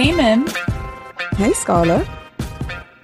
Hey, 0.00 0.12
Mim. 0.12 0.46
Hey, 1.36 1.52
Scarlett. 1.52 2.08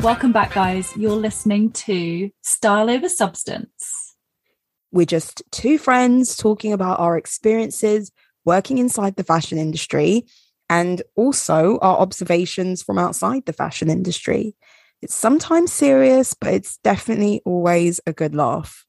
Welcome 0.00 0.32
back, 0.32 0.54
guys. 0.54 0.96
You're 0.96 1.10
listening 1.10 1.70
to 1.72 2.30
Style 2.40 2.88
Over 2.88 3.10
Substance. 3.10 4.16
We're 4.92 5.04
just 5.04 5.42
two 5.52 5.76
friends 5.76 6.38
talking 6.38 6.72
about 6.72 6.98
our 6.98 7.18
experiences 7.18 8.12
working 8.46 8.78
inside 8.78 9.16
the 9.16 9.24
fashion 9.24 9.58
industry 9.58 10.24
and 10.70 11.02
also 11.16 11.78
our 11.80 11.98
observations 11.98 12.82
from 12.82 12.96
outside 12.96 13.44
the 13.44 13.52
fashion 13.52 13.90
industry. 13.90 14.56
It's 15.02 15.14
sometimes 15.14 15.74
serious, 15.74 16.32
but 16.32 16.54
it's 16.54 16.78
definitely 16.78 17.42
always 17.44 18.00
a 18.06 18.14
good 18.14 18.34
laugh. 18.34 18.86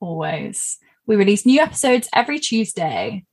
Always. 0.00 0.78
We 1.04 1.16
release 1.16 1.44
new 1.44 1.60
episodes 1.60 2.08
every 2.14 2.38
Tuesday. 2.38 3.26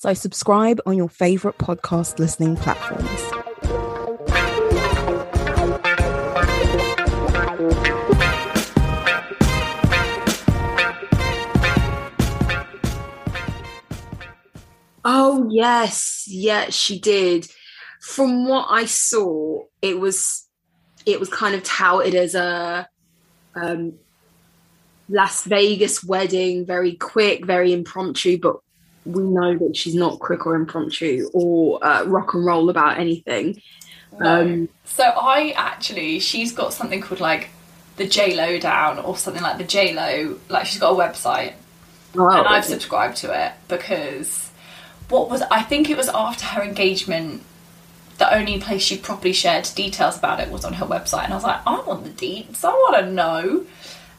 So 0.00 0.14
subscribe 0.14 0.80
on 0.86 0.96
your 0.96 1.08
favorite 1.08 1.58
podcast 1.58 2.20
listening 2.20 2.54
platforms. 2.54 3.04
Oh 15.04 15.48
yes, 15.50 16.26
yeah, 16.28 16.70
she 16.70 17.00
did. 17.00 17.48
From 18.00 18.46
what 18.46 18.68
I 18.70 18.84
saw, 18.84 19.64
it 19.82 19.98
was 19.98 20.46
it 21.06 21.18
was 21.18 21.28
kind 21.28 21.56
of 21.56 21.64
touted 21.64 22.14
as 22.14 22.36
a 22.36 22.88
um, 23.56 23.94
Las 25.08 25.42
Vegas 25.42 26.04
wedding, 26.04 26.64
very 26.64 26.94
quick, 26.94 27.44
very 27.44 27.72
impromptu, 27.72 28.38
but 28.38 28.60
we 29.08 29.22
know 29.22 29.56
that 29.56 29.76
she's 29.76 29.94
not 29.94 30.18
quick 30.18 30.46
or 30.46 30.54
impromptu 30.54 31.30
or 31.32 31.84
uh, 31.84 32.04
rock 32.04 32.34
and 32.34 32.44
roll 32.44 32.68
about 32.68 32.98
anything. 32.98 33.60
Um, 34.20 34.68
So 34.84 35.04
I 35.04 35.54
actually, 35.56 36.18
she's 36.20 36.52
got 36.52 36.72
something 36.72 37.00
called 37.00 37.20
like 37.20 37.50
the 37.96 38.06
J 38.06 38.36
Lo 38.36 38.58
down 38.58 38.98
or 38.98 39.16
something 39.16 39.42
like 39.42 39.58
the 39.58 39.64
J 39.64 39.94
Lo. 39.94 40.38
Like 40.48 40.66
she's 40.66 40.80
got 40.80 40.92
a 40.92 40.96
website, 40.96 41.54
oh, 42.16 42.28
and 42.28 42.46
I've 42.46 42.64
subscribed 42.64 43.16
to 43.18 43.46
it 43.46 43.52
because 43.68 44.50
what 45.08 45.30
was 45.30 45.42
I 45.42 45.62
think 45.62 45.88
it 45.90 45.96
was 45.96 46.08
after 46.08 46.44
her 46.46 46.62
engagement. 46.62 47.42
The 48.18 48.34
only 48.34 48.58
place 48.58 48.82
she 48.82 48.98
properly 48.98 49.32
shared 49.32 49.68
details 49.76 50.18
about 50.18 50.40
it 50.40 50.50
was 50.50 50.64
on 50.64 50.72
her 50.72 50.86
website, 50.86 51.24
and 51.24 51.32
I 51.32 51.36
was 51.36 51.44
like, 51.44 51.60
I 51.64 51.80
want 51.82 52.02
the 52.02 52.10
deets. 52.10 52.64
I 52.64 52.70
want 52.70 52.96
to 52.96 53.12
know. 53.12 53.64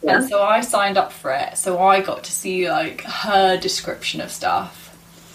Yeah. 0.02 0.16
And 0.16 0.30
so 0.30 0.42
I 0.42 0.62
signed 0.62 0.98
up 0.98 1.12
for 1.12 1.32
it. 1.32 1.58
So 1.58 1.84
I 1.84 2.00
got 2.00 2.24
to 2.24 2.32
see 2.32 2.70
like 2.72 3.02
her 3.02 3.58
description 3.58 4.22
of 4.22 4.32
stuff 4.32 4.79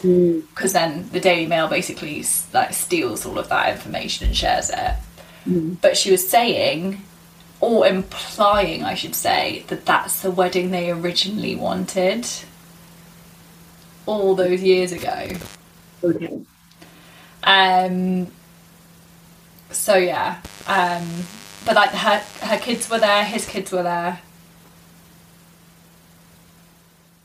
because 0.05 0.75
then 0.75 1.09
the 1.11 1.21
Daily 1.21 1.47
Mail 1.47 1.67
basically 1.69 2.25
like 2.53 2.75
steals 2.75 3.25
all 3.25 3.39
of 3.39 3.49
that 3.49 3.75
information 3.75 4.27
and 4.27 4.37
shares 4.37 4.71
it. 4.71 4.95
But 5.81 5.97
she 5.97 6.11
was 6.11 6.29
saying, 6.29 7.03
or 7.61 7.87
implying, 7.87 8.85
I 8.85 8.95
should 8.95 9.15
say, 9.15 9.65
that 9.69 9.87
that's 9.87 10.21
the 10.21 10.31
wedding 10.31 10.71
they 10.71 10.91
originally 10.91 11.57
wanted 11.57 12.27
all 14.07 14.35
those 14.35 14.63
years 14.63 14.93
ago. 14.93 15.29
okay. 16.03 16.41
Um. 17.43 18.27
So 19.71 19.97
yeah. 19.97 20.41
Um. 20.67 21.25
But 21.65 21.77
like 21.77 21.91
her 21.91 22.19
her 22.43 22.59
kids 22.59 22.91
were 22.91 22.99
there, 22.99 23.25
his 23.25 23.47
kids 23.47 23.73
were 23.73 23.83
there. 23.83 24.21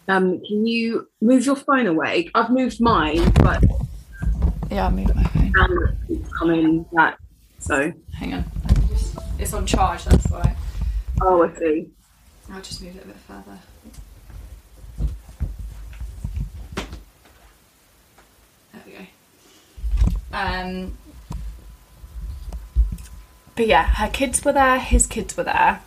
Um, 0.09 0.41
can 0.43 0.65
you 0.65 1.07
move 1.21 1.45
your 1.45 1.55
phone 1.55 1.85
away? 1.87 2.31
I've 2.33 2.49
moved 2.49 2.81
mine, 2.81 3.31
but 3.35 3.63
Yeah, 4.71 4.87
I 4.87 4.89
moved 4.89 5.13
my 5.15 5.23
phone. 5.23 5.53
camera 5.53 5.95
keeps 6.07 6.29
coming 6.33 6.83
back. 6.91 7.19
So, 7.59 7.93
Hang 8.17 8.33
on. 8.33 8.45
It's 9.37 9.53
on 9.53 9.65
charge. 9.65 10.03
That's 10.05 10.25
why. 10.31 10.55
oh, 11.21 11.43
I 11.43 11.53
see. 11.59 11.89
I'll 12.51 12.61
just 12.61 12.81
move 12.81 12.95
it 12.95 13.03
a 13.03 13.07
bit 13.07 13.15
further. 13.17 13.59
There 18.73 18.81
we 18.85 18.91
go. 18.93 20.37
Um, 20.37 20.97
but 23.55 23.67
yeah, 23.67 23.83
her 23.85 24.09
kids 24.09 24.43
were 24.43 24.53
there, 24.53 24.79
his 24.79 25.05
kids 25.07 25.37
were 25.37 25.43
there. 25.43 25.81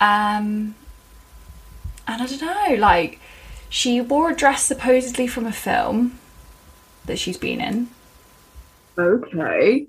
Um, 0.00 0.74
and 2.06 2.22
I 2.22 2.26
don't 2.26 2.40
know, 2.40 2.76
like, 2.76 3.18
she 3.68 4.00
wore 4.00 4.30
a 4.30 4.36
dress 4.36 4.64
supposedly 4.64 5.26
from 5.26 5.46
a 5.46 5.52
film 5.52 6.18
that 7.06 7.18
she's 7.18 7.38
been 7.38 7.60
in. 7.60 7.88
Okay. 8.98 9.86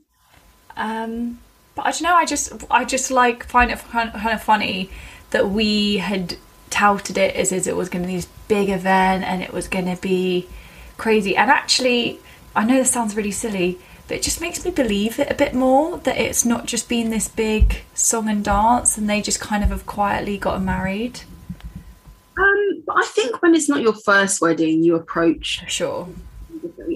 Um, 0.78 1.40
but 1.76 1.86
I 1.86 1.92
don't 1.92 2.04
know. 2.04 2.16
I 2.16 2.26
just, 2.26 2.54
I 2.70 2.86
just 2.86 3.12
like 3.12 3.46
find 3.46 3.72
it 3.72 3.80
kind 3.80 4.12
of 4.14 4.44
funny 4.44 4.90
that 5.32 5.50
we 5.50 5.98
had 5.98 6.38
touted 6.70 7.18
it 7.18 7.36
as, 7.36 7.52
as 7.52 7.68
it 7.68 7.76
was 7.76 7.90
going 7.90 8.04
to 8.04 8.08
be 8.08 8.16
this 8.16 8.28
big 8.48 8.70
event 8.70 9.24
and 9.24 9.42
it 9.42 9.52
was 9.52 9.68
going 9.68 9.94
to 9.94 10.02
be 10.02 10.48
crazy. 10.98 11.36
And 11.36 11.50
actually, 11.50 12.20
I 12.56 12.66
know 12.66 12.76
this 12.76 12.92
sounds 12.92 13.16
really 13.16 13.32
silly, 13.32 13.80
but 14.08 14.18
it 14.18 14.24
just 14.24 14.42
makes 14.42 14.64
me 14.64 14.72
believe 14.72 15.20
it 15.20 15.32
a 15.32 15.36
bit 15.36 15.54
more 15.54 15.98
that 16.00 16.18
it's 16.18 16.46
not 16.46 16.66
just 16.66 16.88
been 16.88 17.10
this 17.10 17.28
big 17.28 17.84
song 17.94 18.30
and 18.30 18.44
dance, 18.44 18.98
and 18.98 19.10
they 19.10 19.22
just 19.22 19.40
kind 19.40 19.64
of 19.64 19.70
have 19.70 19.86
quietly 19.86 20.38
gotten 20.38 20.66
married. 20.66 21.22
I 23.02 23.06
think 23.06 23.42
when 23.42 23.56
it's 23.56 23.68
not 23.68 23.82
your 23.82 23.96
first 23.96 24.42
wedding, 24.42 24.84
you 24.84 24.96
approach. 24.96 25.64
Sure. 25.68 26.08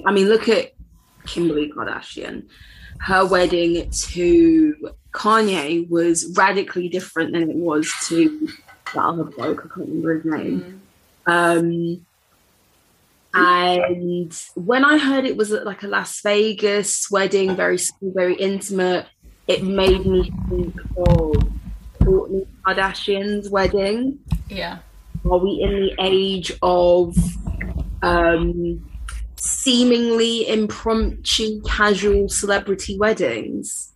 I 0.05 0.11
mean, 0.11 0.27
look 0.27 0.47
at 0.47 0.73
Kimberly 1.25 1.71
Kardashian. 1.71 2.47
Her 2.99 3.25
wedding 3.25 3.89
to 3.89 4.91
Kanye 5.11 5.89
was 5.89 6.31
radically 6.37 6.89
different 6.89 7.33
than 7.33 7.49
it 7.49 7.55
was 7.55 7.91
to 8.03 8.47
that 8.93 9.03
other 9.03 9.23
bloke. 9.23 9.65
I 9.65 9.73
can't 9.73 9.89
remember 9.89 10.13
his 10.19 10.25
name. 10.25 10.81
Um, 11.25 12.05
and 13.33 14.41
when 14.53 14.85
I 14.85 14.99
heard 14.99 15.25
it 15.25 15.35
was 15.35 15.49
like 15.49 15.81
a 15.81 15.87
Las 15.87 16.21
Vegas 16.21 17.09
wedding, 17.09 17.55
very 17.55 17.79
very 18.01 18.35
intimate, 18.35 19.07
it 19.47 19.63
made 19.63 20.05
me 20.05 20.31
think 20.49 20.79
of 20.97 21.33
Kourtney 21.99 22.45
Kardashian's 22.63 23.49
wedding 23.49 24.19
Yeah. 24.49 24.77
Are 25.31 25.39
we 25.39 25.61
in 25.61 25.71
the 25.71 25.95
age 25.99 26.51
of 26.61 27.17
um, 28.01 28.87
seemingly 29.35 30.47
impromptu, 30.47 31.61
casual 31.61 32.29
celebrity 32.29 32.97
weddings? 32.97 33.91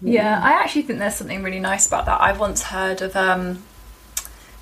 Yeah, 0.00 0.40
I 0.42 0.52
actually 0.52 0.82
think 0.82 0.98
there's 0.98 1.16
something 1.16 1.42
really 1.42 1.60
nice 1.60 1.86
about 1.86 2.06
that. 2.06 2.20
I 2.20 2.32
once 2.32 2.62
heard 2.62 3.02
of 3.02 3.14
um, 3.16 3.62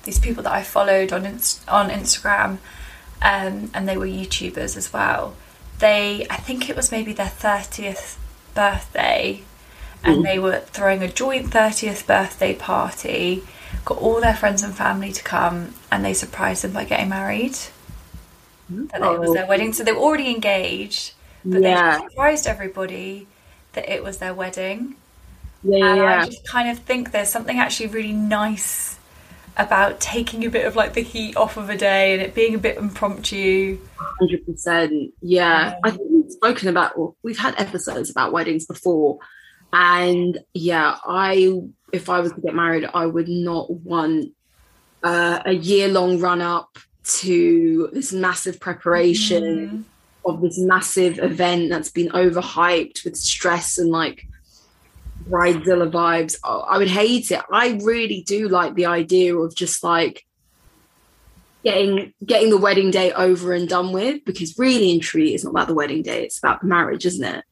these 0.03 0.19
people 0.19 0.43
that 0.43 0.51
I 0.51 0.63
followed 0.63 1.13
on 1.13 1.25
Inst- 1.25 1.67
on 1.69 1.89
Instagram, 1.89 2.57
um, 3.21 3.71
and 3.73 3.87
they 3.87 3.95
were 3.95 4.05
YouTubers 4.05 4.75
as 4.75 4.91
well. 4.91 5.35
They, 5.79 6.27
I 6.29 6.35
think 6.37 6.69
it 6.69 6.75
was 6.75 6.91
maybe 6.91 7.13
their 7.13 7.27
thirtieth 7.27 8.19
birthday, 8.53 9.43
and 10.03 10.25
they 10.25 10.39
were 10.39 10.59
throwing 10.59 11.01
a 11.01 11.07
joint 11.07 11.51
thirtieth 11.51 12.05
birthday 12.05 12.53
party. 12.53 13.43
Got 13.85 13.97
all 13.97 14.21
their 14.21 14.35
friends 14.35 14.63
and 14.63 14.73
family 14.73 15.11
to 15.11 15.23
come, 15.23 15.73
and 15.91 16.05
they 16.05 16.13
surprised 16.13 16.63
them 16.63 16.71
by 16.71 16.85
getting 16.85 17.09
married. 17.09 17.57
That 18.69 19.01
it 19.01 19.19
was 19.19 19.33
their 19.33 19.45
wedding, 19.45 19.73
so 19.73 19.83
they 19.83 19.91
were 19.91 19.99
already 19.99 20.29
engaged, 20.29 21.13
but 21.43 21.61
Yeah. 21.61 21.97
they 21.99 22.07
surprised 22.07 22.47
everybody 22.47 23.27
that 23.73 23.89
it 23.89 24.03
was 24.03 24.17
their 24.17 24.33
wedding. 24.33 24.95
Yeah, 25.63 25.85
and 25.85 25.97
yeah. 25.97 26.21
I 26.21 26.25
just 26.25 26.45
kind 26.47 26.69
of 26.69 26.79
think 26.79 27.11
there's 27.11 27.29
something 27.29 27.59
actually 27.59 27.87
really 27.87 28.13
nice 28.13 28.97
about 29.57 29.99
taking 29.99 30.45
a 30.45 30.49
bit 30.49 30.65
of 30.65 30.75
like 30.75 30.93
the 30.93 31.01
heat 31.01 31.37
off 31.37 31.57
of 31.57 31.69
a 31.69 31.77
day 31.77 32.13
and 32.13 32.21
it 32.21 32.33
being 32.33 32.55
a 32.55 32.57
bit 32.57 32.77
impromptu. 32.77 33.77
Hundred 33.97 34.45
percent. 34.45 35.13
Yeah, 35.21 35.77
I 35.83 35.91
think 35.91 36.01
we've 36.09 36.31
spoken 36.31 36.69
about. 36.69 36.97
Well, 36.97 37.15
we've 37.23 37.37
had 37.37 37.59
episodes 37.59 38.09
about 38.09 38.31
weddings 38.31 38.65
before, 38.65 39.19
and 39.71 40.39
yeah, 40.53 40.97
I 41.05 41.61
if 41.93 42.09
I 42.09 42.19
was 42.19 42.33
to 42.33 42.41
get 42.41 42.55
married, 42.55 42.89
I 42.93 43.05
would 43.05 43.29
not 43.29 43.69
want 43.69 44.33
uh, 45.03 45.39
a 45.45 45.53
year 45.53 45.87
long 45.87 46.19
run 46.19 46.41
up 46.41 46.77
to 47.03 47.89
this 47.93 48.11
massive 48.11 48.59
preparation 48.59 49.85
of 50.25 50.41
this 50.41 50.57
massive 50.57 51.19
event 51.19 51.69
that's 51.69 51.91
been 51.91 52.09
overhyped 52.09 53.03
with 53.05 53.15
stress 53.15 53.77
and 53.77 53.91
like 53.91 54.25
bridezilla 55.29 55.91
vibes. 55.91 56.35
Oh, 56.43 56.61
I 56.61 56.77
would 56.79 56.87
hate 56.87 57.29
it. 57.29 57.41
I 57.51 57.79
really 57.83 58.23
do 58.25 58.47
like 58.47 58.73
the 58.73 58.87
idea 58.87 59.35
of 59.35 59.53
just 59.53 59.83
like 59.83 60.25
getting 61.63 62.13
getting 62.25 62.49
the 62.49 62.57
wedding 62.57 62.89
day 62.89 63.11
over 63.13 63.53
and 63.53 63.69
done 63.69 63.91
with 63.91 64.25
because 64.25 64.57
really 64.57 64.91
and 64.91 65.01
truly 65.01 65.33
it's 65.33 65.43
not 65.43 65.51
about 65.51 65.67
the 65.67 65.73
wedding 65.73 66.01
day 66.01 66.25
it's 66.25 66.37
about 66.37 66.59
the 66.59 66.67
marriage 66.67 67.05
isn't 67.05 67.23
it 67.23 67.45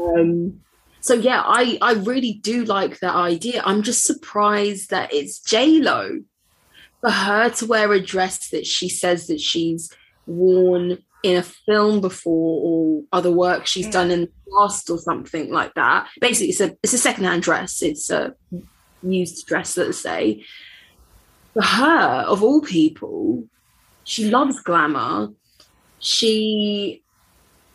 um 0.00 0.60
so 1.06 1.14
yeah 1.14 1.42
i 1.44 1.78
i 1.82 1.92
really 1.92 2.34
do 2.42 2.64
like 2.64 2.98
that 3.00 3.14
idea. 3.14 3.62
I'm 3.64 3.82
just 3.82 4.04
surprised 4.04 4.90
that 4.90 5.12
it's 5.12 5.38
j 5.38 5.80
lo 5.80 6.20
for 7.00 7.10
her 7.10 7.50
to 7.50 7.66
wear 7.66 7.92
a 7.92 8.00
dress 8.00 8.48
that 8.50 8.66
she 8.66 8.88
says 8.88 9.28
that 9.28 9.40
she's 9.40 9.92
worn 10.26 10.98
in 11.22 11.36
a 11.36 11.42
film 11.42 12.00
before 12.00 12.60
or 12.64 13.02
other 13.12 13.30
work 13.30 13.66
she's 13.66 13.88
done 13.88 14.10
in 14.10 14.20
the 14.22 14.30
past 14.52 14.90
or 14.90 14.98
something 14.98 15.52
like 15.52 15.74
that. 15.74 16.08
Basically 16.20 16.48
it's 16.48 16.60
a 16.60 16.76
it's 16.82 16.92
a 16.92 16.98
secondhand 16.98 17.42
dress. 17.42 17.82
It's 17.82 18.10
a 18.10 18.34
used 19.02 19.46
dress 19.46 19.76
let's 19.76 20.00
say. 20.00 20.44
For 21.54 21.62
her, 21.62 22.24
of 22.28 22.42
all 22.42 22.60
people, 22.60 23.44
she 24.04 24.30
loves 24.30 24.60
glamour. 24.60 25.30
She, 26.00 27.02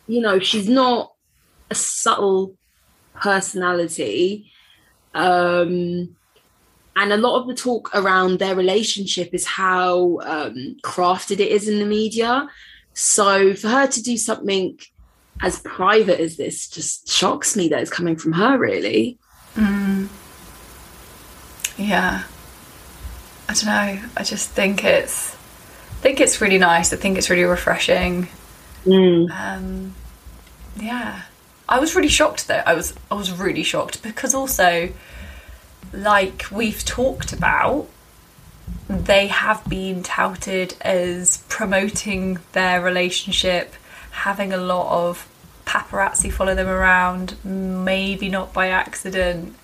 you 0.06 0.20
know, 0.20 0.38
she's 0.38 0.68
not 0.68 1.12
a 1.68 1.74
subtle 1.74 2.54
personality. 3.14 4.50
Um, 5.14 6.16
and 6.94 7.12
a 7.12 7.16
lot 7.16 7.40
of 7.40 7.48
the 7.48 7.54
talk 7.54 7.90
around 7.94 8.38
their 8.38 8.54
relationship 8.54 9.30
is 9.32 9.46
how 9.46 10.20
um, 10.22 10.76
crafted 10.82 11.40
it 11.40 11.50
is 11.50 11.68
in 11.68 11.78
the 11.78 11.86
media. 11.86 12.48
So 12.94 13.54
for 13.54 13.68
her 13.68 13.86
to 13.86 14.02
do 14.02 14.16
something 14.16 14.78
as 15.40 15.60
private 15.60 16.20
as 16.20 16.36
this 16.36 16.68
just 16.68 17.10
shocks 17.10 17.56
me 17.56 17.68
that 17.68 17.80
it's 17.80 17.90
coming 17.90 18.16
from 18.16 18.32
her, 18.32 18.58
really. 18.58 19.18
Mm. 19.54 20.08
Yeah. 21.78 22.24
I 23.48 23.54
don't 23.54 23.66
know. 23.66 24.08
I 24.16 24.22
just 24.22 24.50
think 24.50 24.84
it's 24.84 25.34
I 25.34 26.02
think 26.02 26.20
it's 26.20 26.40
really 26.40 26.58
nice. 26.58 26.92
I 26.92 26.96
think 26.96 27.18
it's 27.18 27.30
really 27.30 27.44
refreshing. 27.44 28.28
Um 29.32 29.94
yeah. 30.80 31.22
I 31.72 31.78
was 31.78 31.96
really 31.96 32.08
shocked 32.08 32.48
though. 32.48 32.62
I 32.66 32.74
was 32.74 32.92
I 33.10 33.14
was 33.14 33.32
really 33.32 33.62
shocked 33.62 34.02
because 34.02 34.34
also 34.34 34.92
like 35.90 36.44
we've 36.52 36.84
talked 36.84 37.32
about 37.32 37.88
they 38.90 39.28
have 39.28 39.64
been 39.66 40.02
touted 40.02 40.74
as 40.82 41.38
promoting 41.48 42.40
their 42.52 42.82
relationship, 42.82 43.72
having 44.10 44.52
a 44.52 44.58
lot 44.58 45.08
of 45.08 45.26
paparazzi 45.64 46.30
follow 46.30 46.54
them 46.54 46.68
around, 46.68 47.42
maybe 47.42 48.28
not 48.28 48.52
by 48.52 48.68
accident. 48.68 49.56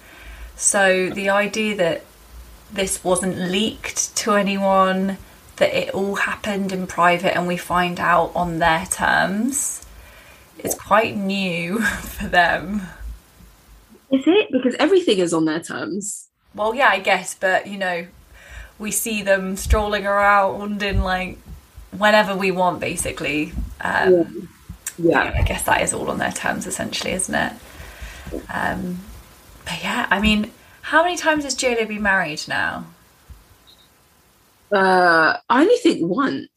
So 0.57 1.11
the 1.11 1.29
idea 1.29 1.77
that 1.77 2.07
this 2.73 3.05
wasn't 3.05 3.37
leaked 3.37 4.17
to 4.17 4.33
anyone, 4.33 5.19
that 5.57 5.75
it 5.75 5.91
all 5.91 6.15
happened 6.15 6.73
in 6.73 6.87
private 6.87 7.37
and 7.37 7.47
we 7.47 7.59
find 7.59 8.01
out 8.01 8.33
on 8.35 8.61
their 8.61 8.87
terms, 8.87 9.85
is 10.65 10.75
quite 10.75 11.17
new 11.17 11.81
for 11.83 12.27
them. 12.29 12.83
Is 14.11 14.23
it? 14.27 14.49
Because 14.51 14.75
everything 14.79 15.19
is 15.19 15.35
on 15.35 15.45
their 15.45 15.61
terms. 15.61 16.29
Well, 16.55 16.75
yeah, 16.75 16.89
I 16.89 16.99
guess, 17.01 17.35
but 17.35 17.67
you 17.67 17.77
know, 17.79 18.07
we 18.79 18.91
see 18.91 19.23
them 19.23 19.57
strolling 19.57 20.07
around 20.07 20.83
in 20.83 21.03
like 21.03 21.39
whenever 21.97 22.35
we 22.35 22.51
want, 22.51 22.81
basically. 22.81 23.53
Um, 23.81 24.49
Yeah. 24.97 25.33
I 25.37 25.43
guess 25.43 25.63
that 25.65 25.83
is 25.83 25.93
all 25.95 26.11
on 26.11 26.19
their 26.19 26.33
terms, 26.33 26.67
essentially, 26.67 27.13
isn't 27.13 27.35
it? 27.35 27.53
Um, 28.53 28.99
but 29.65 29.83
yeah, 29.83 30.07
I 30.11 30.21
mean, 30.21 30.51
how 30.83 31.03
many 31.05 31.17
times 31.17 31.45
has 31.45 31.55
JLo 31.55 31.87
been 31.87 32.03
married 32.03 32.43
now? 32.49 32.87
Uh, 34.73 35.37
I 35.49 35.63
only 35.63 35.77
think 35.77 36.01
one. 36.03 36.49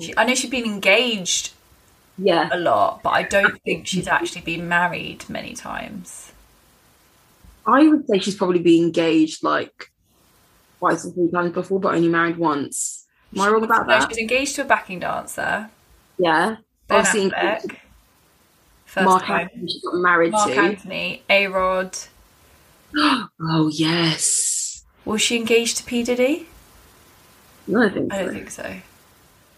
She, 0.00 0.14
I 0.16 0.24
know 0.24 0.34
she's 0.34 0.50
been 0.50 0.64
engaged 0.64 1.52
Yeah. 2.22 2.48
a 2.52 2.58
lot, 2.58 3.02
but 3.02 3.10
I 3.10 3.22
don't 3.24 3.60
think 3.62 3.86
she's 3.86 4.06
actually 4.08 4.42
been 4.42 4.68
married 4.68 5.28
many 5.28 5.54
times. 5.54 6.32
I 7.66 7.86
would 7.88 8.06
say 8.08 8.18
she's 8.18 8.34
probably 8.34 8.58
been 8.60 8.84
engaged 8.84 9.42
like 9.44 9.90
twice 10.78 11.04
or 11.06 11.10
three 11.12 11.30
times 11.30 11.52
before, 11.52 11.80
but 11.80 11.94
only 11.94 12.08
married 12.08 12.36
once. 12.36 13.06
Am 13.34 13.40
I 13.40 13.48
wrong 13.48 13.64
about 13.64 13.86
No, 13.86 13.98
that? 13.98 14.08
she's 14.08 14.18
engaged 14.18 14.56
to 14.56 14.62
a 14.62 14.64
backing 14.64 14.98
dancer. 15.00 15.70
Yeah. 16.18 16.56
Ben 16.88 16.98
Obviously, 16.98 17.30
Affleck. 17.30 17.76
First 18.84 19.04
Mark 19.06 19.24
time. 19.24 19.40
Anthony 19.52 19.68
she 19.72 19.80
got 19.80 19.94
married 19.94 20.32
Mark 20.32 20.50
to. 20.50 20.56
Anthony, 20.56 21.22
A 21.30 21.46
Rod. 21.46 21.96
Oh 23.40 23.70
yes. 23.72 24.84
Was 25.06 25.22
she 25.22 25.36
engaged 25.36 25.78
to 25.78 25.84
P 25.84 26.02
Diddy? 26.02 26.46
No, 27.66 27.82
I 27.84 27.88
think 27.88 28.12
I 28.12 28.18
so. 28.18 28.24
don't 28.24 28.34
think 28.34 28.50
so. 28.50 28.76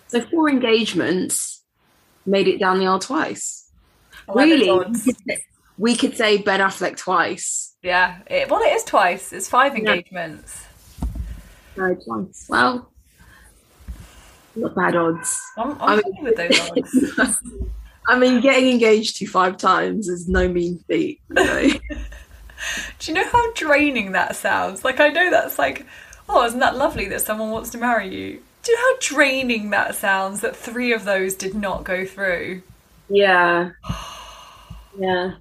So 0.08 0.20
four 0.28 0.48
engagements 0.48 1.62
made 2.26 2.48
it 2.48 2.58
down 2.58 2.78
the 2.78 2.86
aisle 2.86 2.98
twice. 2.98 3.68
I 4.28 4.32
those 4.32 4.50
really? 4.50 4.70
We 4.70 4.84
could, 4.94 5.16
say, 5.26 5.44
we 5.78 5.96
could 5.96 6.16
say 6.16 6.38
Ben 6.38 6.60
Affleck 6.60 6.96
twice. 6.96 7.74
Yeah. 7.82 8.18
It, 8.26 8.50
well, 8.50 8.60
it 8.62 8.72
is 8.72 8.84
twice. 8.84 9.32
It's 9.32 9.48
five 9.48 9.74
engagements. 9.76 10.64
No, 11.76 11.94
twice. 11.94 12.46
Well, 12.48 12.90
not 14.56 14.74
bad 14.74 14.96
odds. 14.96 15.38
I'm, 15.58 15.80
I 15.80 15.94
I'm 15.94 15.96
mean- 15.98 16.24
with 16.24 16.36
those 16.36 16.70
odds. 16.70 17.40
I 18.08 18.18
mean, 18.18 18.42
getting 18.42 18.68
engaged 18.68 19.16
to 19.16 19.26
five 19.26 19.56
times 19.56 20.08
is 20.08 20.28
no 20.28 20.46
mean 20.46 20.78
feat. 20.86 21.20
You 21.30 21.34
know? 21.36 21.68
Do 22.98 23.10
you 23.10 23.14
know 23.14 23.24
how 23.28 23.52
draining 23.54 24.12
that 24.12 24.36
sounds? 24.36 24.84
Like, 24.84 25.00
I 25.00 25.08
know 25.08 25.30
that's 25.30 25.58
like, 25.58 25.86
oh, 26.28 26.44
isn't 26.44 26.60
that 26.60 26.76
lovely 26.76 27.06
that 27.08 27.22
someone 27.22 27.50
wants 27.50 27.70
to 27.70 27.78
marry 27.78 28.14
you? 28.14 28.42
Do 28.64 28.72
you 28.72 28.78
know 28.78 28.82
how 28.94 28.96
draining 29.00 29.70
that 29.70 29.94
sounds 29.94 30.40
that 30.40 30.56
three 30.56 30.92
of 30.92 31.04
those 31.04 31.34
did 31.34 31.54
not 31.54 31.84
go 31.84 32.04
through? 32.06 32.62
Yeah. 33.08 33.70
Yeah. 34.98 35.34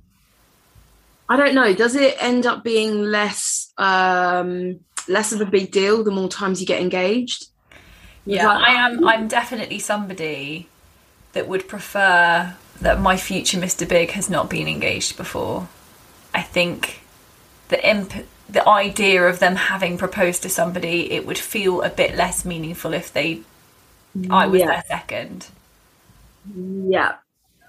I 1.30 1.38
don't 1.38 1.56
know. 1.56 1.74
Does 1.74 1.96
it 1.96 2.18
end 2.20 2.46
up 2.46 2.64
being 2.64 3.04
less 3.04 3.72
um 3.78 4.80
less 5.08 5.32
of 5.32 5.42
a 5.42 5.46
big 5.46 5.72
deal 5.72 6.04
the 6.04 6.12
more 6.12 6.30
times 6.30 6.60
you 6.62 6.68
get 6.68 6.82
engaged? 6.82 7.48
Yeah, 8.26 8.48
Like- 8.48 8.68
I 8.70 8.72
am. 8.74 9.08
I'm 9.08 9.28
definitely 9.28 9.80
somebody 9.80 10.68
that 11.34 11.48
would 11.48 11.68
prefer 11.68 12.56
that 12.82 13.00
my 13.02 13.18
future 13.18 13.58
Mr. 13.58 13.88
Big 13.88 14.12
has 14.12 14.30
not 14.30 14.50
been 14.50 14.68
engaged 14.68 15.18
before. 15.18 15.68
I 16.34 16.42
think 16.42 17.02
the 17.70 17.86
imp- 17.90 18.28
the 18.54 18.68
idea 18.70 19.24
of 19.28 19.40
them 19.40 19.56
having 19.56 19.98
proposed 19.98 20.44
to 20.44 20.50
somebody, 20.50 21.12
it 21.12 21.26
would 21.26 21.38
feel 21.38 21.82
a 21.82 21.90
bit 21.90 22.16
less 22.16 22.46
meaningful 22.46 22.94
if 22.94 23.12
they, 23.12 23.42
I 24.30 24.48
was 24.48 24.62
Yeah. 24.62 24.68
their 24.68 24.84
second. 24.88 25.48
Yeah. 26.56 27.16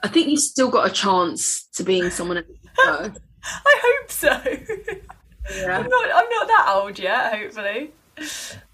I 0.02 0.08
think 0.08 0.28
you've 0.28 0.40
still 0.40 0.68
got 0.70 0.86
a 0.88 0.92
chance 0.92 1.64
to 1.74 1.82
being 1.82 2.10
someone 2.10 2.38
else. 2.38 2.46
I 3.66 3.80
hope 3.82 4.10
so. 4.10 4.28
Yeah. 5.54 5.78
I'm 5.78 5.88
not. 5.88 6.04
I'm 6.14 6.28
not 6.30 6.46
that 6.48 6.72
old 6.74 6.98
yet. 6.98 7.34
Hopefully. 7.38 7.90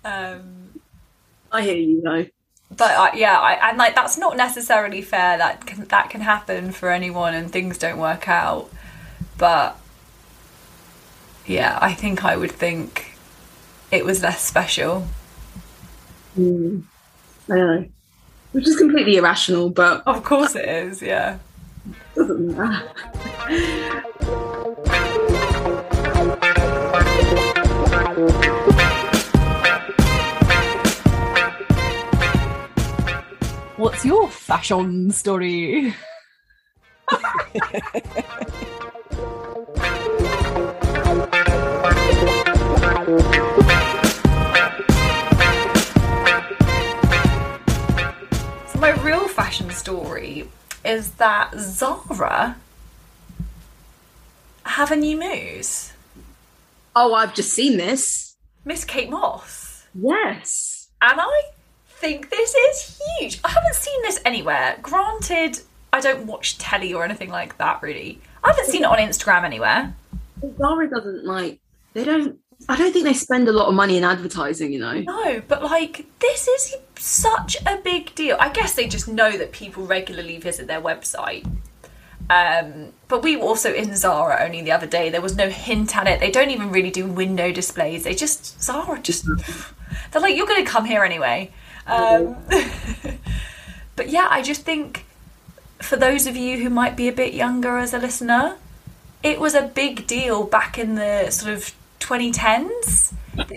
Um, 0.04 0.80
I 1.50 1.62
hear 1.62 1.74
you 1.76 2.00
though. 2.00 2.26
but 2.76 2.90
I, 2.90 3.16
yeah, 3.16 3.38
I, 3.38 3.68
and 3.70 3.78
like 3.78 3.94
that's 3.96 4.16
not 4.16 4.36
necessarily 4.36 5.02
fair. 5.02 5.38
That 5.38 5.66
can, 5.66 5.84
that 5.86 6.10
can 6.10 6.20
happen 6.20 6.70
for 6.70 6.90
anyone, 6.90 7.34
and 7.34 7.50
things 7.50 7.78
don't 7.78 7.98
work 7.98 8.28
out. 8.28 8.70
But 9.38 9.79
yeah, 11.46 11.78
I 11.80 11.94
think 11.94 12.24
I 12.24 12.36
would 12.36 12.52
think 12.52 13.16
it 13.90 14.04
was 14.04 14.22
less 14.22 14.42
special. 14.42 15.06
Mm. 16.38 16.82
I 17.48 17.54
know. 17.54 17.86
Which 18.52 18.66
is 18.66 18.76
completely 18.76 19.16
irrational, 19.16 19.70
but 19.70 20.02
Of 20.06 20.24
course, 20.24 20.54
it 20.56 20.68
is. 20.68 21.02
Yeah. 21.02 21.38
doesn't 22.14 22.56
matter. 22.56 23.90
What's 33.76 34.04
your 34.04 34.28
fashion 34.28 35.10
story? 35.10 35.94
So 43.10 43.16
my 48.78 48.92
real 49.02 49.26
fashion 49.26 49.68
story 49.70 50.48
is 50.84 51.10
that 51.14 51.52
Zara 51.58 52.56
have 54.62 54.92
a 54.92 54.96
new 54.96 55.16
muse. 55.16 55.92
Oh, 56.94 57.14
I've 57.14 57.34
just 57.34 57.52
seen 57.52 57.78
this. 57.78 58.36
Miss 58.64 58.84
Kate 58.84 59.10
Moss. 59.10 59.88
Yes. 59.92 60.90
And 61.02 61.20
I 61.20 61.42
think 61.88 62.30
this 62.30 62.54
is 62.54 63.02
huge. 63.18 63.40
I 63.42 63.48
haven't 63.48 63.74
seen 63.74 64.00
this 64.02 64.20
anywhere. 64.24 64.78
Granted, 64.82 65.60
I 65.92 65.98
don't 65.98 66.26
watch 66.26 66.58
telly 66.58 66.94
or 66.94 67.04
anything 67.04 67.30
like 67.30 67.58
that 67.58 67.82
really. 67.82 68.20
I 68.44 68.50
haven't 68.50 68.66
seen 68.66 68.82
it 68.82 68.88
on 68.88 68.98
Instagram 68.98 69.42
anywhere. 69.42 69.96
Zara 70.56 70.88
doesn't 70.88 71.24
like. 71.24 71.58
They 71.92 72.04
don't. 72.04 72.38
I 72.68 72.76
don't 72.76 72.92
think 72.92 73.04
they 73.04 73.14
spend 73.14 73.48
a 73.48 73.52
lot 73.52 73.68
of 73.68 73.74
money 73.74 73.96
in 73.96 74.04
advertising. 74.04 74.72
You 74.72 74.80
know. 74.80 75.00
No, 75.00 75.42
but 75.48 75.62
like 75.62 76.06
this 76.20 76.46
is 76.46 76.76
such 76.96 77.56
a 77.66 77.78
big 77.78 78.14
deal. 78.14 78.36
I 78.38 78.50
guess 78.50 78.74
they 78.74 78.86
just 78.86 79.08
know 79.08 79.36
that 79.36 79.52
people 79.52 79.86
regularly 79.86 80.38
visit 80.38 80.66
their 80.66 80.80
website. 80.80 81.46
Um, 82.30 82.92
but 83.08 83.24
we 83.24 83.36
were 83.36 83.42
also 83.42 83.74
in 83.74 83.96
Zara 83.96 84.44
only 84.44 84.62
the 84.62 84.70
other 84.70 84.86
day. 84.86 85.10
There 85.10 85.20
was 85.20 85.36
no 85.36 85.48
hint 85.48 85.96
at 85.96 86.06
it. 86.06 86.20
They 86.20 86.30
don't 86.30 86.50
even 86.50 86.70
really 86.70 86.92
do 86.92 87.06
window 87.06 87.50
displays. 87.50 88.04
They 88.04 88.14
just 88.14 88.62
Zara 88.62 89.00
just 89.00 89.26
they're 90.12 90.22
like 90.22 90.36
you're 90.36 90.46
going 90.46 90.64
to 90.64 90.70
come 90.70 90.84
here 90.84 91.02
anyway. 91.02 91.50
Um, 91.86 92.36
but 93.96 94.10
yeah, 94.10 94.28
I 94.30 94.42
just 94.42 94.62
think 94.62 95.06
for 95.80 95.96
those 95.96 96.26
of 96.26 96.36
you 96.36 96.58
who 96.62 96.70
might 96.70 96.96
be 96.96 97.08
a 97.08 97.12
bit 97.12 97.34
younger 97.34 97.78
as 97.78 97.92
a 97.92 97.98
listener, 97.98 98.56
it 99.22 99.40
was 99.40 99.54
a 99.54 99.62
big 99.62 100.06
deal 100.06 100.44
back 100.44 100.78
in 100.78 100.94
the 100.94 101.30
sort 101.30 101.52
of 101.52 101.74
2010s. 102.00 103.12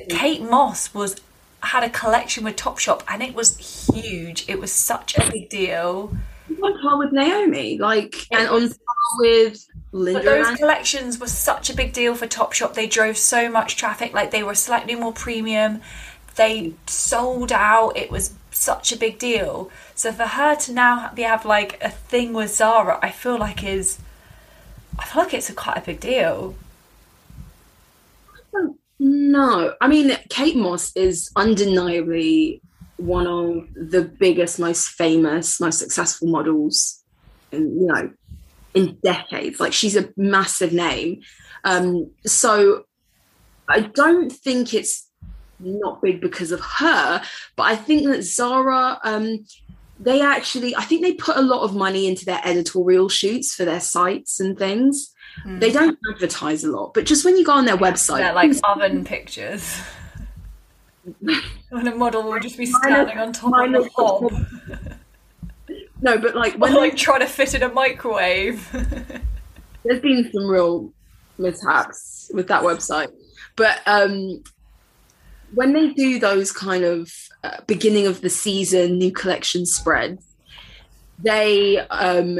Kate 0.09 0.41
Moss 0.41 0.93
was 0.93 1.19
had 1.61 1.83
a 1.83 1.89
collection 1.89 2.43
with 2.43 2.55
Topshop 2.57 3.01
and 3.07 3.23
it 3.23 3.33
was 3.33 3.57
huge. 3.91 4.47
It 4.47 4.59
was 4.59 4.71
such 4.71 5.17
a 5.17 5.31
big 5.31 5.49
deal. 5.49 6.15
On 6.61 6.81
par 6.81 6.97
with 6.97 7.11
Naomi, 7.11 7.77
like, 7.77 8.27
and 8.31 8.47
on 8.49 8.67
par 8.67 8.95
with 9.19 9.65
Linda. 9.93 10.19
But 10.19 10.25
those 10.25 10.57
collections 10.57 11.19
were 11.19 11.27
such 11.27 11.69
a 11.69 11.75
big 11.75 11.93
deal 11.93 12.15
for 12.15 12.27
Topshop. 12.27 12.73
They 12.73 12.87
drove 12.87 13.17
so 13.17 13.49
much 13.49 13.77
traffic. 13.77 14.13
Like 14.13 14.31
they 14.31 14.43
were 14.43 14.55
slightly 14.55 14.95
more 14.95 15.13
premium. 15.13 15.81
They 16.35 16.73
sold 16.87 17.51
out. 17.51 17.95
It 17.95 18.11
was 18.11 18.33
such 18.51 18.91
a 18.91 18.97
big 18.97 19.17
deal. 19.19 19.69
So 19.95 20.11
for 20.11 20.25
her 20.25 20.55
to 20.55 20.73
now 20.73 21.11
be 21.13 21.21
have 21.23 21.45
like 21.45 21.81
a 21.81 21.89
thing 21.89 22.33
with 22.33 22.53
Zara, 22.53 22.99
I 23.01 23.09
feel 23.09 23.37
like 23.37 23.63
is, 23.63 23.99
I 24.99 25.05
feel 25.05 25.23
like 25.23 25.33
it's 25.33 25.49
a 25.49 25.53
quite 25.53 25.77
a 25.77 25.81
big 25.81 25.99
deal. 25.99 26.55
No, 28.99 29.73
I 29.81 29.87
mean 29.87 30.17
Kate 30.29 30.55
Moss 30.55 30.95
is 30.95 31.31
undeniably 31.35 32.61
one 32.97 33.27
of 33.27 33.67
the 33.75 34.03
biggest, 34.03 34.59
most 34.59 34.89
famous, 34.89 35.59
most 35.59 35.79
successful 35.79 36.27
models, 36.29 37.03
in 37.51 37.81
you 37.81 37.87
know, 37.87 38.11
in 38.73 38.97
decades. 39.03 39.59
Like 39.59 39.73
she's 39.73 39.95
a 39.95 40.09
massive 40.15 40.73
name. 40.73 41.21
Um, 41.63 42.11
so 42.25 42.85
I 43.67 43.81
don't 43.81 44.31
think 44.31 44.73
it's 44.73 45.09
not 45.59 46.01
big 46.01 46.21
because 46.21 46.51
of 46.51 46.59
her, 46.59 47.23
but 47.55 47.63
I 47.63 47.75
think 47.75 48.05
that 48.05 48.23
Zara, 48.23 48.99
um, 49.03 49.45
they 49.99 50.21
actually, 50.21 50.75
I 50.75 50.83
think 50.83 51.01
they 51.01 51.13
put 51.13 51.37
a 51.37 51.41
lot 51.41 51.63
of 51.63 51.75
money 51.75 52.07
into 52.07 52.25
their 52.25 52.41
editorial 52.43 53.09
shoots 53.09 53.55
for 53.55 53.63
their 53.63 53.79
sites 53.79 54.39
and 54.39 54.57
things. 54.57 55.12
They 55.45 55.71
don't 55.71 55.97
advertise 56.11 56.63
a 56.63 56.71
lot, 56.71 56.93
but 56.93 57.05
just 57.05 57.25
when 57.25 57.37
you 57.37 57.43
go 57.43 57.53
on 57.53 57.65
their 57.65 57.77
website, 57.77 58.19
They're 58.19 58.33
like 58.33 58.53
oven 58.63 59.03
pictures. 59.03 59.77
when 61.69 61.87
a 61.87 61.95
model 61.95 62.23
will 62.23 62.39
just 62.39 62.57
be 62.57 62.65
standing 62.65 63.17
on 63.17 63.33
top 63.33 63.53
of 63.53 63.75
is- 63.75 63.91
hob, 63.95 64.31
no, 66.01 66.17
but 66.17 66.35
like 66.35 66.55
or 66.55 66.59
when 66.59 66.75
like 66.75 66.95
trying 66.95 67.19
to 67.19 67.27
fit 67.27 67.53
in 67.53 67.63
a 67.63 67.69
microwave. 67.69 68.69
there's 69.83 70.01
been 70.01 70.29
some 70.31 70.47
real 70.47 70.91
mishaps 71.37 72.31
with 72.33 72.47
that 72.47 72.61
website 72.63 73.11
but 73.55 73.81
um 73.85 74.41
when 75.53 75.73
they 75.73 75.89
do 75.93 76.19
those 76.19 76.51
kind 76.51 76.83
of 76.83 77.11
uh, 77.43 77.57
beginning 77.67 78.07
of 78.07 78.21
the 78.21 78.29
season 78.29 78.97
new 78.97 79.11
collection 79.11 79.65
spreads 79.65 80.35
they 81.19 81.79
um 81.89 82.39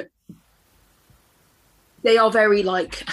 they 2.04 2.18
are 2.18 2.32
very 2.32 2.64
like 2.64 3.04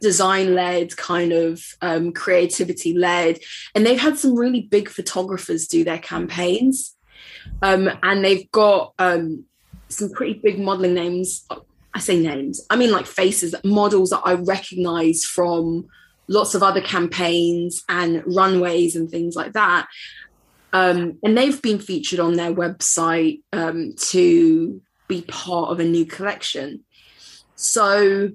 design 0.00 0.54
led 0.54 0.96
kind 0.96 1.32
of 1.32 1.62
um 1.80 2.12
creativity 2.12 2.92
led 2.92 3.38
and 3.74 3.86
they've 3.86 4.00
had 4.00 4.18
some 4.18 4.36
really 4.36 4.60
big 4.60 4.88
photographers 4.88 5.66
do 5.66 5.84
their 5.84 5.98
campaigns 5.98 6.94
um 7.62 7.88
and 8.02 8.24
they've 8.24 8.50
got 8.52 8.92
um 8.98 9.44
some 9.88 10.10
pretty 10.10 10.34
big 10.34 10.58
modeling 10.58 10.94
names 10.94 11.46
I 11.96 11.98
say 11.98 12.20
names, 12.20 12.60
I 12.68 12.76
mean 12.76 12.90
like 12.90 13.06
faces, 13.06 13.54
models 13.64 14.10
that 14.10 14.20
I 14.22 14.34
recognize 14.34 15.24
from 15.24 15.86
lots 16.28 16.54
of 16.54 16.62
other 16.62 16.82
campaigns 16.82 17.82
and 17.88 18.22
runways 18.26 18.96
and 18.96 19.10
things 19.10 19.34
like 19.34 19.54
that. 19.54 19.86
Um, 20.74 21.18
and 21.22 21.38
they've 21.38 21.60
been 21.62 21.78
featured 21.78 22.20
on 22.20 22.34
their 22.34 22.52
website 22.52 23.40
um, 23.54 23.94
to 24.08 24.82
be 25.08 25.22
part 25.22 25.70
of 25.70 25.80
a 25.80 25.84
new 25.84 26.04
collection. 26.04 26.84
So 27.56 28.30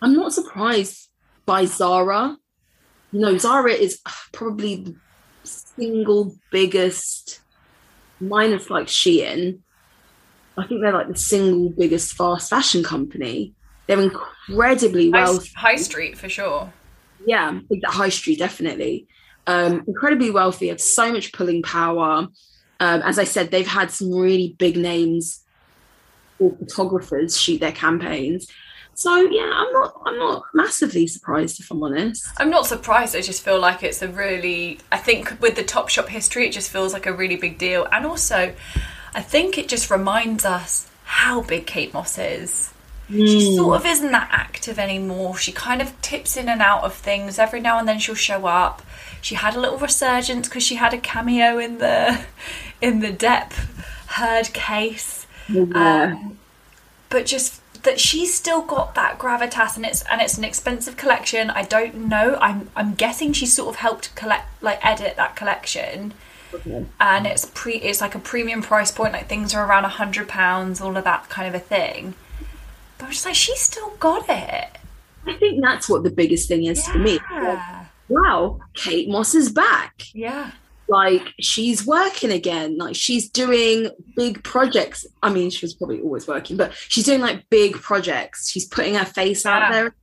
I'm 0.00 0.14
not 0.14 0.32
surprised 0.32 1.08
by 1.46 1.64
Zara. 1.64 2.36
You 3.12 3.20
know, 3.20 3.38
Zara 3.38 3.72
is 3.72 4.00
probably 4.32 4.76
the 4.76 4.96
single 5.44 6.36
biggest, 6.50 7.40
minus 8.20 8.70
like 8.70 8.86
Shein, 8.86 9.60
I 10.56 10.66
think 10.66 10.80
they're 10.80 10.92
like 10.92 11.08
the 11.08 11.16
single 11.16 11.70
biggest 11.70 12.14
fast 12.14 12.50
fashion 12.50 12.82
company. 12.82 13.54
They're 13.86 14.00
incredibly 14.00 15.10
well, 15.10 15.42
high 15.56 15.76
street 15.76 16.16
for 16.16 16.28
sure. 16.28 16.72
yeah, 17.26 17.58
the 17.68 17.80
high 17.88 18.08
street 18.08 18.38
definitely. 18.38 19.06
Um, 19.46 19.84
incredibly 19.86 20.30
wealthy, 20.30 20.68
have 20.68 20.80
so 20.80 21.12
much 21.12 21.32
pulling 21.32 21.62
power. 21.62 22.28
Um, 22.80 23.02
as 23.02 23.18
I 23.18 23.24
said, 23.24 23.50
they've 23.50 23.66
had 23.66 23.90
some 23.90 24.10
really 24.10 24.56
big 24.58 24.76
names 24.76 25.43
photographers 26.52 27.38
shoot 27.38 27.60
their 27.60 27.72
campaigns. 27.72 28.48
So 28.94 29.16
yeah, 29.16 29.50
I'm 29.52 29.72
not 29.72 30.02
I'm 30.06 30.18
not 30.18 30.44
massively 30.54 31.06
surprised 31.06 31.60
if 31.60 31.70
I'm 31.70 31.82
honest. 31.82 32.26
I'm 32.38 32.50
not 32.50 32.66
surprised. 32.66 33.16
I 33.16 33.20
just 33.20 33.44
feel 33.44 33.58
like 33.60 33.82
it's 33.82 34.02
a 34.02 34.08
really. 34.08 34.78
I 34.92 34.98
think 34.98 35.40
with 35.40 35.56
the 35.56 35.64
Topshop 35.64 36.08
history, 36.08 36.46
it 36.46 36.52
just 36.52 36.70
feels 36.70 36.92
like 36.92 37.06
a 37.06 37.12
really 37.12 37.36
big 37.36 37.58
deal. 37.58 37.86
And 37.90 38.06
also, 38.06 38.54
I 39.14 39.20
think 39.20 39.58
it 39.58 39.68
just 39.68 39.90
reminds 39.90 40.44
us 40.44 40.88
how 41.04 41.42
big 41.42 41.66
Kate 41.66 41.92
Moss 41.92 42.18
is. 42.18 42.72
She 43.10 43.50
hmm. 43.50 43.56
sort 43.56 43.80
of 43.80 43.86
isn't 43.86 44.12
that 44.12 44.28
active 44.32 44.78
anymore. 44.78 45.36
She 45.36 45.52
kind 45.52 45.82
of 45.82 46.00
tips 46.00 46.36
in 46.36 46.48
and 46.48 46.62
out 46.62 46.84
of 46.84 46.94
things. 46.94 47.38
Every 47.38 47.60
now 47.60 47.78
and 47.78 47.86
then 47.86 47.98
she'll 47.98 48.14
show 48.14 48.46
up. 48.46 48.80
She 49.20 49.34
had 49.34 49.56
a 49.56 49.60
little 49.60 49.78
resurgence 49.78 50.48
because 50.48 50.62
she 50.62 50.76
had 50.76 50.94
a 50.94 50.98
cameo 50.98 51.58
in 51.58 51.78
the 51.78 52.24
in 52.80 53.00
the 53.00 53.12
Depp 53.12 53.52
Heard 54.06 54.52
case. 54.52 55.13
Um, 55.48 56.38
but 57.10 57.26
just 57.26 57.60
that 57.84 58.00
she's 58.00 58.34
still 58.34 58.62
got 58.62 58.94
that 58.94 59.18
gravitas 59.18 59.76
and 59.76 59.84
it's 59.86 60.02
and 60.10 60.20
it's 60.20 60.36
an 60.38 60.44
expensive 60.44 60.96
collection. 60.96 61.50
I 61.50 61.62
don't 61.62 61.94
know. 61.94 62.36
I'm 62.40 62.70
i'm 62.74 62.94
guessing 62.94 63.32
she 63.32 63.46
sort 63.46 63.68
of 63.68 63.76
helped 63.76 64.14
collect 64.16 64.46
like 64.62 64.84
edit 64.84 65.16
that 65.16 65.36
collection. 65.36 66.14
And 67.00 67.26
it's 67.26 67.50
pre 67.54 67.74
it's 67.76 68.00
like 68.00 68.14
a 68.14 68.18
premium 68.18 68.62
price 68.62 68.90
point 68.90 69.12
like 69.12 69.28
things 69.28 69.54
are 69.54 69.66
around 69.66 69.84
a 69.84 69.88
hundred 69.88 70.28
pounds 70.28 70.80
all 70.80 70.96
of 70.96 71.04
that 71.04 71.28
kind 71.28 71.48
of 71.48 71.54
a 71.54 71.64
thing. 71.64 72.14
But 72.98 73.06
i'm 73.06 73.12
just 73.12 73.24
like 73.26 73.34
she's 73.34 73.60
still 73.60 73.90
got 74.00 74.28
it. 74.28 74.68
I 75.26 75.34
think 75.34 75.62
that's 75.62 75.88
what 75.88 76.02
the 76.04 76.10
biggest 76.10 76.48
thing 76.48 76.64
is 76.64 76.86
for 76.86 76.98
me. 76.98 77.18
yeah. 77.30 77.86
Wow, 78.08 78.60
Kate 78.74 79.08
Moss 79.08 79.34
is 79.34 79.50
back. 79.50 80.02
yeah 80.12 80.52
like 80.88 81.22
she's 81.40 81.86
working 81.86 82.30
again. 82.30 82.76
Like 82.78 82.96
she's 82.96 83.28
doing 83.28 83.90
big 84.16 84.42
projects. 84.44 85.06
I 85.22 85.30
mean 85.32 85.50
she 85.50 85.64
was 85.64 85.74
probably 85.74 86.00
always 86.00 86.26
working 86.26 86.56
but 86.56 86.74
she's 86.74 87.04
doing 87.04 87.20
like 87.20 87.48
big 87.50 87.74
projects. 87.74 88.50
She's 88.50 88.66
putting 88.66 88.94
her 88.94 89.04
face 89.04 89.46
out 89.46 89.62
Yeah. 89.62 89.72
there 89.72 89.94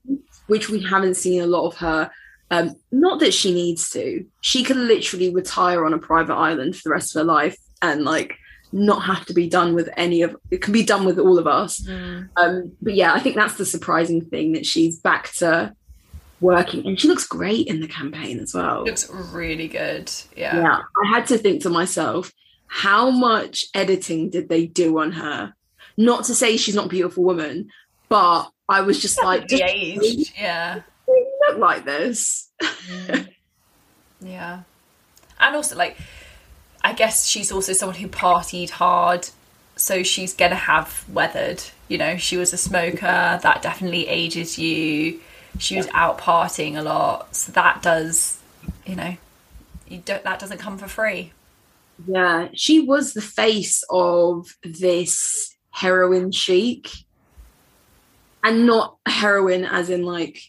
which 0.47 0.69
we 0.69 0.81
haven't 0.83 1.15
seen 1.15 1.41
a 1.41 1.47
lot 1.47 1.67
of 1.67 1.77
her. 1.77 2.09
Um 2.49 2.75
not 2.91 3.19
that 3.19 3.33
she 3.33 3.53
needs 3.53 3.89
to. 3.91 4.25
She 4.41 4.63
can 4.63 4.87
literally 4.87 5.33
retire 5.33 5.85
on 5.85 5.93
a 5.93 5.99
private 5.99 6.35
island 6.35 6.75
for 6.75 6.81
the 6.85 6.91
rest 6.91 7.15
of 7.15 7.21
her 7.21 7.25
life 7.25 7.57
and 7.81 8.03
like 8.03 8.35
not 8.73 9.01
have 9.03 9.25
to 9.25 9.33
be 9.33 9.47
done 9.49 9.75
with 9.75 9.89
any 9.97 10.21
of 10.21 10.35
it 10.49 10.61
can 10.61 10.71
be 10.73 10.83
done 10.83 11.03
with 11.05 11.19
all 11.19 11.37
of 11.37 11.45
us. 11.45 11.85
Um 12.37 12.71
but 12.81 12.93
yeah 12.95 13.13
i 13.13 13.19
think 13.19 13.35
that's 13.35 13.55
the 13.55 13.65
surprising 13.65 14.21
thing 14.23 14.53
that 14.53 14.65
she's 14.65 14.97
back 14.97 15.31
to 15.33 15.73
working 16.41 16.85
and 16.85 16.99
she 16.99 17.07
looks 17.07 17.25
great 17.25 17.67
in 17.67 17.79
the 17.79 17.87
campaign 17.87 18.39
as 18.39 18.53
well. 18.53 18.83
Looks 18.83 19.09
really 19.09 19.67
good 19.67 20.11
yeah, 20.35 20.55
yeah 20.55 20.81
i 21.03 21.09
had 21.09 21.27
to 21.27 21.37
think 21.37 21.61
to 21.63 21.69
myself 21.69 22.33
how 22.67 23.09
much 23.11 23.65
editing 23.73 24.29
did 24.29 24.49
they 24.49 24.65
do 24.65 24.99
on 24.99 25.11
her? 25.11 25.53
Not 25.97 26.23
to 26.25 26.35
say 26.35 26.57
she's 26.57 26.75
not 26.75 26.85
a 26.87 26.89
beautiful 26.89 27.23
woman 27.23 27.69
but 28.09 28.49
i 28.67 28.81
was 28.81 29.01
just 29.01 29.21
like 29.23 29.47
the 29.47 29.63
age 29.63 30.33
yeah. 30.37 30.81
Look 31.07 31.57
like 31.57 31.85
this. 31.85 32.49
Mm. 32.61 33.27
Yeah. 34.21 34.61
And 35.39 35.55
also, 35.55 35.75
like, 35.75 35.97
I 36.83 36.93
guess 36.93 37.27
she's 37.27 37.51
also 37.51 37.73
someone 37.73 37.97
who 37.97 38.07
partied 38.07 38.69
hard, 38.69 39.29
so 39.75 40.03
she's 40.03 40.33
gonna 40.33 40.55
have 40.55 41.03
weathered. 41.09 41.63
You 41.87 41.97
know, 41.97 42.17
she 42.17 42.37
was 42.37 42.53
a 42.53 42.57
smoker, 42.57 43.39
that 43.41 43.61
definitely 43.61 44.07
ages 44.07 44.59
you. 44.59 45.19
She 45.59 45.77
was 45.77 45.87
out 45.93 46.17
partying 46.17 46.77
a 46.77 46.81
lot, 46.81 47.35
so 47.35 47.51
that 47.51 47.81
does, 47.81 48.39
you 48.85 48.95
know, 48.95 49.15
you 49.87 49.99
don't 49.99 50.23
that 50.23 50.39
doesn't 50.39 50.57
come 50.57 50.77
for 50.77 50.87
free. 50.87 51.33
Yeah, 52.07 52.47
she 52.53 52.79
was 52.79 53.13
the 53.13 53.21
face 53.21 53.83
of 53.89 54.47
this 54.63 55.55
heroin 55.71 56.31
chic, 56.31 56.89
and 58.43 58.65
not 58.65 58.97
heroin 59.05 59.65
as 59.65 59.89
in 59.89 60.03
like 60.03 60.39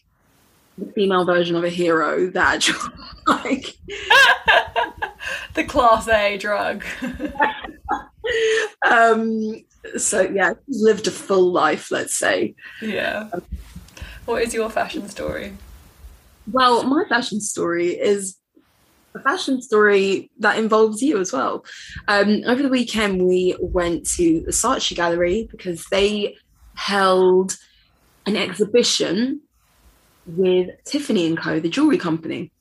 the 0.77 0.91
female 0.93 1.25
version 1.25 1.55
of 1.55 1.63
a 1.63 1.69
hero 1.69 2.27
that 2.31 2.67
like 3.27 3.75
the 5.53 5.63
class 5.63 6.07
A 6.07 6.37
drug. 6.37 6.83
um 8.89 9.63
so 9.97 10.21
yeah 10.21 10.53
lived 10.69 11.07
a 11.07 11.11
full 11.11 11.51
life 11.51 11.91
let's 11.91 12.13
say 12.13 12.55
yeah 12.81 13.29
what 14.25 14.41
is 14.41 14.53
your 14.53 14.69
fashion 14.69 15.07
story 15.09 15.53
well 16.51 16.83
my 16.83 17.03
fashion 17.09 17.39
story 17.39 17.89
is 17.89 18.37
a 19.15 19.19
fashion 19.19 19.61
story 19.61 20.31
that 20.39 20.57
involves 20.57 21.01
you 21.01 21.19
as 21.19 21.31
well 21.31 21.63
um 22.07 22.41
over 22.47 22.63
the 22.63 22.69
weekend 22.69 23.25
we 23.25 23.55
went 23.59 24.05
to 24.05 24.41
the 24.41 24.51
Saatchi 24.51 24.95
gallery 24.95 25.47
because 25.51 25.85
they 25.91 26.35
held 26.75 27.57
an 28.25 28.35
exhibition 28.35 29.41
with 30.25 30.69
Tiffany 30.85 31.27
and 31.27 31.37
Co, 31.37 31.59
the 31.59 31.69
jewelry 31.69 31.97
company. 31.97 32.51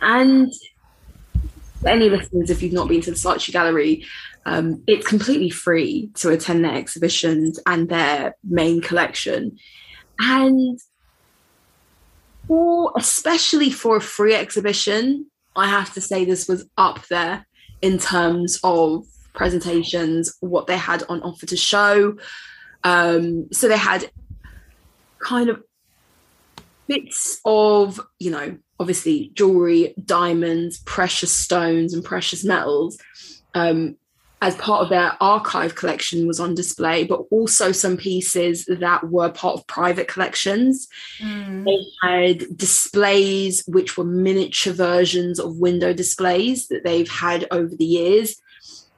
And 0.00 0.52
any 1.86 2.10
listeners, 2.10 2.50
if 2.50 2.62
you've 2.62 2.72
not 2.72 2.88
been 2.88 3.00
to 3.02 3.10
the 3.10 3.16
Saatchi 3.16 3.52
Gallery, 3.52 4.04
um, 4.44 4.82
it's 4.86 5.06
completely 5.06 5.50
free 5.50 6.10
to 6.14 6.30
attend 6.30 6.64
their 6.64 6.74
exhibitions 6.74 7.58
and 7.66 7.88
their 7.88 8.36
main 8.44 8.80
collection. 8.80 9.56
And 10.18 10.78
for 12.46 12.92
especially 12.96 13.70
for 13.70 13.96
a 13.96 14.00
free 14.00 14.34
exhibition, 14.34 15.26
I 15.54 15.68
have 15.68 15.92
to 15.94 16.00
say 16.00 16.24
this 16.24 16.48
was 16.48 16.68
up 16.76 17.06
there 17.08 17.46
in 17.82 17.98
terms 17.98 18.58
of 18.62 19.04
presentations, 19.32 20.36
what 20.40 20.66
they 20.66 20.76
had 20.76 21.02
on 21.08 21.22
offer 21.22 21.46
to 21.46 21.56
show. 21.56 22.16
Um, 22.84 23.48
so 23.52 23.68
they 23.68 23.76
had 23.76 24.10
kind 25.18 25.48
of 25.48 25.62
bits 26.86 27.40
of, 27.44 28.00
you 28.18 28.30
know, 28.30 28.56
obviously 28.78 29.30
jewelry, 29.34 29.94
diamonds, 30.04 30.80
precious 30.84 31.32
stones, 31.32 31.94
and 31.94 32.04
precious 32.04 32.44
metals. 32.44 32.98
Um, 33.54 33.96
as 34.42 34.54
part 34.56 34.82
of 34.82 34.90
their 34.90 35.16
archive 35.20 35.74
collection 35.74 36.26
was 36.26 36.38
on 36.38 36.54
display, 36.54 37.04
but 37.04 37.20
also 37.30 37.72
some 37.72 37.96
pieces 37.96 38.66
that 38.66 39.08
were 39.08 39.30
part 39.30 39.58
of 39.58 39.66
private 39.66 40.08
collections. 40.08 40.88
Mm. 41.18 41.64
They 41.64 41.84
had 42.02 42.56
displays 42.56 43.64
which 43.66 43.96
were 43.96 44.04
miniature 44.04 44.74
versions 44.74 45.40
of 45.40 45.56
window 45.56 45.94
displays 45.94 46.68
that 46.68 46.84
they've 46.84 47.08
had 47.08 47.46
over 47.50 47.74
the 47.74 47.86
years. 47.86 48.36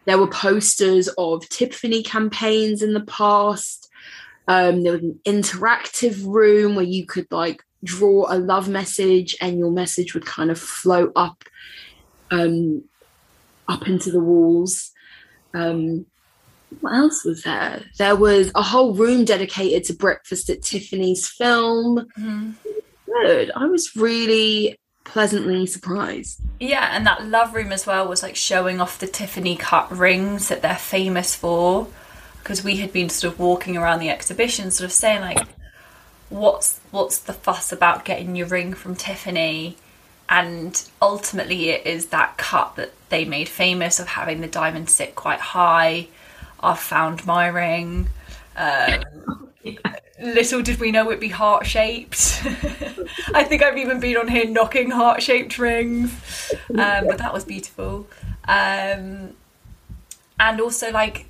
There 0.07 0.19
were 0.19 0.29
posters 0.29 1.09
of 1.17 1.49
Tiffany 1.49 2.03
campaigns 2.03 2.83
in 2.83 2.93
the 2.93 3.05
past. 3.05 3.89
Um, 4.49 4.83
there 4.83 4.93
was 4.93 5.03
an 5.03 5.21
interactive 5.25 6.27
room 6.27 6.75
where 6.75 6.85
you 6.85 7.07
could 7.07 7.31
like 7.31 7.63
draw 7.85 8.27
a 8.29 8.39
love 8.39 8.69
message 8.69 9.37
and 9.41 9.59
your 9.59 9.71
message 9.71 10.15
would 10.15 10.27
kind 10.27 10.51
of 10.51 10.59
float 10.59 11.13
up 11.15 11.45
um, 12.33 12.83
up 13.69 13.87
into 13.87 14.11
the 14.11 14.21
walls. 14.21 14.91
Um, 15.59 16.07
what 16.81 16.95
else 16.95 17.25
was 17.25 17.43
there? 17.43 17.83
There 17.99 18.17
was 18.17 18.51
a 18.55 18.63
whole 18.63 18.95
room 18.95 19.25
dedicated 19.25 19.85
to 19.85 19.95
Breakfast 19.95 20.51
at 20.51 20.63
Tiffany's 20.63 21.29
film. 21.29 22.07
Mm-hmm. 22.19 22.51
Good. 23.07 23.51
I 23.57 23.67
was 23.67 23.97
really 23.97 24.79
pleasantly 25.05 25.67
surprised. 25.67 26.41
Yeah, 26.61 26.91
and 26.93 27.07
that 27.07 27.27
love 27.27 27.55
room 27.55 27.73
as 27.73 27.87
well 27.87 28.07
was 28.07 28.23
like 28.23 28.37
showing 28.37 28.81
off 28.81 28.99
the 28.99 29.07
Tiffany 29.07 29.57
cut 29.57 29.91
rings 29.91 30.49
that 30.49 30.63
they're 30.63 30.77
famous 30.77 31.35
for. 31.35 31.89
Because 32.43 32.63
we 32.63 32.77
had 32.77 32.93
been 32.93 33.09
sort 33.09 33.35
of 33.35 33.41
walking 33.41 33.77
around 33.77 34.01
the 34.01 34.11
exhibition, 34.11 34.71
sort 34.71 34.87
of 34.87 34.93
saying 34.93 35.21
like, 35.21 35.47
what's 36.29 36.81
what's 36.91 37.19
the 37.19 37.33
fuss 37.33 37.73
about 37.73 38.05
getting 38.05 38.37
your 38.37 38.47
ring 38.47 38.75
from 38.75 38.95
Tiffany? 38.95 39.77
And 40.29 40.83
ultimately, 41.01 41.71
it 41.71 41.87
is 41.87 42.07
that 42.07 42.37
cut 42.37 42.77
that 42.77 42.93
they 43.09 43.25
made 43.25 43.49
famous 43.49 43.99
of 43.99 44.09
having 44.09 44.41
the 44.41 44.47
diamond 44.47 44.91
sit 44.91 45.15
quite 45.15 45.41
high. 45.41 46.09
I've 46.61 46.79
found 46.79 47.27
my 47.27 47.47
ring. 47.47 48.09
Um, 48.57 49.51
little 50.21 50.63
did 50.63 50.81
we 50.81 50.91
know 50.91 51.07
it'd 51.09 51.21
be 51.21 51.29
heart 51.29 51.67
shaped. 51.67 52.43
I 53.35 53.45
think 53.45 53.63
I've 53.63 53.79
even 53.79 54.01
been 54.01 54.17
on 54.17 54.29
here 54.29 54.47
knocking 54.47 54.91
heart 54.91 55.23
shaped 55.23 55.59
rings, 55.59 56.11
um, 56.71 57.07
but 57.07 57.19
that 57.19 57.33
was 57.33 57.45
beautiful. 57.45 58.07
Um, 58.47 59.35
and 60.41 60.61
also, 60.61 60.91
like, 60.91 61.27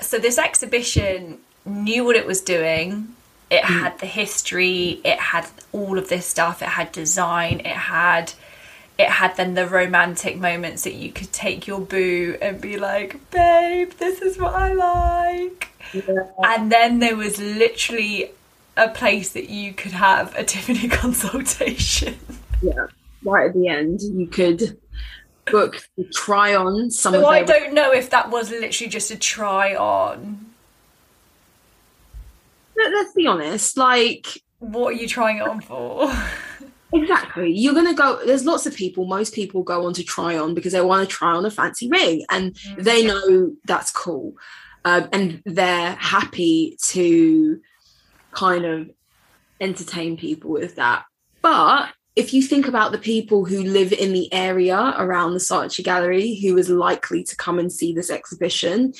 so 0.00 0.18
this 0.18 0.38
exhibition 0.38 1.38
knew 1.64 2.04
what 2.04 2.16
it 2.16 2.26
was 2.26 2.40
doing 2.40 3.14
it 3.50 3.62
mm. 3.62 3.80
had 3.80 3.98
the 3.98 4.06
history, 4.06 5.00
it 5.04 5.18
had 5.18 5.46
all 5.72 5.98
of 5.98 6.08
this 6.08 6.26
stuff, 6.26 6.62
it 6.62 6.68
had 6.68 6.92
design, 6.92 7.60
it 7.60 7.66
had 7.66 8.32
it 8.98 9.08
had 9.08 9.34
then 9.36 9.54
the 9.54 9.66
romantic 9.66 10.36
moments 10.36 10.84
that 10.84 10.92
you 10.92 11.10
could 11.10 11.32
take 11.32 11.66
your 11.66 11.80
boo 11.80 12.36
and 12.42 12.60
be 12.60 12.76
like, 12.76 13.30
babe, 13.30 13.92
this 13.92 14.20
is 14.20 14.36
what 14.36 14.54
I 14.54 14.74
like. 14.74 15.68
Yeah. 15.94 16.26
And 16.44 16.70
then 16.70 16.98
there 16.98 17.16
was 17.16 17.40
literally 17.40 18.32
a 18.76 18.88
place 18.90 19.32
that 19.32 19.48
you 19.48 19.72
could 19.72 19.92
have 19.92 20.34
a 20.36 20.44
Tiffany 20.50 20.86
consultation. 20.88 22.18
Yeah, 22.60 22.88
right 23.24 23.48
at 23.48 23.54
the 23.54 23.68
end, 23.68 24.00
you 24.02 24.26
could 24.26 24.78
book 25.50 25.88
the 25.96 26.04
try 26.12 26.54
on 26.54 26.90
some 26.90 27.14
so 27.14 27.26
I 27.26 27.42
don't 27.42 27.72
know 27.72 27.92
if 27.92 28.10
that 28.10 28.30
was 28.30 28.50
literally 28.50 28.90
just 28.90 29.10
a 29.10 29.16
try 29.16 29.74
on 29.74 30.49
let's 32.92 33.14
be 33.14 33.26
honest, 33.26 33.76
like 33.76 34.42
what 34.58 34.88
are 34.88 34.96
you 34.96 35.08
trying 35.08 35.38
it 35.38 35.48
on 35.48 35.60
for? 35.60 36.12
Exactly. 36.92 37.52
You're 37.52 37.74
going 37.74 37.86
to 37.86 37.94
go, 37.94 38.18
there's 38.26 38.44
lots 38.44 38.66
of 38.66 38.74
people, 38.74 39.06
most 39.06 39.34
people 39.34 39.62
go 39.62 39.86
on 39.86 39.94
to 39.94 40.02
try 40.02 40.36
on 40.36 40.54
because 40.54 40.72
they 40.72 40.80
want 40.80 41.08
to 41.08 41.14
try 41.14 41.32
on 41.32 41.46
a 41.46 41.50
fancy 41.50 41.88
ring 41.88 42.24
and 42.30 42.54
mm-hmm. 42.54 42.82
they 42.82 43.06
know 43.06 43.52
that's 43.64 43.92
cool. 43.92 44.34
Um, 44.84 45.08
and 45.12 45.42
they're 45.44 45.92
happy 45.92 46.76
to 46.86 47.60
kind 48.32 48.64
of 48.64 48.90
entertain 49.60 50.16
people 50.16 50.50
with 50.50 50.76
that. 50.76 51.04
But 51.42 51.90
if 52.20 52.34
you 52.34 52.42
think 52.42 52.68
about 52.68 52.92
the 52.92 52.98
people 52.98 53.46
who 53.46 53.62
live 53.62 53.94
in 53.94 54.12
the 54.12 54.30
area 54.32 54.94
around 54.98 55.32
the 55.32 55.40
Saatchi 55.40 55.82
Gallery 55.82 56.34
who 56.34 56.56
is 56.58 56.68
likely 56.68 57.24
to 57.24 57.34
come 57.34 57.58
and 57.58 57.72
see 57.72 57.94
this 57.94 58.10
exhibition, 58.10 58.92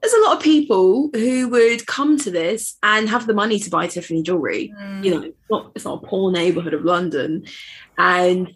there's 0.00 0.12
a 0.12 0.20
lot 0.20 0.36
of 0.36 0.42
people 0.42 1.10
who 1.12 1.48
would 1.48 1.86
come 1.88 2.16
to 2.18 2.30
this 2.30 2.76
and 2.84 3.08
have 3.08 3.26
the 3.26 3.34
money 3.34 3.58
to 3.58 3.68
buy 3.68 3.88
Tiffany 3.88 4.22
jewelry. 4.22 4.72
Mm. 4.80 5.04
You 5.04 5.10
know, 5.10 5.22
it's 5.22 5.50
not, 5.50 5.72
it's 5.74 5.84
not 5.84 6.04
a 6.04 6.06
poor 6.06 6.30
neighborhood 6.30 6.72
of 6.72 6.84
London. 6.84 7.46
And 7.98 8.54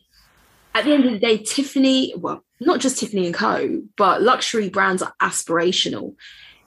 at 0.73 0.85
the 0.85 0.93
end 0.93 1.05
of 1.05 1.13
the 1.13 1.19
day, 1.19 1.39
Tiffany, 1.39 2.15
well, 2.17 2.45
not 2.61 2.79
just 2.79 2.99
Tiffany 2.99 3.27
and 3.27 3.35
Co., 3.35 3.83
but 3.97 4.23
luxury 4.23 4.69
brands 4.69 5.03
are 5.03 5.15
aspirational. 5.21 6.15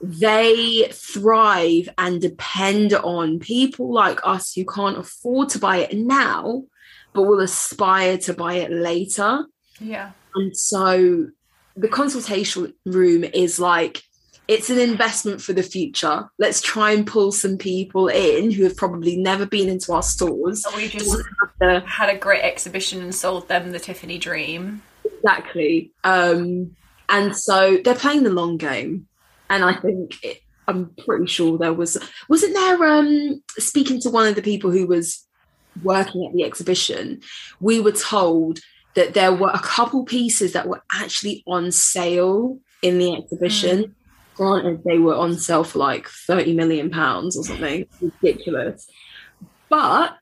They 0.02 0.90
thrive 0.92 1.88
and 1.98 2.22
depend 2.22 2.94
on 2.94 3.40
people 3.40 3.94
like 3.94 4.20
us 4.28 4.54
who 4.54 4.66
can't 4.66 4.98
afford 4.98 5.48
to 5.50 5.60
buy 5.60 5.78
it 5.78 5.98
now 5.98 6.66
but 7.16 7.24
will 7.24 7.40
aspire 7.40 8.18
to 8.20 8.34
buy 8.34 8.56
it 8.56 8.72
later. 8.72 9.46
Yeah. 9.80 10.12
And 10.36 10.56
so 10.56 11.28
the 11.76 11.88
consultation 11.88 12.74
room 12.86 13.24
is 13.24 13.60
like, 13.60 14.04
it's 14.48 14.70
an 14.70 14.78
investment 14.78 15.42
for 15.42 15.54
the 15.54 15.64
future. 15.64 16.30
Let's 16.38 16.62
try 16.62 16.92
and 16.92 17.08
pull 17.08 17.32
some 17.32 17.58
people 17.58 18.10
in 18.10 18.52
who 18.52 18.64
have 18.66 18.78
probably 18.78 19.18
never 19.18 19.48
been 19.48 19.70
into 19.70 19.92
our 19.94 20.04
stores. 20.04 20.62
So 20.62 20.76
we 20.76 20.88
just 20.88 21.18
to... 21.62 21.84
had 21.88 22.10
a 22.10 22.18
great 22.18 22.44
exhibition 22.44 23.02
and 23.02 23.16
sold 23.16 23.48
them 23.48 23.72
the 23.72 23.80
Tiffany 23.80 24.20
dream. 24.20 24.84
Exactly. 25.04 25.92
Um, 26.04 26.76
and 27.10 27.36
so 27.36 27.80
they're 27.84 27.96
playing 27.96 28.24
the 28.24 28.30
long 28.30 28.58
game. 28.58 29.08
And 29.50 29.64
I 29.64 29.74
think 29.74 30.24
it, 30.24 30.42
I'm 30.68 30.92
pretty 31.06 31.28
sure 31.28 31.58
there 31.58 31.74
was 31.74 31.98
wasn't 32.30 32.54
there 32.56 32.84
um 32.86 33.44
speaking 33.58 34.00
to 34.02 34.10
one 34.10 34.28
of 34.28 34.36
the 34.36 34.42
people 34.42 34.72
who 34.72 34.88
was 34.88 35.25
working 35.84 36.26
at 36.26 36.34
the 36.34 36.44
exhibition, 36.44 37.22
we 37.60 37.80
were 37.80 37.92
told 37.92 38.60
that 38.96 39.14
there 39.14 39.34
were 39.34 39.52
a 39.54 39.60
couple 39.60 40.06
pieces 40.06 40.54
that 40.54 40.68
were 40.68 40.82
actually 40.92 41.44
on 41.48 41.72
sale 41.72 42.60
in 42.82 42.98
the 42.98 43.14
exhibition. 43.14 43.84
Mm. 43.84 43.92
Granted, 44.36 44.84
they 44.84 44.98
were 44.98 45.16
on 45.16 45.38
sale 45.38 45.64
for 45.64 45.80
like 45.80 46.08
30 46.08 46.54
million 46.54 46.90
pounds 46.90 47.38
or 47.38 47.44
something 47.44 47.86
ridiculous. 48.02 48.88
But 49.70 50.18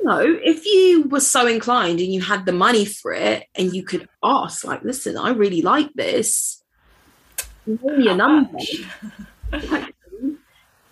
you 0.00 0.06
know, 0.06 0.38
if 0.44 0.64
you 0.64 1.04
were 1.08 1.20
so 1.20 1.46
inclined 1.46 2.00
and 2.00 2.12
you 2.12 2.20
had 2.20 2.46
the 2.46 2.52
money 2.52 2.84
for 2.84 3.12
it 3.12 3.46
and 3.54 3.74
you 3.74 3.82
could 3.82 4.08
ask, 4.22 4.64
like, 4.64 4.82
listen, 4.82 5.16
I 5.16 5.30
really 5.30 5.62
like 5.62 5.92
this, 5.94 6.62
give 7.66 7.82
me 7.82 8.08
a 8.08 8.14
number, 8.14 8.58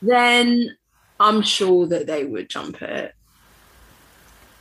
then 0.02 0.76
I'm 1.20 1.42
sure 1.42 1.86
that 1.86 2.06
they 2.06 2.24
would 2.24 2.50
jump 2.50 2.82
it. 2.82 3.14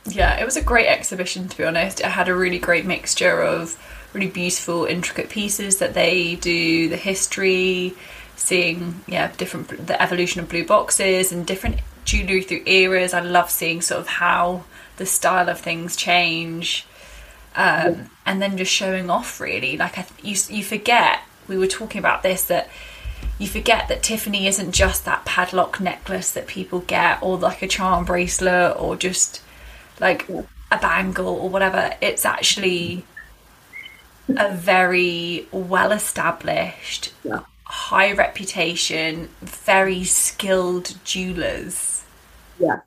Yeah, 0.08 0.38
it 0.38 0.44
was 0.44 0.56
a 0.56 0.62
great 0.62 0.86
exhibition 0.86 1.48
to 1.48 1.56
be 1.56 1.64
honest. 1.64 2.00
It 2.00 2.06
had 2.06 2.28
a 2.28 2.34
really 2.34 2.58
great 2.58 2.86
mixture 2.86 3.42
of 3.42 3.76
really 4.12 4.28
beautiful, 4.28 4.84
intricate 4.84 5.28
pieces 5.28 5.78
that 5.78 5.94
they 5.94 6.36
do, 6.36 6.88
the 6.88 6.96
history, 6.96 7.94
seeing 8.36 9.00
yeah 9.06 9.32
different 9.36 9.86
the 9.86 10.00
evolution 10.00 10.40
of 10.40 10.48
blue 10.48 10.64
boxes 10.64 11.32
and 11.32 11.46
different 11.46 11.80
jewelry 12.04 12.42
through 12.42 12.62
eras. 12.66 13.14
I 13.14 13.20
love 13.20 13.50
seeing 13.50 13.80
sort 13.80 14.00
of 14.00 14.06
how 14.06 14.64
the 14.96 15.06
style 15.06 15.48
of 15.48 15.60
things 15.60 15.96
change, 15.96 16.86
um, 17.56 18.10
and 18.24 18.40
then 18.40 18.56
just 18.56 18.72
showing 18.72 19.10
off. 19.10 19.40
Really, 19.40 19.76
like 19.76 19.98
I, 19.98 20.06
you 20.22 20.36
you 20.48 20.62
forget 20.62 21.20
we 21.48 21.58
were 21.58 21.66
talking 21.66 21.98
about 21.98 22.22
this 22.22 22.44
that 22.44 22.68
you 23.38 23.46
forget 23.46 23.88
that 23.88 24.02
Tiffany 24.02 24.46
isn't 24.46 24.72
just 24.72 25.04
that 25.04 25.24
padlock 25.24 25.80
necklace 25.80 26.30
that 26.32 26.46
people 26.46 26.80
get, 26.80 27.22
or 27.22 27.36
like 27.36 27.62
a 27.62 27.68
charm 27.68 28.04
bracelet, 28.04 28.76
or 28.78 28.96
just 28.96 29.42
like 30.00 30.28
a 30.28 30.78
bangle 30.78 31.28
or 31.28 31.48
whatever. 31.48 31.94
It's 32.00 32.24
actually 32.24 33.04
a 34.28 34.54
very 34.54 35.46
well 35.52 35.92
established, 35.92 37.12
yeah. 37.22 37.40
high 37.64 38.12
reputation, 38.12 39.28
very 39.40 40.04
skilled 40.04 40.96
jewelers. 41.04 42.04
Yeah. 42.58 42.80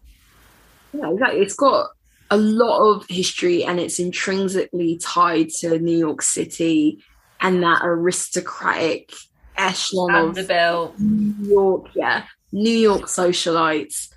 Yeah, 0.94 1.12
exactly. 1.12 1.42
It's 1.42 1.56
got 1.56 1.92
a 2.32 2.38
lot 2.38 2.80
of 2.80 3.06
history 3.08 3.64
and 3.64 3.80
it's 3.80 4.00
intrinsically 4.00 4.98
tied 4.98 5.50
to 5.50 5.80
New 5.80 5.98
York 5.98 6.22
City 6.22 7.04
and 7.42 7.64
that 7.64 7.82
aristocratic 7.84 9.12
echelon 9.58 10.34
Vanderbilt. 10.34 10.94
of 10.94 11.00
New 11.00 11.50
York, 11.50 11.86
yeah, 11.96 12.26
New 12.52 12.78
York 12.78 13.04
socialites. 13.04 14.10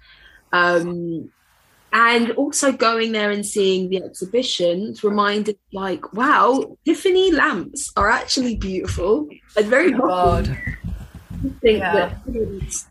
Um, 0.52 1.30
and 1.92 2.30
also 2.32 2.72
going 2.72 3.12
there 3.12 3.30
and 3.30 3.44
seeing 3.44 3.90
the 3.90 4.02
exhibitions 4.02 5.04
reminded 5.04 5.58
like 5.72 6.12
wow 6.14 6.76
tiffany 6.84 7.30
lamps 7.30 7.92
are 7.96 8.08
actually 8.08 8.56
beautiful 8.56 9.28
and 9.56 9.66
very 9.66 9.92
hard 9.92 10.48
I 10.48 11.48
think 11.60 11.78
yeah. 11.78 11.92
that 11.94 12.84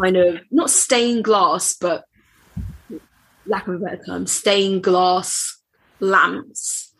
kind 0.00 0.16
of 0.16 0.40
not 0.50 0.70
stained 0.70 1.24
glass 1.24 1.74
but 1.74 2.04
lack 3.46 3.66
of 3.68 3.74
a 3.74 3.78
better 3.78 4.02
term 4.04 4.26
stained 4.26 4.82
glass 4.82 5.60
lamps. 6.00 6.92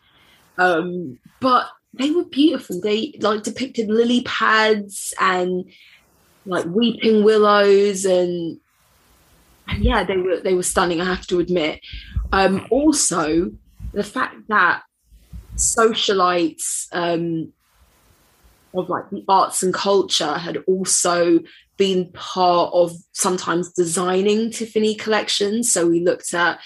Um 0.57 1.19
but 1.39 1.67
they 1.93 2.11
were 2.11 2.25
beautiful. 2.25 2.81
They 2.81 3.17
like 3.21 3.43
depicted 3.43 3.89
lily 3.89 4.21
pads 4.23 5.13
and 5.19 5.65
like 6.45 6.65
weeping 6.65 7.23
willows 7.23 8.05
and 8.05 8.59
and 9.67 9.83
yeah, 9.83 10.03
they 10.03 10.17
were 10.17 10.39
they 10.39 10.53
were 10.53 10.63
stunning. 10.63 11.01
I 11.01 11.05
have 11.05 11.27
to 11.27 11.39
admit. 11.39 11.81
Um, 12.31 12.67
also, 12.69 13.51
the 13.93 14.03
fact 14.03 14.35
that 14.49 14.83
socialites 15.55 16.87
um, 16.91 17.53
of 18.73 18.89
like 18.89 19.09
the 19.09 19.23
arts 19.27 19.63
and 19.63 19.73
culture 19.73 20.33
had 20.37 20.57
also 20.67 21.39
been 21.77 22.11
part 22.13 22.73
of 22.73 22.93
sometimes 23.11 23.73
designing 23.73 24.51
Tiffany 24.51 24.95
collections. 24.95 25.71
So 25.71 25.87
we 25.87 25.99
looked 26.01 26.33
at 26.33 26.59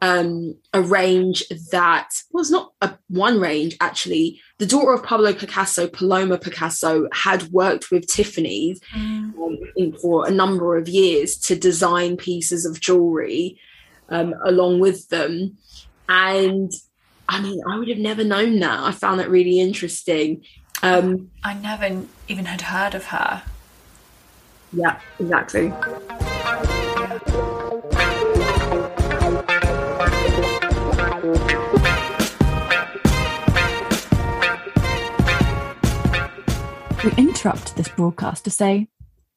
um, 0.00 0.54
a 0.72 0.80
range 0.80 1.44
that 1.70 2.10
was 2.32 2.50
not 2.50 2.72
a 2.80 2.94
one 3.08 3.40
range 3.40 3.76
actually. 3.80 4.40
The 4.58 4.66
daughter 4.66 4.92
of 4.92 5.02
Pablo 5.02 5.32
Picasso, 5.32 5.88
Paloma 5.88 6.38
Picasso, 6.38 7.08
had 7.12 7.44
worked 7.52 7.90
with 7.90 8.06
Tiffany's 8.06 8.80
mm. 8.94 9.32
um, 9.38 9.92
for 10.00 10.26
a 10.26 10.30
number 10.30 10.76
of 10.76 10.88
years 10.88 11.36
to 11.38 11.56
design 11.56 12.16
pieces 12.16 12.64
of 12.64 12.80
jewelry 12.80 13.58
um, 14.08 14.34
along 14.44 14.80
with 14.80 15.08
them. 15.08 15.58
And 16.08 16.72
I 17.28 17.42
mean, 17.42 17.60
I 17.68 17.78
would 17.78 17.88
have 17.88 17.98
never 17.98 18.24
known 18.24 18.60
that. 18.60 18.80
I 18.80 18.92
found 18.92 19.20
that 19.20 19.30
really 19.30 19.60
interesting. 19.60 20.44
Um, 20.82 21.30
I 21.44 21.54
never 21.54 22.04
even 22.28 22.46
had 22.46 22.62
heard 22.62 22.94
of 22.94 23.06
her. 23.06 23.42
Yeah, 24.72 25.00
exactly. 25.18 25.72
We 37.04 37.12
interrupt 37.12 37.76
this 37.76 37.88
broadcast 37.88 38.42
to 38.44 38.50
say 38.50 38.88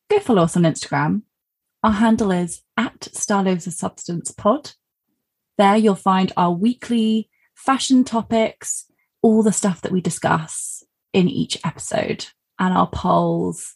go 0.09 0.19
follow 0.19 0.41
us 0.41 0.57
on 0.57 0.63
Instagram. 0.63 1.21
Our 1.83 1.91
handle 1.91 2.31
is 2.31 2.63
at 2.75 3.03
Style 3.13 3.47
Over 3.47 3.69
Substance 3.69 4.31
Pod. 4.31 4.71
There 5.59 5.75
you'll 5.75 5.93
find 5.93 6.31
our 6.35 6.51
weekly 6.53 7.29
fashion 7.53 8.03
topics, 8.03 8.85
all 9.21 9.43
the 9.43 9.51
stuff 9.51 9.81
that 9.81 9.91
we 9.91 10.01
discuss 10.01 10.83
in 11.13 11.27
each 11.27 11.59
episode, 11.63 12.25
and 12.57 12.73
our 12.73 12.87
polls. 12.87 13.75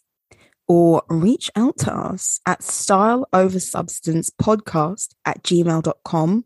Or 0.66 1.04
reach 1.08 1.48
out 1.54 1.78
to 1.78 1.94
us 1.94 2.40
at 2.44 2.64
Style 2.64 3.28
Over 3.32 3.60
Substance 3.60 4.30
Podcast 4.30 5.14
at 5.24 5.44
gmail.com 5.44 6.44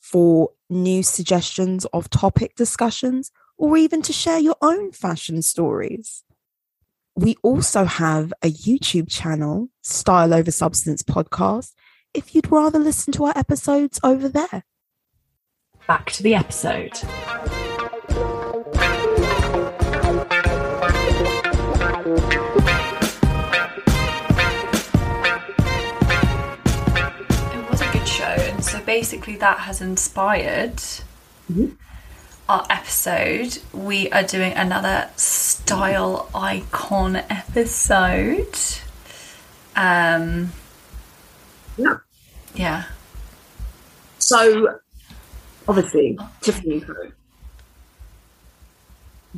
for 0.00 0.52
new 0.70 1.02
suggestions 1.02 1.84
of 1.92 2.08
topic 2.08 2.54
discussions 2.54 3.30
or 3.58 3.76
even 3.76 4.00
to 4.00 4.14
share 4.14 4.38
your 4.38 4.56
own 4.62 4.92
fashion 4.92 5.42
stories. 5.42 6.24
We 7.16 7.36
also 7.42 7.84
have 7.84 8.32
a 8.42 8.50
YouTube 8.50 9.10
channel, 9.10 9.68
Style 9.82 10.32
Over 10.32 10.50
Substance 10.50 11.02
Podcast, 11.02 11.72
if 12.14 12.34
you'd 12.34 12.50
rather 12.50 12.78
listen 12.78 13.12
to 13.14 13.24
our 13.24 13.36
episodes 13.36 13.98
over 14.04 14.28
there. 14.28 14.64
Back 15.86 16.12
to 16.12 16.22
the 16.22 16.34
episode. 16.34 16.92
It 27.52 27.70
was 27.70 27.80
a 27.80 27.92
good 27.92 28.06
show, 28.06 28.24
and 28.24 28.64
so 28.64 28.80
basically 28.82 29.36
that 29.36 29.58
has 29.58 29.80
inspired. 29.80 30.76
Mm-hmm 30.76 31.72
our 32.50 32.66
episode, 32.68 33.58
we 33.72 34.10
are 34.10 34.24
doing 34.24 34.52
another 34.54 35.08
style 35.14 36.28
icon 36.34 37.14
episode. 37.14 38.58
Um, 39.76 40.50
yeah. 41.76 41.98
Yeah. 42.56 42.84
So, 44.18 44.80
obviously, 45.68 46.18
Tiffany. 46.40 46.84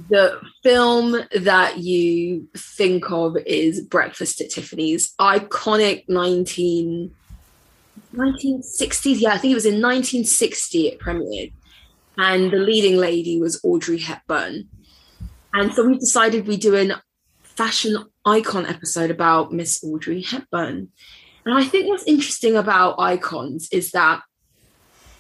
The 0.09 0.41
film 0.63 1.17
that 1.37 1.77
you 1.77 2.49
think 2.57 3.11
of 3.11 3.37
is 3.45 3.83
Breakfast 3.83 4.41
at 4.41 4.49
Tiffany's, 4.49 5.15
iconic 5.21 6.09
19, 6.09 7.15
1960s. 8.15 9.21
Yeah, 9.21 9.35
I 9.35 9.37
think 9.37 9.53
it 9.53 9.55
was 9.55 9.67
in 9.67 9.83
1960 9.83 10.89
it 10.89 10.99
premiered 10.99 11.53
and 12.19 12.51
the 12.51 12.59
leading 12.59 12.97
lady 12.97 13.41
was 13.41 13.61
Audrey 13.65 13.99
Hepburn. 13.99 14.69
And 15.55 15.73
so 15.73 15.87
we 15.87 15.99
decided 15.99 16.47
we'd 16.47 16.61
do 16.61 16.77
a 16.77 17.03
fashion 17.43 17.97
icon 18.25 18.67
episode 18.67 19.11
about 19.11 19.53
Miss 19.53 19.83
Audrey 19.85 20.23
Hepburn. 20.23 20.89
And 21.45 21.59
I 21.59 21.65
think 21.65 21.89
what's 21.89 22.05
interesting 22.05 22.57
about 22.57 22.99
icons 22.99 23.69
is 23.73 23.91
that 23.93 24.23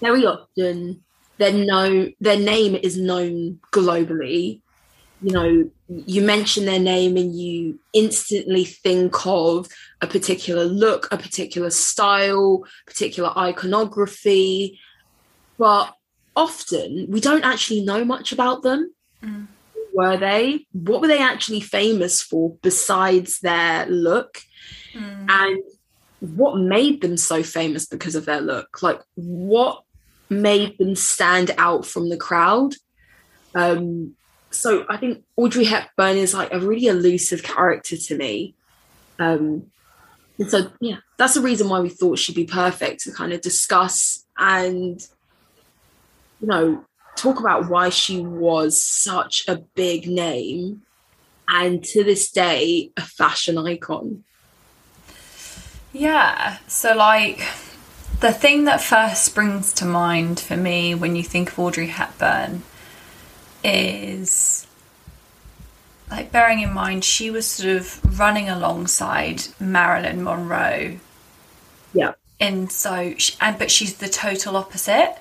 very 0.01 0.25
often 0.25 1.03
their 1.39 2.09
their 2.21 2.39
name 2.39 2.77
is 2.77 2.97
known 2.97 3.61
globally. 3.73 4.61
You 5.21 5.33
know, 5.33 5.71
you 5.89 6.23
mention 6.23 6.65
their 6.65 6.81
name 6.81 7.17
and 7.17 7.35
you 7.35 7.79
instantly 7.93 8.65
think 8.65 9.27
of 9.27 9.69
a 10.01 10.07
particular 10.07 10.65
look, 10.65 11.09
a 11.13 11.17
particular 11.17 11.71
style, 11.71 12.65
particular 12.87 13.31
iconography. 13.37 14.81
But 15.59 15.95
often 16.37 17.07
we 17.09 17.21
don't 17.21 17.45
actually 17.45 17.85
know 17.85 18.05
much 18.05 18.33
about 18.33 18.63
them. 18.63 18.93
Mm. 19.23 19.47
Were 19.95 20.17
they? 20.17 20.67
What 20.73 21.01
were 21.01 21.09
they 21.09 21.21
actually 21.21 21.61
famous 21.61 22.23
for 22.23 22.57
besides 22.63 23.41
their 23.41 23.87
look? 23.87 24.39
Mm. 24.95 25.27
And 25.29 25.63
what 26.21 26.57
made 26.57 27.03
them 27.03 27.17
so 27.17 27.43
famous 27.43 27.87
because 27.87 28.15
of 28.15 28.25
their 28.25 28.41
look? 28.41 28.83
Like, 28.83 29.01
what 29.15 29.83
made 30.31 30.79
them 30.79 30.95
stand 30.95 31.51
out 31.59 31.85
from 31.85 32.09
the 32.09 32.17
crowd? 32.17 32.75
Um, 33.55 34.15
so 34.51 34.87
I 34.89 34.97
think 34.97 35.25
Audrey 35.37 35.65
Hepburn 35.65 36.17
is 36.17 36.35
like 36.35 36.53
a 36.53 36.61
really 36.61 36.87
elusive 36.87 37.43
character 37.43 37.97
to 37.97 38.17
me. 38.17 38.55
Um, 39.19 39.71
and 40.39 40.51
so, 40.51 40.71
yeah, 40.81 40.97
that's 41.19 41.35
the 41.35 41.41
reason 41.41 41.69
why 41.69 41.81
we 41.81 41.89
thought 41.89 42.19
she'd 42.19 42.35
be 42.35 42.45
perfect 42.45 43.03
to 43.03 43.13
kind 43.13 43.33
of 43.33 43.41
discuss 43.41 44.25
and 44.39 45.07
you 46.43 46.49
know 46.49 46.85
talk 47.17 47.39
about 47.39 47.71
why 47.71 47.89
she 47.89 48.21
was 48.21 48.83
such 48.83 49.45
a 49.49 49.57
big 49.57 50.09
name 50.09 50.83
and 51.49 51.83
to 51.85 52.03
this 52.03 52.31
day 52.31 52.91
a 52.97 53.03
fashion 53.03 53.57
icon. 53.59 54.25
Yeah 55.93 56.59
so 56.67 56.95
like 56.95 57.39
the 58.21 58.33
thing 58.33 58.65
that 58.65 58.81
first 58.81 59.25
springs 59.25 59.73
to 59.75 59.85
mind 59.85 60.41
for 60.41 60.57
me 60.57 60.95
when 60.95 61.17
you 61.17 61.23
think 61.23 61.53
of 61.53 61.59
audrey 61.59 61.89
hepburn 61.89 62.63
is 63.63 64.67
like 66.11 66.33
bearing 66.33 66.61
in 66.61 66.73
mind 66.73 67.05
she 67.05 67.31
was 67.31 67.47
sort 67.47 67.77
of 67.77 68.19
running 68.19 68.49
alongside 68.49 69.43
marilyn 69.61 70.23
monroe 70.23 70.99
yeah. 71.93 72.13
and 72.41 72.73
so 72.73 73.15
she, 73.19 73.35
and 73.41 73.59
but 73.59 73.71
she's 73.71 73.97
the 73.97 74.09
total 74.09 74.57
opposite 74.57 75.19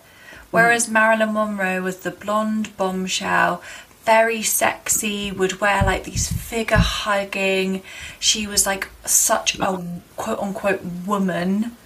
whereas 0.51 0.89
marilyn 0.89 1.33
monroe 1.33 1.81
was 1.81 1.97
the 1.99 2.11
blonde 2.11 2.75
bombshell 2.77 3.61
very 4.03 4.41
sexy 4.41 5.31
would 5.31 5.61
wear 5.61 5.83
like 5.83 6.05
these 6.05 6.31
figure 6.31 6.77
hugging. 6.77 7.83
She 8.19 8.47
was 8.47 8.65
like 8.65 8.89
such 9.05 9.59
a 9.59 10.01
quote 10.17 10.39
unquote 10.39 10.81
woman. 11.05 11.77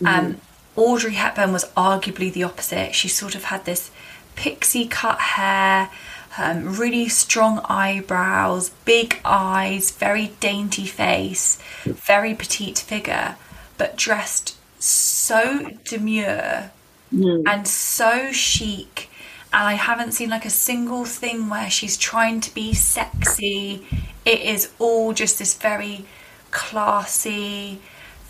Mm. 0.00 0.06
um 0.06 0.40
audrey 0.76 1.14
hepburn 1.14 1.52
was 1.52 1.64
arguably 1.76 2.32
the 2.32 2.42
opposite. 2.42 2.94
She 2.94 3.08
sort 3.08 3.34
of 3.34 3.44
had 3.44 3.64
this 3.64 3.90
pixie 4.36 4.86
cut 4.86 5.20
hair 5.20 5.90
um, 6.36 6.76
really 6.76 7.08
strong 7.08 7.60
eyebrows, 7.66 8.70
big 8.84 9.20
eyes, 9.24 9.92
very 9.92 10.32
dainty 10.40 10.84
face, 10.84 11.58
very 11.84 12.34
petite 12.34 12.78
figure, 12.78 13.36
but 13.78 13.96
dressed 13.96 14.56
so 14.80 15.70
demure 15.84 16.72
mm. 17.14 17.42
and 17.46 17.66
so 17.66 18.32
chic. 18.32 19.08
And 19.52 19.68
I 19.68 19.74
haven't 19.74 20.12
seen 20.12 20.30
like 20.30 20.44
a 20.44 20.50
single 20.50 21.04
thing 21.04 21.48
where 21.48 21.70
she's 21.70 21.96
trying 21.96 22.40
to 22.40 22.52
be 22.52 22.74
sexy. 22.74 23.86
It 24.24 24.40
is 24.40 24.70
all 24.78 25.12
just 25.12 25.38
this 25.38 25.54
very 25.54 26.06
classy, 26.50 27.80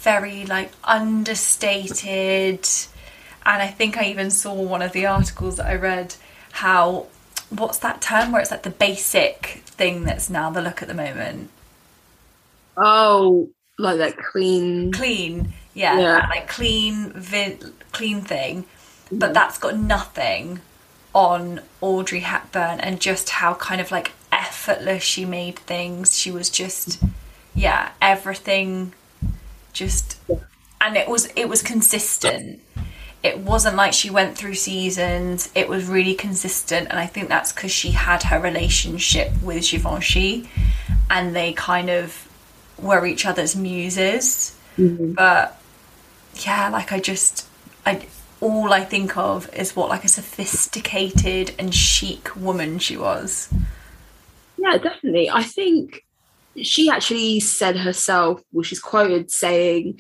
very 0.01 0.45
like 0.45 0.73
understated. 0.85 2.69
And 3.47 3.63
I 3.63 3.69
think 3.69 3.97
I 3.97 4.05
even 4.05 4.31
saw 4.31 4.55
one 4.55 4.83
of 4.83 4.93
the 4.93 5.07
articles 5.07 5.57
that 5.57 5.67
I 5.67 5.77
read 5.77 6.15
how 6.53 7.07
what's 7.51 7.79
that 7.79 8.01
term 8.01 8.33
where 8.33 8.41
it's 8.41 8.51
like 8.51 8.63
the 8.63 8.71
basic 8.71 9.63
thing 9.67 10.05
that's 10.05 10.31
now 10.31 10.51
the 10.51 10.63
look 10.63 10.83
at 10.83 10.89
the 10.89 10.95
moment? 10.95 11.51
Oh, 12.77 13.49
like 13.79 13.99
that 13.99 14.17
clean, 14.17 14.93
clean, 14.93 15.53
yeah, 15.75 15.99
yeah. 15.99 16.27
like 16.29 16.49
clean, 16.49 17.13
vi- 17.13 17.59
clean 17.93 18.21
thing. 18.21 18.67
But 19.11 19.35
that's 19.35 19.59
got 19.59 19.77
nothing 19.77 20.61
on 21.15 21.61
Audrey 21.81 22.21
Hepburn 22.21 22.81
and 22.81 23.01
just 23.01 23.31
how 23.31 23.55
kind 23.55 23.81
of 23.81 23.91
like 23.91 24.13
effortless 24.33 25.03
she 25.03 25.25
made 25.25 25.59
things. 25.59 26.19
She 26.19 26.31
was 26.31 26.51
just, 26.51 27.03
yeah, 27.55 27.93
everything, 28.03 28.93
just, 29.73 30.19
and 30.81 30.97
it 30.97 31.09
was 31.09 31.27
it 31.37 31.49
was 31.49 31.63
consistent 31.63 32.61
it 33.25 33.39
wasn't 33.39 33.75
like 33.75 33.95
she 33.95 34.11
went 34.11 34.37
through 34.37 34.55
seasons. 34.55 35.51
It 35.55 35.67
was 35.67 35.87
really 35.87 36.15
consistent, 36.15 36.89
and 36.91 36.99
I 36.99 37.07
think 37.07 37.31
that's 37.31 37.53
because 37.53 37.73
she 37.73 37.93
had 37.93 38.25
her 38.25 38.39
relationship 38.39 39.33
with 39.43 39.65
Givenchy, 39.65 40.51
and 41.09 41.35
they 41.35 41.55
kind 41.55 41.89
of 41.89 42.29
were 42.79 43.07
each 43.07 43.25
other's 43.25 43.57
muses. 43.57 44.55
Mm-hmm. 44.77 45.13
But 45.13 45.59
yeah, 46.35 46.69
like 46.69 46.93
I 46.93 47.01
just, 47.01 47.49
I 47.87 48.07
all 48.45 48.75
I 48.75 48.85
think 48.85 49.17
of 49.17 49.53
is 49.55 49.75
what 49.75 49.89
like 49.89 50.05
a 50.05 50.09
sophisticated 50.09 51.55
and 51.59 51.75
chic 51.75 52.37
woman 52.37 52.79
she 52.79 52.97
was. 52.97 53.53
Yeah, 54.59 54.77
definitely. 54.77 55.31
I 55.31 55.43
think 55.43 56.05
she 56.61 56.91
actually 56.91 57.41
said 57.41 57.79
herself, 57.79 58.43
well, 58.53 58.63
she's 58.63 58.81
quoted 58.81 59.31
saying 59.31 59.99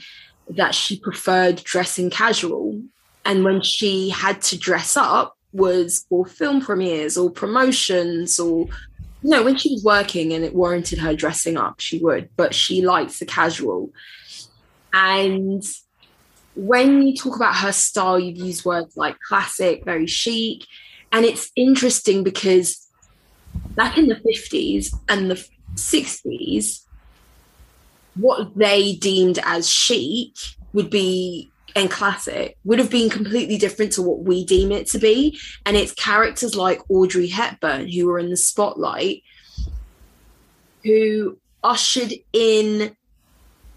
that 0.50 0.74
she 0.74 1.00
preferred 1.00 1.64
dressing 1.64 2.10
casual 2.10 2.82
and 3.24 3.44
when 3.44 3.62
she 3.62 4.10
had 4.10 4.42
to 4.42 4.58
dress 4.58 4.94
up 4.94 5.38
was 5.54 6.04
for 6.10 6.26
film 6.26 6.60
premieres 6.60 7.16
or 7.16 7.30
promotions 7.30 8.38
or 8.38 8.66
you 9.22 9.30
know 9.30 9.42
when 9.42 9.56
she 9.56 9.70
was 9.70 9.82
working 9.82 10.34
and 10.34 10.44
it 10.44 10.54
warranted 10.54 10.98
her 10.98 11.14
dressing 11.14 11.56
up 11.56 11.80
she 11.80 11.98
would 11.98 12.28
but 12.36 12.54
she 12.54 12.82
likes 12.82 13.20
the 13.20 13.24
casual 13.24 13.90
and 14.92 15.64
when 16.56 17.02
you 17.02 17.16
talk 17.16 17.36
about 17.36 17.56
her 17.56 17.72
style 17.72 18.18
you've 18.18 18.36
used 18.36 18.64
words 18.64 18.96
like 18.96 19.18
classic 19.20 19.84
very 19.84 20.06
chic 20.06 20.64
and 21.12 21.24
it's 21.24 21.50
interesting 21.56 22.22
because 22.22 22.86
back 23.76 23.98
in 23.98 24.06
the 24.06 24.16
50s 24.16 24.94
and 25.08 25.30
the 25.30 25.48
60s 25.74 26.82
what 28.14 28.56
they 28.56 28.94
deemed 28.94 29.38
as 29.44 29.68
chic 29.68 30.36
would 30.72 30.90
be 30.90 31.50
and 31.76 31.90
classic 31.90 32.56
would 32.64 32.78
have 32.78 32.90
been 32.90 33.10
completely 33.10 33.58
different 33.58 33.92
to 33.92 34.02
what 34.02 34.20
we 34.20 34.44
deem 34.44 34.70
it 34.70 34.86
to 34.86 34.98
be. 34.98 35.38
And 35.66 35.76
it's 35.76 35.92
characters 35.92 36.54
like 36.54 36.80
Audrey 36.88 37.26
Hepburn 37.26 37.88
who 37.88 38.06
were 38.06 38.18
in 38.18 38.30
the 38.30 38.36
spotlight 38.36 39.22
who 40.84 41.38
ushered 41.62 42.12
in 42.32 42.94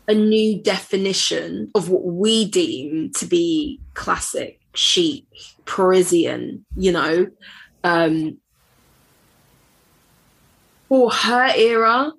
a 0.08 0.14
new 0.14 0.62
definition 0.62 1.70
of 1.76 1.90
what 1.90 2.04
we 2.06 2.50
deem 2.50 3.12
to 3.14 3.26
be 3.26 3.80
classic, 3.94 4.60
chic, 4.74 5.26
Parisian, 5.66 6.66
you 6.76 6.92
know. 6.92 7.28
Um, 7.84 8.38
for 10.88 11.12
her 11.12 11.52
era, 11.56 12.14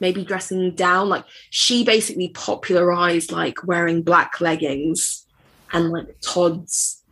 maybe 0.00 0.24
dressing 0.24 0.74
down, 0.74 1.08
like 1.08 1.24
she 1.50 1.84
basically 1.84 2.28
popularized 2.28 3.30
like 3.30 3.62
wearing 3.64 4.02
black 4.02 4.40
leggings 4.40 5.26
and 5.72 5.90
like 5.90 6.18
Tod's 6.20 7.02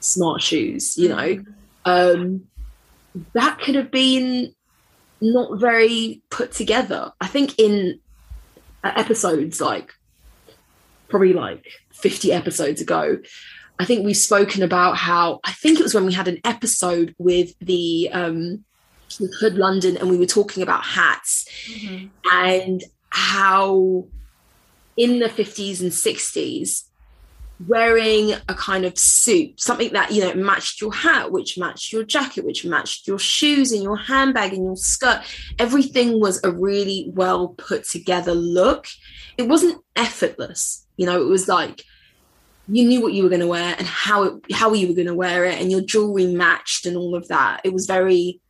smart 0.00 0.42
shoes, 0.42 0.96
you 0.98 1.08
know. 1.08 1.42
Um, 1.84 2.44
that 3.32 3.58
could 3.60 3.74
have 3.74 3.90
been 3.90 4.54
not 5.20 5.58
very 5.58 6.22
put 6.30 6.52
together. 6.52 7.12
I 7.20 7.26
think 7.26 7.58
in 7.58 8.00
episodes 8.84 9.60
like 9.60 9.92
probably 11.08 11.32
like 11.32 11.64
50 11.92 12.32
episodes 12.32 12.80
ago, 12.80 13.18
I 13.78 13.84
think 13.84 14.04
we've 14.04 14.16
spoken 14.16 14.62
about 14.62 14.96
how 14.96 15.40
I 15.44 15.52
think 15.52 15.78
it 15.78 15.82
was 15.82 15.94
when 15.94 16.06
we 16.06 16.12
had 16.12 16.28
an 16.28 16.38
episode 16.44 17.14
with 17.18 17.58
the 17.60 18.10
um 18.12 18.64
with 19.20 19.34
Hood 19.38 19.54
London 19.54 19.96
and 19.96 20.10
we 20.10 20.18
were 20.18 20.26
talking 20.26 20.62
about 20.62 20.84
hats 20.84 21.46
mm-hmm. 21.66 22.08
and 22.30 22.82
how 23.10 24.06
in 24.96 25.20
the 25.20 25.28
50s 25.28 25.80
and 25.80 25.90
60s 25.90 26.87
wearing 27.66 28.32
a 28.48 28.54
kind 28.54 28.84
of 28.84 28.96
suit, 28.98 29.60
something 29.60 29.92
that, 29.92 30.12
you 30.12 30.22
know, 30.22 30.34
matched 30.34 30.80
your 30.80 30.92
hat, 30.92 31.32
which 31.32 31.58
matched 31.58 31.92
your 31.92 32.04
jacket, 32.04 32.44
which 32.44 32.64
matched 32.64 33.06
your 33.08 33.18
shoes 33.18 33.72
and 33.72 33.82
your 33.82 33.96
handbag 33.96 34.52
and 34.52 34.64
your 34.64 34.76
skirt. 34.76 35.22
Everything 35.58 36.20
was 36.20 36.42
a 36.44 36.52
really 36.52 37.10
well 37.14 37.48
put 37.48 37.84
together 37.84 38.34
look. 38.34 38.86
It 39.36 39.48
wasn't 39.48 39.82
effortless, 39.96 40.86
you 40.96 41.06
know, 41.06 41.20
it 41.20 41.26
was 41.26 41.48
like 41.48 41.84
you 42.68 42.86
knew 42.86 43.00
what 43.00 43.14
you 43.14 43.22
were 43.22 43.30
going 43.30 43.40
to 43.40 43.46
wear 43.46 43.74
and 43.78 43.86
how 43.86 44.22
it, 44.24 44.52
how 44.52 44.72
you 44.74 44.88
were 44.88 44.94
going 44.94 45.06
to 45.06 45.14
wear 45.14 45.44
it 45.44 45.60
and 45.60 45.70
your 45.70 45.80
jewelry 45.80 46.26
matched 46.26 46.84
and 46.86 46.96
all 46.96 47.14
of 47.14 47.26
that. 47.28 47.62
It 47.64 47.72
was 47.72 47.86
very 47.86 48.40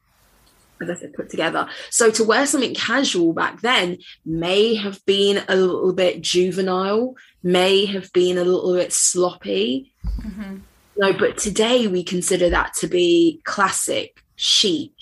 as 0.83 0.91
I 0.91 0.95
said, 0.95 1.15
put 1.15 1.31
together. 1.31 1.69
So 1.91 2.11
to 2.11 2.25
wear 2.25 2.47
something 2.47 2.75
casual 2.75 3.33
back 3.33 3.61
then 3.61 3.99
may 4.25 4.75
have 4.75 5.05
been 5.07 5.43
a 5.49 5.57
little 5.57 5.93
bit 5.93 6.23
juvenile, 6.23 7.15
may 7.43 7.85
have 7.87 8.13
been 8.13 8.39
a 8.39 8.45
little 8.45 8.75
bit 8.75 8.93
sloppy. 8.93 9.93
Mm-hmm. 10.21 10.59
No, 10.97 11.13
but 11.13 11.39
today 11.39 11.87
we 11.87 12.03
consider 12.03 12.51
that 12.51 12.75
to 12.75 12.89
be 12.89 13.41
classic, 13.45 14.23
chic, 14.37 14.93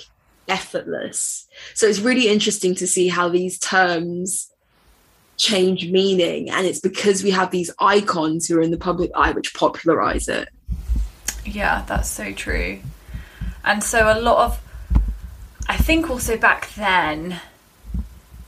effortless. 0.49 1.49
So 1.75 1.87
it's 1.87 2.01
really 2.01 2.29
interesting 2.29 2.75
to 2.77 2.87
see 2.87 3.09
how 3.09 3.29
these 3.29 3.59
terms 3.59 4.53
change 5.39 5.91
meaning. 5.91 6.51
And 6.51 6.67
it's 6.67 6.81
because 6.81 7.23
we 7.23 7.31
have 7.31 7.51
these 7.51 7.71
icons 7.79 8.47
who 8.47 8.59
are 8.59 8.63
in 8.63 8.71
the 8.71 8.79
public 8.79 9.11
eye 9.15 9.33
which 9.33 9.55
popularize 9.55 10.29
it. 10.29 10.49
Yeah, 11.45 11.85
that's 11.87 12.11
so 12.11 12.33
true. 12.33 12.81
And 13.65 13.83
so 13.83 14.13
a 14.13 14.21
lot 14.21 14.45
of 14.45 14.61
I 15.69 15.77
think 15.77 16.09
also 16.09 16.37
back 16.37 16.73
then, 16.75 17.41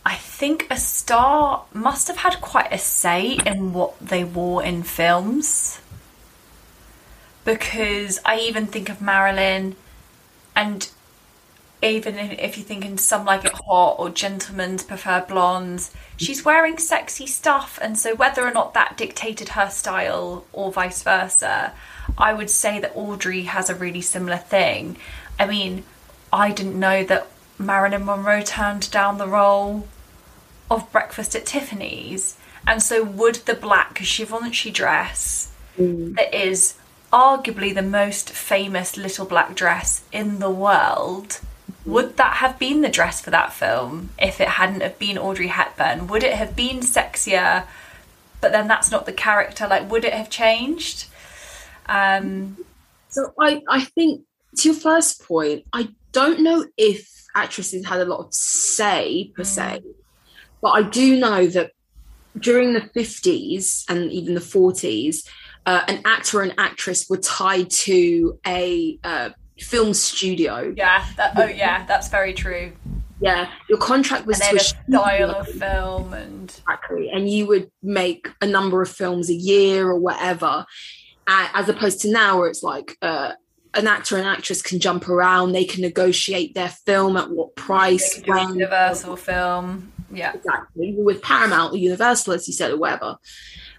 I 0.07 0.15
think 0.15 0.67
a 0.71 0.77
star 0.77 1.65
must 1.73 2.09
have 2.09 2.19
had 2.19 2.41
quite 2.41 2.73
a 2.73 2.79
say 2.79 3.39
in 3.45 3.73
what 3.73 3.99
they 4.01 4.25
wore 4.25 4.63
in 4.63 4.83
films. 4.83 5.81
Because 7.45 8.21
I 8.25 8.39
even 8.39 8.67
think 8.67 8.89
of 8.89 9.01
Marilyn, 9.01 9.77
and 10.55 10.89
even 11.83 12.19
if 12.19 12.59
you 12.59 12.65
think 12.65 12.85
in 12.85 12.99
some 12.99 13.25
like 13.25 13.45
it 13.45 13.53
hot 13.67 13.97
or 13.99 14.11
gentlemen's 14.11 14.83
prefer 14.83 15.25
blondes, 15.27 15.93
she's 16.17 16.45
wearing 16.45 16.79
sexy 16.79 17.27
stuff, 17.27 17.79
and 17.81 17.99
so 17.99 18.15
whether 18.15 18.47
or 18.47 18.53
not 18.53 18.75
that 18.75 18.97
dictated 18.97 19.51
her 19.51 19.71
style 19.71 20.45
or 20.53 20.73
vice 20.73 21.03
versa, 21.03 21.73
I 22.17 22.33
would 22.33 22.51
say 22.51 22.81
that 22.81 22.97
Audrey 22.97 23.43
has 23.43 23.71
a 23.71 23.75
really 23.75 24.01
similar 24.01 24.39
thing. 24.39 24.97
I 25.39 25.47
mean, 25.47 25.85
I 26.33 26.53
didn't 26.53 26.79
know 26.79 27.05
that 27.05 27.29
Marilyn 27.59 28.05
Monroe 28.05 28.43
turned 28.43 28.91
down 28.91 29.19
the 29.19 29.27
role 29.27 29.89
of 30.71 30.91
Breakfast 30.93 31.35
at 31.35 31.47
Tiffany's, 31.47 32.37
and 32.67 32.83
so 32.83 33.03
would 33.03 33.37
the 33.47 33.55
black 33.55 33.95
Givenchy 34.01 34.71
dress 34.71 35.53
Mm. 35.79 36.17
that 36.17 36.35
is 36.35 36.75
arguably 37.13 37.73
the 37.75 37.83
most 37.83 38.31
famous 38.31 38.97
little 38.97 39.25
black 39.25 39.55
dress 39.55 40.03
in 40.13 40.41
the 40.41 40.51
world. 40.51 41.41
Would 41.87 42.17
that 42.17 42.37
have 42.39 42.59
been 42.59 42.81
the 42.81 42.89
dress 42.89 43.21
for 43.21 43.31
that 43.31 43.53
film 43.53 44.11
if 44.19 44.41
it 44.41 44.49
hadn't 44.49 44.83
have 44.83 44.99
been 44.99 45.17
Audrey 45.17 45.47
Hepburn? 45.47 46.09
Would 46.09 46.23
it 46.23 46.35
have 46.35 46.55
been 46.57 46.81
sexier? 46.81 47.65
But 48.41 48.53
then 48.53 48.69
that's 48.69 48.91
not 48.91 49.07
the 49.07 49.13
character. 49.13 49.67
Like 49.67 49.91
would 49.91 50.05
it 50.05 50.13
have 50.13 50.29
changed? 50.29 51.07
Um 51.87 52.59
So 53.09 53.33
I, 53.41 53.63
I 53.69 53.85
think 53.85 54.23
to 54.57 54.69
your 54.69 54.79
first 54.79 55.27
point, 55.27 55.65
I 55.73 55.89
don't 56.13 56.41
know 56.41 56.67
if 56.77 57.09
actresses 57.35 57.87
had 57.87 58.01
a 58.01 58.05
lot 58.05 58.27
of 58.27 58.35
say 58.35 59.33
per 59.37 59.45
se, 59.45 59.83
but 60.61 60.71
I 60.71 60.83
do 60.83 61.19
know 61.19 61.47
that 61.47 61.73
during 62.39 62.73
the 62.73 62.81
50s 62.81 63.85
and 63.89 64.11
even 64.13 64.35
the 64.35 64.41
40s, 64.41 65.27
uh, 65.67 65.83
an 65.89 66.01
actor 66.05 66.43
and 66.43 66.55
actress 66.59 67.09
were 67.09 67.19
tied 67.19 67.71
to 67.71 68.39
a 68.47 68.99
uh, 69.05 69.31
film 69.59 69.93
studio. 69.93 70.73
yeah 70.77 71.05
that 71.17 71.33
oh 71.37 71.45
yeah 71.45 71.85
that's 71.87 72.09
very 72.09 72.33
true 72.33 72.73
Yeah, 73.21 73.51
your 73.69 73.79
contract 73.79 74.27
was 74.27 74.41
and 74.41 74.51
to 74.51 74.57
a 74.57 74.61
a 74.61 74.65
style 74.65 75.31
of 75.31 75.49
film 75.49 76.15
and 76.15 76.45
Exactly. 76.51 77.11
And 77.11 77.29
you 77.29 77.47
would 77.47 77.71
make 77.83 78.29
a 78.41 78.47
number 78.47 78.81
of 78.81 78.89
films 78.89 79.29
a 79.29 79.35
year 79.35 79.89
or 79.89 79.99
whatever, 79.99 80.65
as 81.27 81.69
opposed 81.69 82.01
to 82.03 82.13
now 82.13 82.39
where 82.39 82.49
it's 82.49 82.63
like 82.63 82.97
uh, 83.03 83.33
an 83.75 83.87
actor 83.87 84.17
and 84.17 84.27
actress 84.27 84.63
can 84.63 84.81
jump 84.81 85.09
around, 85.09 85.53
they 85.53 85.65
can 85.65 85.83
negotiate 85.83 86.55
their 86.55 86.69
film 86.69 87.17
at 87.17 87.31
what 87.31 87.55
price, 87.57 88.23
when. 88.27 88.55
universal 88.55 89.17
film 89.17 89.93
yeah 90.11 90.33
Exactly. 90.35 90.95
With 90.97 91.23
Paramount 91.23 91.75
or 91.75 91.77
Universal, 91.77 92.35
as 92.35 92.49
you 92.49 92.55
said, 92.55 92.71
or 92.71 92.79
whatever, 92.79 93.19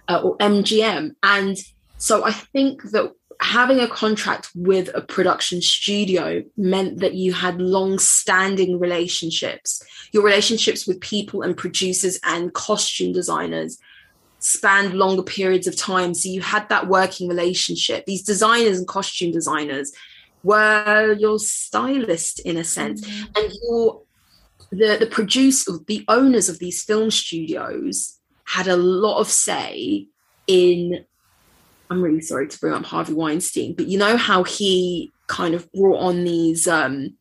uh, 0.08 0.20
or 0.22 0.36
MGM. 0.38 1.14
And 1.22 1.58
so 1.98 2.24
I 2.24 2.32
think 2.32 2.82
that 2.90 3.12
having 3.40 3.80
a 3.80 3.88
contract 3.88 4.50
with 4.54 4.90
a 4.94 5.00
production 5.00 5.62
studio 5.62 6.42
meant 6.56 6.98
that 7.00 7.14
you 7.14 7.32
had 7.32 7.60
long 7.60 7.98
standing 7.98 8.78
relationships. 8.78 9.82
Your 10.12 10.22
relationships 10.22 10.86
with 10.86 11.00
people 11.00 11.42
and 11.42 11.56
producers 11.56 12.18
and 12.22 12.52
costume 12.52 13.12
designers 13.12 13.78
spanned 14.40 14.94
longer 14.94 15.22
periods 15.22 15.66
of 15.66 15.76
time. 15.76 16.14
So 16.14 16.28
you 16.28 16.40
had 16.40 16.68
that 16.68 16.88
working 16.88 17.28
relationship. 17.28 18.04
These 18.06 18.22
designers 18.22 18.78
and 18.78 18.88
costume 18.88 19.30
designers 19.32 19.92
were 20.42 21.16
your 21.18 21.38
stylist 21.38 22.40
in 22.40 22.56
a 22.56 22.64
sense. 22.64 23.06
And 23.36 23.52
your 23.62 24.02
the 24.72 24.96
the 24.98 25.06
producer 25.06 25.72
the 25.86 26.04
owners 26.08 26.48
of 26.48 26.58
these 26.58 26.82
film 26.82 27.10
studios 27.10 28.18
had 28.44 28.66
a 28.66 28.76
lot 28.76 29.20
of 29.20 29.28
say 29.28 30.06
in 30.46 31.04
I'm 31.90 32.02
really 32.02 32.20
sorry 32.20 32.46
to 32.48 32.60
bring 32.60 32.72
up 32.72 32.84
Harvey 32.84 33.14
Weinstein, 33.14 33.74
but 33.74 33.86
you 33.86 33.98
know 33.98 34.16
how 34.16 34.44
he 34.44 35.12
kind 35.26 35.54
of 35.54 35.70
brought 35.72 35.98
on 35.98 36.24
these 36.24 36.68
um, 36.68 37.16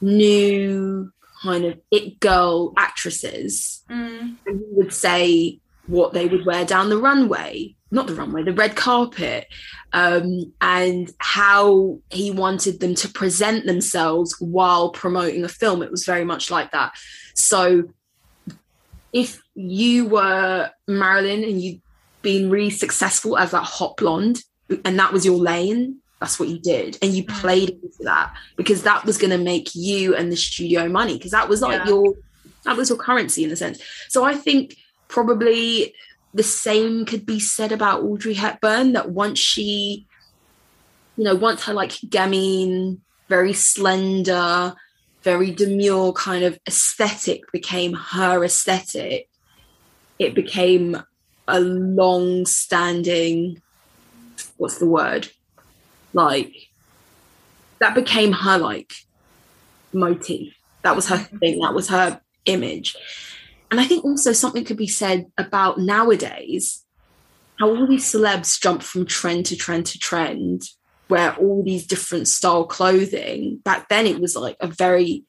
new 0.00 1.12
kind 1.42 1.64
of 1.64 1.80
it 1.90 2.20
girl 2.20 2.72
actresses, 2.76 3.82
Mm. 3.90 4.36
and 4.46 4.60
he 4.60 4.66
would 4.72 4.92
say 4.92 5.60
what 5.92 6.14
they 6.14 6.26
would 6.26 6.46
wear 6.46 6.64
down 6.64 6.88
the 6.88 6.96
runway, 6.96 7.76
not 7.90 8.06
the 8.06 8.14
runway, 8.14 8.42
the 8.42 8.54
red 8.54 8.74
carpet, 8.74 9.46
um, 9.92 10.50
and 10.62 11.10
how 11.18 11.98
he 12.10 12.30
wanted 12.30 12.80
them 12.80 12.94
to 12.94 13.08
present 13.08 13.66
themselves 13.66 14.34
while 14.40 14.88
promoting 14.90 15.44
a 15.44 15.48
film. 15.48 15.82
It 15.82 15.90
was 15.90 16.06
very 16.06 16.24
much 16.24 16.50
like 16.50 16.70
that. 16.70 16.94
So 17.34 17.90
if 19.12 19.42
you 19.54 20.06
were 20.06 20.70
Marilyn 20.88 21.44
and 21.44 21.60
you'd 21.60 21.82
been 22.22 22.48
really 22.48 22.70
successful 22.70 23.36
as 23.36 23.50
that 23.50 23.64
hot 23.64 23.98
blonde, 23.98 24.42
and 24.86 24.98
that 24.98 25.12
was 25.12 25.26
your 25.26 25.36
lane, 25.36 25.98
that's 26.20 26.40
what 26.40 26.48
you 26.48 26.58
did. 26.58 26.96
And 27.02 27.12
you 27.12 27.24
played 27.24 27.68
into 27.68 28.04
that 28.04 28.32
because 28.56 28.84
that 28.84 29.04
was 29.04 29.18
going 29.18 29.32
to 29.32 29.44
make 29.44 29.74
you 29.74 30.16
and 30.16 30.32
the 30.32 30.36
studio 30.36 30.88
money 30.88 31.18
because 31.18 31.32
that 31.32 31.50
was 31.50 31.60
like 31.60 31.80
Yeah. 31.80 31.88
your 31.88 32.14
that 32.64 32.76
was 32.76 32.88
your 32.88 32.98
currency 32.98 33.42
in 33.44 33.50
a 33.50 33.56
sense. 33.56 33.82
So 34.08 34.22
I 34.24 34.34
think 34.34 34.76
probably 35.12 35.94
the 36.34 36.42
same 36.42 37.04
could 37.04 37.26
be 37.26 37.38
said 37.38 37.70
about 37.70 38.02
Audrey 38.02 38.34
Hepburn 38.34 38.94
that 38.94 39.10
once 39.10 39.38
she, 39.38 40.06
you 41.16 41.24
know, 41.24 41.34
once 41.34 41.64
her 41.64 41.74
like 41.74 41.92
gamine, 41.92 42.98
very 43.28 43.52
slender, 43.52 44.74
very 45.22 45.50
demure 45.50 46.12
kind 46.14 46.42
of 46.42 46.58
aesthetic 46.66 47.42
became 47.52 47.92
her 47.92 48.42
aesthetic, 48.42 49.28
it 50.18 50.34
became 50.34 51.02
a 51.46 51.60
long 51.60 52.46
standing, 52.46 53.60
what's 54.56 54.78
the 54.78 54.86
word? 54.86 55.28
Like, 56.14 56.54
that 57.80 57.94
became 57.94 58.32
her 58.32 58.58
like 58.58 58.94
motif. 59.92 60.54
That 60.82 60.96
was 60.96 61.08
her 61.08 61.18
thing. 61.18 61.60
That 61.60 61.74
was 61.74 61.88
her 61.88 62.20
image. 62.46 62.96
And 63.72 63.80
I 63.80 63.84
think 63.84 64.04
also 64.04 64.32
something 64.32 64.64
could 64.66 64.76
be 64.76 64.86
said 64.86 65.32
about 65.38 65.78
nowadays 65.78 66.84
how 67.58 67.70
all 67.70 67.86
these 67.86 68.04
celebs 68.04 68.60
jump 68.60 68.82
from 68.82 69.06
trend 69.06 69.46
to 69.46 69.56
trend 69.56 69.86
to 69.86 69.98
trend, 69.98 70.60
where 71.08 71.34
all 71.36 71.62
these 71.62 71.86
different 71.86 72.28
style 72.28 72.66
clothing. 72.66 73.60
Back 73.64 73.88
then, 73.88 74.06
it 74.06 74.20
was 74.20 74.36
like 74.36 74.56
a 74.60 74.66
very 74.66 75.24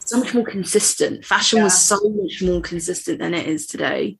so 0.00 0.18
much 0.18 0.34
more 0.34 0.44
consistent. 0.44 1.24
Fashion 1.24 1.58
Yeah. 1.58 1.64
was 1.64 1.80
so 1.82 1.98
much 2.10 2.42
more 2.42 2.60
consistent 2.60 3.18
than 3.18 3.32
it 3.32 3.48
is 3.48 3.66
today. 3.66 4.18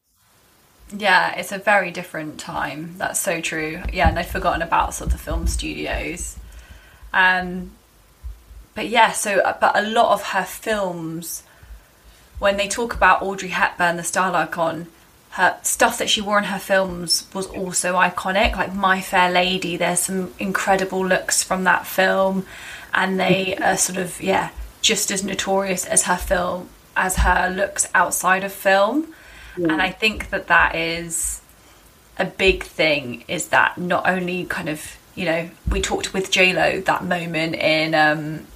Yeah, 0.96 1.34
it's 1.34 1.52
a 1.52 1.58
very 1.58 1.90
different 1.90 2.40
time. 2.40 2.94
That's 2.96 3.20
so 3.20 3.42
true. 3.42 3.82
Yeah, 3.92 4.08
and 4.08 4.18
I'd 4.18 4.26
forgotten 4.26 4.62
about 4.62 4.94
sort 4.94 5.08
of 5.08 5.12
the 5.12 5.22
film 5.22 5.46
studios. 5.46 6.38
Um, 7.12 7.72
but 8.74 8.88
yeah, 8.88 9.12
so 9.12 9.40
uh, 9.40 9.58
but 9.60 9.76
a 9.76 9.82
lot 9.82 10.14
of 10.14 10.28
her 10.28 10.44
films, 10.44 11.42
when 12.40 12.56
they 12.56 12.66
talk 12.66 12.94
about 12.94 13.22
Audrey 13.22 13.50
Hepburn, 13.50 13.96
the 13.96 14.02
style 14.02 14.34
icon, 14.34 14.88
her 15.32 15.56
stuff 15.62 15.98
that 15.98 16.10
she 16.10 16.20
wore 16.20 16.38
in 16.38 16.44
her 16.44 16.58
films 16.58 17.28
was 17.32 17.46
also 17.46 17.94
iconic. 17.94 18.56
Like 18.56 18.74
My 18.74 19.00
Fair 19.00 19.30
Lady, 19.30 19.76
there's 19.76 20.00
some 20.00 20.34
incredible 20.40 21.06
looks 21.06 21.44
from 21.44 21.62
that 21.64 21.86
film, 21.86 22.46
and 22.92 23.20
they 23.20 23.56
are 23.62 23.76
sort 23.76 23.98
of 23.98 24.20
yeah 24.20 24.50
just 24.80 25.12
as 25.12 25.22
notorious 25.22 25.84
as 25.84 26.04
her 26.04 26.16
film 26.16 26.68
as 26.96 27.16
her 27.16 27.48
looks 27.54 27.88
outside 27.94 28.42
of 28.42 28.52
film. 28.52 29.14
And 29.56 29.82
I 29.82 29.90
think 29.90 30.30
that 30.30 30.46
that 30.46 30.74
is 30.74 31.42
a 32.18 32.24
big 32.24 32.64
thing. 32.64 33.24
Is 33.28 33.48
that 33.48 33.76
not 33.76 34.08
only 34.08 34.46
kind 34.46 34.68
of 34.68 34.96
you 35.14 35.26
know 35.26 35.50
we 35.70 35.80
talked 35.80 36.14
with 36.14 36.30
J 36.30 36.54
Lo 36.54 36.80
that 36.80 37.04
moment 37.04 37.54
in 37.54 37.94
um, 37.94 38.46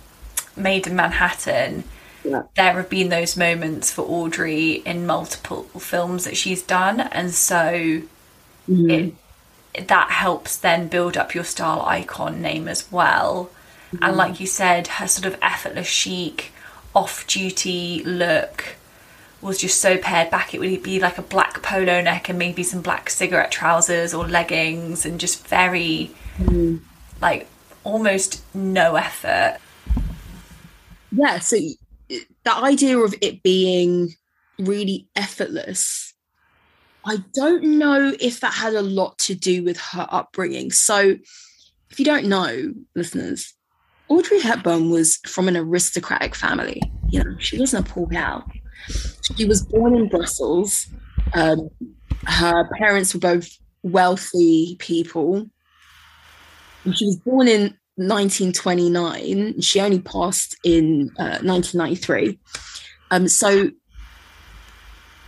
Maid 0.57 0.87
in 0.87 0.97
Manhattan. 0.97 1.85
Yeah. 2.25 2.45
There 2.57 2.73
have 2.73 2.89
been 2.89 3.11
those 3.11 3.37
moments 3.37 3.93
for 3.93 4.03
Audrey 4.03 4.83
in 4.87 5.07
multiple 5.07 5.65
films 5.65 6.25
that 6.25 6.37
she's 6.37 6.63
done, 6.63 7.01
and 7.01 7.31
so 7.33 8.03
mm-hmm. 8.69 8.91
it, 9.75 9.89
that 9.89 10.11
helps 10.11 10.57
then 10.57 10.89
build 10.89 11.17
up 11.19 11.35
your 11.35 11.45
style 11.45 11.83
icon 11.83 12.41
name 12.41 12.67
as 12.67 12.91
well. 12.91 13.51
And 13.91 14.01
mm-hmm. 14.01 14.17
like 14.17 14.41
you 14.41 14.47
said, 14.47 14.87
her 14.87 15.07
sort 15.07 15.27
of 15.27 15.39
effortless 15.43 15.87
chic, 15.87 16.51
off 16.95 17.27
duty 17.27 18.03
look 18.05 18.77
was 19.43 19.59
just 19.59 19.81
so 19.81 19.99
pared 19.99 20.31
back. 20.31 20.55
It 20.55 20.61
would 20.61 20.83
be 20.83 20.99
like 20.99 21.19
a 21.19 21.23
black 21.23 21.63
polo 21.63 22.01
neck 22.01 22.31
and 22.31 22.38
maybe 22.38 22.63
some 22.63 22.81
black 22.81 23.11
cigarette 23.11 23.53
trousers 23.53 24.15
or 24.15 24.27
leggings, 24.27 25.05
and 25.05 25.21
just 25.21 25.46
very 25.46 26.11
mm-hmm. 26.38 26.77
like 27.21 27.48
almost 27.85 28.42
no 28.55 28.96
effort. 28.96 29.59
yeah 31.13 31.38
so 31.38 31.59
the 32.45 32.55
idea 32.55 32.99
of 32.99 33.15
it 33.21 33.42
being 33.42 34.11
really 34.59 35.09
effortless 35.17 36.15
i 37.07 37.17
don't 37.35 37.65
know 37.65 38.15
if 38.21 38.40
that 38.40 38.55
had 38.55 38.75
a 38.75 38.83
lot 38.83 39.19
to 39.19 39.35
do 39.35 39.65
with 39.65 39.79
her 39.79 40.07
upbringing. 40.11 40.71
So 40.71 41.17
if 41.90 41.99
you 41.99 42.05
don't 42.05 42.27
know 42.27 42.73
listeners 42.95 43.55
audrey 44.09 44.40
hepburn 44.40 44.90
was 44.90 45.19
from 45.27 45.49
an 45.49 45.57
aristocratic 45.57 46.35
family. 46.35 46.81
You 47.09 47.25
know 47.25 47.37
she 47.38 47.59
wasn't 47.59 47.88
a 47.88 47.92
poor 47.92 48.07
gal 48.07 48.45
she 49.37 49.45
was 49.45 49.65
born 49.65 49.95
in 49.95 50.09
brussels. 50.09 50.87
Um, 51.35 51.71
her 52.27 52.69
parents 52.79 53.15
were 53.15 53.21
both 53.21 53.49
wealthy 53.83 54.77
people. 54.79 55.49
And 56.85 56.97
she 56.97 57.07
was 57.07 57.17
born 57.17 57.49
in 57.49 57.77
1929. 57.97 59.61
She 59.61 59.81
only 59.81 60.01
passed 60.01 60.57
in 60.65 61.11
uh, 61.19 61.38
1993. 61.42 62.38
Um, 63.11 63.29
so 63.29 63.71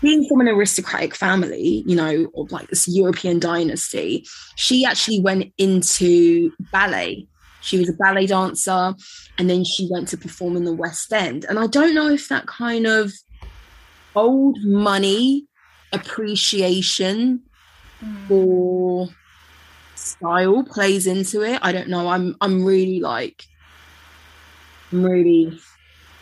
being 0.01 0.29
from 0.29 0.41
an 0.41 0.49
aristocratic 0.49 1.15
family, 1.15 1.85
you 1.87 1.97
know, 1.97 2.31
of 2.37 2.53
like 2.53 2.69
this 2.69 2.89
European 2.89 3.39
dynasty, 3.39 4.27
she 4.57 4.85
actually 4.85 5.21
went 5.21 5.53
into 5.59 6.53
ballet. 6.73 7.27
She 7.61 7.79
was 7.79 7.89
a 7.89 7.95
ballet 7.95 8.27
dancer 8.27 8.95
and 9.39 9.51
then 9.51 9.65
she 9.65 9.89
went 9.91 10.09
to 10.09 10.17
perform 10.17 10.57
in 10.57 10.65
the 10.65 10.73
West 10.73 11.13
End. 11.13 11.45
And 11.49 11.59
I 11.59 11.67
don't 11.67 11.95
know 11.95 12.09
if 12.09 12.29
that 12.29 12.47
kind 12.47 12.87
of 12.87 13.13
old 14.15 14.59
money 14.63 15.47
appreciation 15.93 17.43
mm. 18.01 18.29
for 18.29 19.09
style 20.07 20.63
plays 20.65 21.07
into 21.07 21.43
it. 21.43 21.59
I 21.63 21.73
don't 21.73 21.89
know. 21.89 22.09
I'm 22.09 22.37
I'm 22.41 22.65
really 22.65 23.01
like 23.01 23.45
I'm 24.93 25.05
really 25.05 25.59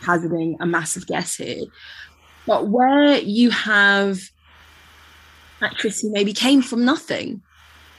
hazarding 0.01 0.57
a 0.59 0.65
massive 0.65 1.07
guess 1.07 1.35
here. 1.35 1.65
But 2.45 2.67
where 2.67 3.17
you 3.19 3.49
have 3.49 4.19
actress 5.61 6.01
who 6.01 6.11
maybe 6.11 6.33
came 6.33 6.61
from 6.61 6.85
nothing, 6.85 7.41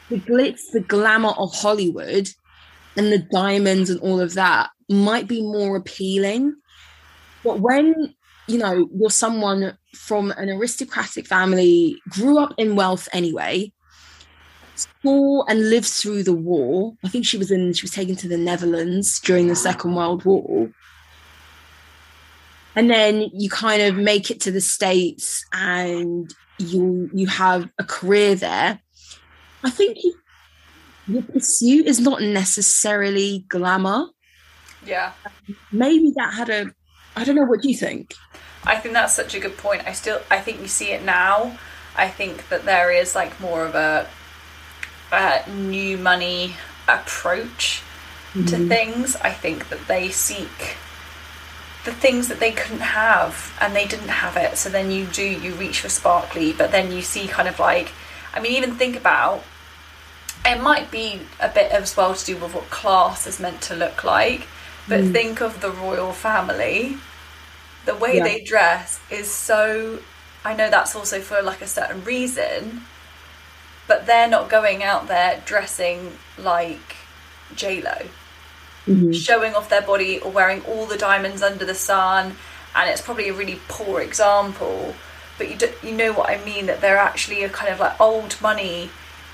the 0.09 0.19
glitz, 0.19 0.71
the 0.73 0.81
glamour 0.81 1.33
of 1.37 1.55
Hollywood 1.55 2.29
and 2.97 3.13
the 3.13 3.19
diamonds 3.19 3.91
and 3.91 4.01
all 4.01 4.21
of 4.21 4.35
that 4.35 4.71
might 4.89 5.27
be 5.27 5.43
more 5.43 5.77
appealing. 5.77 6.55
But 7.43 7.61
when 7.61 8.15
you 8.47 8.59
know 8.59 8.89
you're 8.95 9.11
someone 9.11 9.77
from 9.95 10.31
an 10.33 10.49
aristocratic 10.49 11.27
family, 11.27 12.01
grew 12.09 12.39
up 12.39 12.55
in 12.59 12.77
wealth 12.77 13.09
anyway, 13.13 13.73
saw 14.77 15.45
and 15.45 15.71
lived 15.71 15.87
through 15.87 16.23
the 16.23 16.33
war. 16.33 16.95
I 17.05 17.09
think 17.09 17.27
she 17.27 17.39
was 17.39 17.51
in 17.51 17.73
she 17.73 17.85
was 17.85 17.91
taken 17.91 18.17
to 18.17 18.29
the 18.29 18.37
Netherlands 18.37 19.21
during 19.21 19.49
the 19.49 19.57
Second 19.57 19.95
World 19.95 20.25
War. 20.25 20.71
And 22.75 22.91
then 22.91 23.31
you 23.33 23.49
kind 23.49 23.83
of 23.83 23.97
make 23.97 24.31
it 24.31 24.41
to 24.43 24.51
the 24.51 24.61
states 24.61 25.45
and 25.53 26.33
you 26.59 27.11
you 27.13 27.27
have 27.27 27.69
a 27.79 27.85
career 27.85 28.35
there. 28.35 28.81
I 29.65 29.71
think 29.71 29.99
you, 30.03 30.15
your 31.09 31.23
pursuit 31.23 31.87
is 31.87 32.01
not 32.01 32.21
necessarily 32.21 33.45
glamour. 33.49 34.09
Yeah. 34.85 35.13
Maybe 35.73 36.13
that 36.17 36.35
had 36.35 36.51
a 36.51 36.73
i 37.17 37.25
don't 37.25 37.37
know 37.37 37.45
what 37.45 37.63
do 37.63 37.69
you 37.69 37.77
think? 37.77 38.15
I 38.65 38.77
think 38.77 38.95
that's 38.95 39.15
such 39.15 39.35
a 39.35 39.41
good 39.41 39.57
point. 39.57 39.87
I 39.87 39.93
still 39.93 40.21
i 40.31 40.39
think 40.39 40.61
you 40.61 40.69
see 40.69 40.91
it 40.93 41.03
now. 41.03 41.59
I 41.97 42.09
think 42.09 42.49
that 42.51 42.65
there 42.65 42.93
is 42.93 43.15
like 43.15 43.41
more 43.41 43.65
of 43.65 43.75
a, 43.75 44.07
new 45.49 45.97
money 45.97 46.55
approach 46.89 47.83
mm-hmm. 48.33 48.47
to 48.47 48.69
things 48.69 49.17
i 49.17 49.31
think 49.31 49.69
that 49.69 49.87
they 49.87 50.09
seek 50.09 50.77
the 51.85 51.93
things 51.93 52.27
that 52.29 52.41
they 52.41 52.51
couldn't 52.51 52.81
have 52.81 53.57
and 53.61 53.75
they 53.75 53.87
didn't 53.87 54.09
have 54.09 54.37
it 54.37 54.59
so 54.59 54.69
then 54.69 54.91
you 54.91 55.07
do 55.07 55.23
you 55.23 55.55
reach 55.55 55.81
for 55.81 55.89
sparkly 55.89 56.53
but 56.53 56.73
then 56.73 56.91
you 56.91 57.01
see 57.01 57.29
kind 57.29 57.49
of 57.49 57.59
like 57.59 57.93
i 58.35 58.41
mean 58.41 58.53
even 58.53 58.75
think 58.75 58.97
about 58.97 59.43
it 60.45 60.61
might 60.61 60.91
be 60.91 61.21
a 61.41 61.49
bit 61.49 61.71
as 61.73 61.97
well 61.97 62.15
to 62.15 62.25
do 62.25 62.37
with 62.37 62.55
what 62.55 62.69
class 62.71 63.27
is 63.27 63.41
meant 63.41 63.61
to 63.61 63.75
look 63.75 64.03
like 64.05 64.47
but 64.89 65.01
mm. 65.01 65.13
think 65.13 65.41
of 65.41 65.61
the 65.61 65.71
royal 65.71 66.13
family 66.13 66.97
the 67.85 67.95
way 67.95 68.17
yeah. 68.17 68.25
they 68.25 68.43
dress 68.43 69.01
is 69.09 69.31
so 69.31 70.01
i 70.45 70.55
know 70.55 70.69
that's 70.69 70.97
also 70.97 71.21
for 71.21 71.41
like 71.41 71.63
a 71.63 71.67
certain 71.69 72.03
reason 72.05 72.83
but 73.87 74.07
they're 74.07 74.29
not 74.29 74.49
going 74.49 74.83
out 74.83 75.09
there 75.09 75.43
dressing 75.45 76.19
like 76.39 76.97
j 77.55 77.81
lo 77.83 78.09
mm-hmm. 78.87 79.13
showing 79.13 79.55
off 79.55 79.69
their 79.69 79.83
body 79.83 80.19
or 80.21 80.31
wearing 80.31 80.63
all 80.63 80.87
the 80.87 80.97
diamonds 80.97 81.43
under 81.43 81.65
the 81.65 81.75
sun. 81.75 82.37
And 82.75 82.91
it's 82.91 83.01
probably 83.01 83.29
a 83.29 83.33
really 83.33 83.61
poor 83.69 84.01
example, 84.01 84.95
but 85.39 85.49
you 85.49 85.57
do, 85.57 85.71
you 85.83 85.93
know 85.93 86.13
what 86.13 86.29
I 86.29 86.43
mean. 86.45 86.67
That 86.67 86.81
they're 86.81 86.99
actually 86.99 87.43
a 87.43 87.49
kind 87.49 87.73
of 87.73 87.81
like 87.81 87.99
old 88.01 88.41
money 88.41 88.91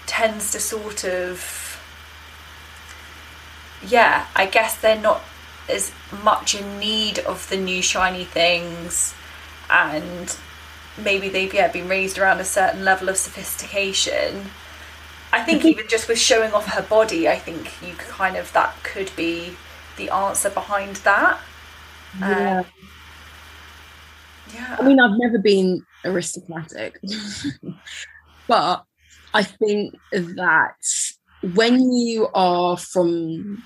tends 0.06 0.52
to 0.52 0.60
sort 0.60 1.04
of 1.04 1.68
yeah, 3.84 4.26
I 4.36 4.46
guess 4.46 4.80
they're 4.80 5.00
not 5.00 5.22
as 5.68 5.92
much 6.22 6.54
in 6.54 6.78
need 6.78 7.18
of 7.20 7.48
the 7.48 7.56
new 7.56 7.82
shiny 7.82 8.24
things 8.24 9.12
and 9.68 10.36
maybe 10.98 11.28
they've 11.28 11.52
yeah 11.54 11.68
been 11.68 11.88
raised 11.88 12.18
around 12.18 12.40
a 12.40 12.44
certain 12.44 12.84
level 12.84 13.08
of 13.08 13.16
sophistication 13.16 14.50
I 15.32 15.42
think 15.42 15.64
even 15.64 15.88
just 15.88 16.08
with 16.08 16.18
showing 16.18 16.52
off 16.52 16.66
her 16.66 16.82
body, 16.82 17.26
I 17.26 17.36
think 17.36 17.72
you 17.82 17.94
kind 17.94 18.36
of 18.36 18.52
that 18.52 18.74
could 18.82 19.10
be 19.16 19.56
the 19.96 20.10
answer 20.10 20.50
behind 20.50 20.96
that. 20.96 21.40
Yeah. 22.20 22.58
Um, 22.58 22.66
yeah. 24.54 24.76
I 24.78 24.82
mean, 24.82 25.00
I've 25.00 25.18
never 25.18 25.38
been 25.38 25.86
aristocratic, 26.04 27.00
but 28.46 28.84
I 29.32 29.42
think 29.42 29.94
that 30.12 30.76
when 31.54 31.90
you 31.90 32.28
are 32.34 32.76
from 32.76 33.62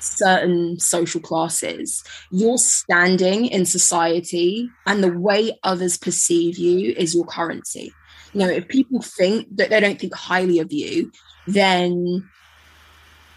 certain 0.00 0.78
social 0.80 1.20
classes, 1.20 2.02
your 2.30 2.58
standing 2.58 3.46
in 3.46 3.64
society 3.66 4.68
and 4.86 5.04
the 5.04 5.16
way 5.16 5.58
others 5.62 5.98
perceive 5.98 6.58
you 6.58 6.94
is 6.96 7.14
your 7.14 7.26
currency. 7.26 7.92
You 8.32 8.40
know 8.40 8.48
if 8.48 8.68
people 8.68 9.02
think 9.02 9.48
that 9.56 9.70
they 9.70 9.80
don't 9.80 9.98
think 9.98 10.14
highly 10.14 10.60
of 10.60 10.72
you 10.72 11.10
then 11.46 12.28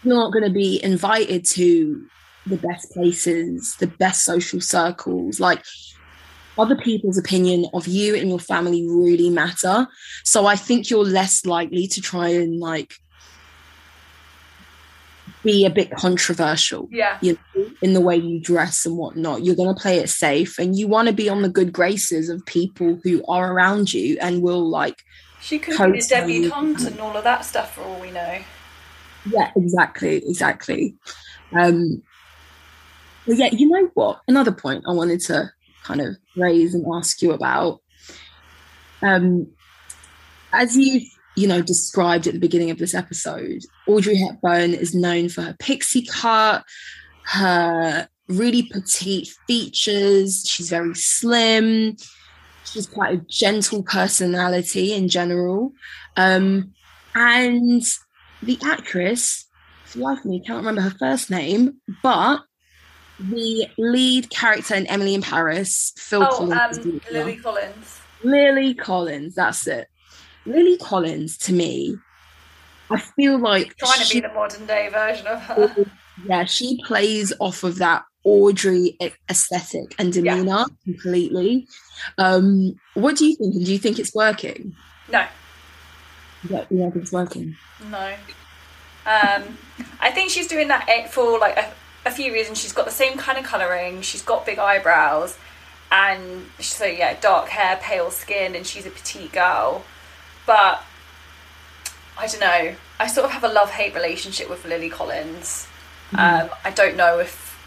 you're 0.04 0.14
not 0.14 0.32
going 0.32 0.44
to 0.44 0.52
be 0.52 0.82
invited 0.84 1.44
to 1.46 2.06
the 2.46 2.56
best 2.58 2.92
places 2.92 3.74
the 3.80 3.86
best 3.86 4.24
social 4.24 4.60
circles. 4.60 5.40
Like 5.40 5.64
other 6.56 6.76
people's 6.76 7.18
opinion 7.18 7.66
of 7.74 7.88
you 7.88 8.14
and 8.14 8.28
your 8.28 8.38
family 8.38 8.86
really 8.86 9.30
matter. 9.30 9.88
So 10.24 10.46
i 10.46 10.56
think 10.56 10.90
you're 10.90 11.04
less 11.04 11.44
likely 11.44 11.86
to 11.88 12.00
try 12.00 12.28
and 12.28 12.60
like 12.60 12.94
be 15.44 15.64
a 15.64 15.70
bit 15.70 15.90
controversial. 15.92 16.88
Yeah. 16.90 17.18
You 17.20 17.38
know, 17.54 17.70
in 17.82 17.92
the 17.92 18.00
way 18.00 18.16
you 18.16 18.40
dress 18.40 18.84
and 18.84 18.96
whatnot. 18.96 19.44
You're 19.44 19.54
going 19.54 19.74
to 19.74 19.80
play 19.80 19.98
it 19.98 20.08
safe 20.08 20.58
and 20.58 20.76
you 20.76 20.88
want 20.88 21.08
to 21.08 21.14
be 21.14 21.28
on 21.28 21.42
the 21.42 21.48
good 21.48 21.72
graces 21.72 22.28
of 22.28 22.44
people 22.46 22.98
who 23.04 23.24
are 23.28 23.52
around 23.52 23.92
you 23.92 24.18
and 24.20 24.42
will 24.42 24.68
like. 24.68 25.02
She 25.40 25.58
could 25.58 25.92
be 25.92 25.98
a 25.98 26.02
debutante 26.02 26.84
and 26.86 26.98
all 26.98 27.16
of 27.16 27.24
that 27.24 27.44
stuff 27.44 27.74
for 27.74 27.82
all 27.82 28.00
we 28.00 28.10
know. 28.10 28.40
Yeah, 29.26 29.50
exactly. 29.54 30.16
Exactly. 30.26 30.96
Um, 31.52 32.02
but 33.26 33.36
yeah, 33.36 33.50
you 33.52 33.68
know 33.68 33.90
what? 33.94 34.20
Another 34.26 34.52
point 34.52 34.84
I 34.88 34.92
wanted 34.92 35.20
to 35.22 35.50
kind 35.82 36.00
of 36.00 36.16
raise 36.36 36.74
and 36.74 36.84
ask 36.94 37.22
you 37.22 37.32
about. 37.32 37.80
Um, 39.02 39.48
as 40.52 40.76
you 40.76 41.02
you 41.36 41.48
know, 41.48 41.62
described 41.62 42.26
at 42.26 42.34
the 42.34 42.40
beginning 42.40 42.70
of 42.70 42.78
this 42.78 42.94
episode, 42.94 43.62
Audrey 43.86 44.16
Hepburn 44.16 44.74
is 44.74 44.94
known 44.94 45.28
for 45.28 45.42
her 45.42 45.56
pixie 45.58 46.06
cut, 46.06 46.64
her 47.24 48.08
really 48.28 48.62
petite 48.62 49.28
features. 49.46 50.44
She's 50.46 50.70
very 50.70 50.94
slim. 50.94 51.96
She's 52.64 52.86
quite 52.86 53.14
a 53.14 53.24
gentle 53.28 53.82
personality 53.82 54.92
in 54.92 55.08
general. 55.08 55.72
Um, 56.16 56.72
and 57.14 57.82
the 58.42 58.58
actress, 58.64 59.46
for 59.84 60.00
life 60.00 60.18
of 60.20 60.24
me, 60.26 60.40
can't 60.40 60.58
remember 60.58 60.80
her 60.82 60.94
first 60.98 61.30
name, 61.30 61.80
but 62.02 62.40
the 63.18 63.68
lead 63.78 64.30
character 64.30 64.74
in 64.74 64.86
Emily 64.86 65.14
in 65.14 65.22
Paris, 65.22 65.92
Phil 65.96 66.22
oh, 66.22 66.36
Collins. 66.36 66.78
Um, 66.78 67.00
Lily 67.12 67.36
Collins. 67.36 68.00
Lily 68.24 68.74
Collins, 68.74 69.34
that's 69.34 69.66
it. 69.66 69.88
Lily 70.46 70.76
Collins 70.78 71.38
to 71.38 71.52
me, 71.52 71.96
I 72.90 73.00
feel 73.00 73.38
like 73.38 73.76
trying 73.76 74.00
she, 74.02 74.20
to 74.20 74.22
be 74.22 74.28
the 74.28 74.34
modern 74.34 74.66
day 74.66 74.88
version 74.90 75.26
of 75.26 75.40
her. 75.42 75.86
Yeah, 76.28 76.44
she 76.44 76.80
plays 76.84 77.32
off 77.40 77.64
of 77.64 77.78
that 77.78 78.04
Audrey 78.22 78.96
aesthetic 79.28 79.94
and 79.98 80.12
demeanor 80.12 80.44
yeah. 80.44 80.64
completely. 80.84 81.66
Um, 82.18 82.78
what 82.94 83.16
do 83.16 83.26
you 83.26 83.34
think? 83.34 83.54
And 83.54 83.66
do 83.66 83.72
you 83.72 83.78
think 83.78 83.98
it's 83.98 84.14
working? 84.14 84.74
No. 85.10 85.26
Yeah, 86.48 86.64
think 86.64 86.96
it's 86.96 87.12
working? 87.12 87.56
No. 87.90 88.14
Um, 89.06 89.58
I 90.00 90.10
think 90.10 90.30
she's 90.30 90.46
doing 90.46 90.68
that 90.68 91.10
for 91.10 91.38
like 91.38 91.56
a, 91.56 91.72
a 92.06 92.10
few 92.10 92.32
reasons. 92.32 92.58
She's 92.58 92.72
got 92.72 92.86
the 92.86 92.90
same 92.90 93.18
kind 93.18 93.36
of 93.36 93.44
colouring. 93.44 94.00
She's 94.02 94.22
got 94.22 94.46
big 94.46 94.58
eyebrows, 94.58 95.36
and 95.92 96.46
so 96.60 96.84
yeah, 96.84 97.18
dark 97.20 97.48
hair, 97.48 97.78
pale 97.82 98.10
skin, 98.10 98.54
and 98.54 98.66
she's 98.66 98.86
a 98.86 98.90
petite 98.90 99.32
girl. 99.32 99.84
But 100.46 100.84
I 102.18 102.26
don't 102.26 102.40
know. 102.40 102.76
I 103.00 103.06
sort 103.06 103.26
of 103.26 103.32
have 103.32 103.44
a 103.44 103.48
love 103.48 103.70
hate 103.70 103.94
relationship 103.94 104.48
with 104.48 104.64
Lily 104.64 104.88
Collins. 104.88 105.66
Mm. 106.12 106.42
Um, 106.44 106.50
I 106.64 106.70
don't 106.70 106.96
know 106.96 107.18
if 107.18 107.58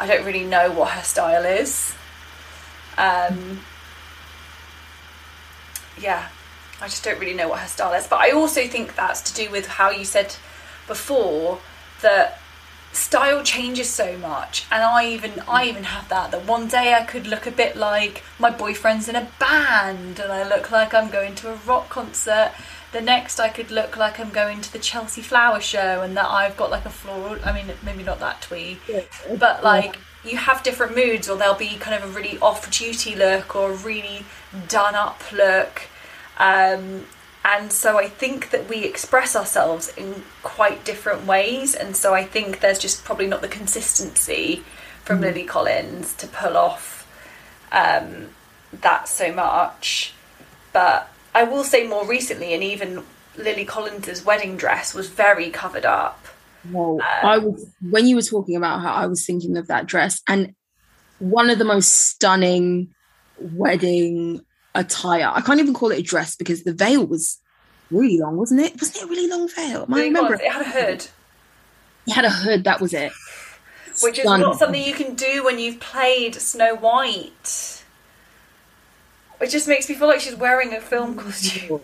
I 0.00 0.06
don't 0.06 0.24
really 0.24 0.44
know 0.44 0.72
what 0.72 0.90
her 0.90 1.02
style 1.02 1.44
is. 1.44 1.94
Um, 2.98 3.60
yeah, 5.98 6.28
I 6.80 6.86
just 6.86 7.04
don't 7.04 7.18
really 7.20 7.34
know 7.34 7.48
what 7.48 7.60
her 7.60 7.68
style 7.68 7.92
is. 7.92 8.06
But 8.06 8.20
I 8.20 8.30
also 8.30 8.66
think 8.66 8.96
that's 8.96 9.20
to 9.32 9.34
do 9.34 9.50
with 9.50 9.66
how 9.66 9.90
you 9.90 10.04
said 10.04 10.34
before 10.86 11.60
that 12.02 12.40
style 12.94 13.42
changes 13.42 13.90
so 13.90 14.16
much 14.18 14.66
and 14.70 14.82
i 14.82 15.06
even 15.06 15.32
i 15.48 15.64
even 15.66 15.84
have 15.84 16.08
that 16.08 16.30
that 16.30 16.44
one 16.46 16.68
day 16.68 16.94
i 16.94 17.02
could 17.02 17.26
look 17.26 17.46
a 17.46 17.50
bit 17.50 17.76
like 17.76 18.22
my 18.38 18.50
boyfriend's 18.50 19.08
in 19.08 19.16
a 19.16 19.28
band 19.38 20.18
and 20.18 20.32
i 20.32 20.48
look 20.48 20.70
like 20.70 20.94
i'm 20.94 21.10
going 21.10 21.34
to 21.34 21.52
a 21.52 21.56
rock 21.66 21.88
concert. 21.88 22.52
The 22.92 23.00
next 23.00 23.40
i 23.40 23.48
could 23.48 23.72
look 23.72 23.96
like 23.96 24.20
i'm 24.20 24.30
going 24.30 24.60
to 24.60 24.72
the 24.72 24.78
chelsea 24.78 25.20
flower 25.20 25.60
show 25.60 26.02
and 26.02 26.16
that 26.16 26.30
i've 26.30 26.56
got 26.56 26.70
like 26.70 26.84
a 26.84 26.90
floral 26.90 27.38
i 27.44 27.52
mean 27.52 27.66
maybe 27.84 28.04
not 28.04 28.20
that 28.20 28.40
twee 28.40 28.78
but 29.36 29.64
like 29.64 29.98
you 30.24 30.38
have 30.38 30.62
different 30.62 30.94
moods 30.94 31.28
or 31.28 31.36
there'll 31.36 31.54
be 31.54 31.76
kind 31.76 32.02
of 32.02 32.08
a 32.08 32.18
really 32.18 32.38
off 32.38 32.70
duty 32.70 33.14
look 33.14 33.54
or 33.54 33.72
a 33.72 33.76
really 33.76 34.24
done 34.68 34.94
up 34.94 35.20
look. 35.32 35.82
Um, 36.38 37.06
and 37.44 37.70
so 37.70 37.98
I 37.98 38.08
think 38.08 38.50
that 38.50 38.68
we 38.68 38.84
express 38.84 39.36
ourselves 39.36 39.92
in 39.96 40.22
quite 40.42 40.84
different 40.84 41.26
ways. 41.26 41.74
And 41.74 41.94
so 41.94 42.14
I 42.14 42.24
think 42.24 42.60
there's 42.60 42.78
just 42.78 43.04
probably 43.04 43.26
not 43.26 43.42
the 43.42 43.48
consistency 43.48 44.64
from 45.02 45.18
mm. 45.18 45.22
Lily 45.22 45.44
Collins 45.44 46.14
to 46.14 46.26
pull 46.26 46.56
off 46.56 47.06
um, 47.70 48.28
that 48.72 49.08
so 49.08 49.32
much. 49.32 50.14
But 50.72 51.12
I 51.34 51.44
will 51.44 51.64
say 51.64 51.86
more 51.86 52.06
recently, 52.06 52.54
and 52.54 52.62
even 52.62 53.02
Lily 53.36 53.66
Collins's 53.66 54.24
wedding 54.24 54.56
dress 54.56 54.94
was 54.94 55.10
very 55.10 55.50
covered 55.50 55.84
up. 55.84 56.26
Well, 56.70 56.94
um, 56.94 57.28
I 57.28 57.38
was 57.38 57.70
when 57.82 58.06
you 58.06 58.16
were 58.16 58.22
talking 58.22 58.56
about 58.56 58.80
her, 58.80 58.88
I 58.88 59.06
was 59.06 59.26
thinking 59.26 59.58
of 59.58 59.66
that 59.66 59.84
dress, 59.86 60.22
and 60.26 60.54
one 61.18 61.50
of 61.50 61.58
the 61.58 61.64
most 61.64 61.90
stunning 61.90 62.94
wedding 63.38 64.44
attire. 64.74 65.30
I 65.32 65.40
can't 65.40 65.60
even 65.60 65.74
call 65.74 65.90
it 65.90 65.98
a 65.98 66.02
dress 66.02 66.36
because 66.36 66.64
the 66.64 66.72
veil 66.72 67.06
was 67.06 67.40
really 67.90 68.18
long, 68.18 68.36
wasn't 68.36 68.60
it? 68.60 68.74
Wasn't 68.80 68.96
it 68.96 69.04
a 69.04 69.06
really 69.06 69.28
long 69.28 69.48
veil? 69.48 69.86
I 69.90 70.02
remember. 70.02 70.34
It 70.34 70.50
had 70.50 70.62
a 70.62 70.70
hood. 70.70 71.06
It 72.06 72.12
had 72.12 72.24
a 72.24 72.30
hood. 72.30 72.64
That 72.64 72.80
was 72.80 72.92
it. 72.92 73.12
Which 74.02 74.18
is 74.18 74.24
not 74.24 74.58
something 74.58 74.82
you 74.82 74.94
can 74.94 75.14
do 75.14 75.44
when 75.44 75.58
you've 75.58 75.78
played 75.78 76.34
Snow 76.34 76.74
White. 76.74 77.84
It 79.40 79.50
just 79.50 79.68
makes 79.68 79.88
me 79.88 79.94
feel 79.94 80.08
like 80.08 80.20
she's 80.20 80.34
wearing 80.34 80.74
a 80.74 80.80
film 80.80 81.16
costume. 81.16 81.80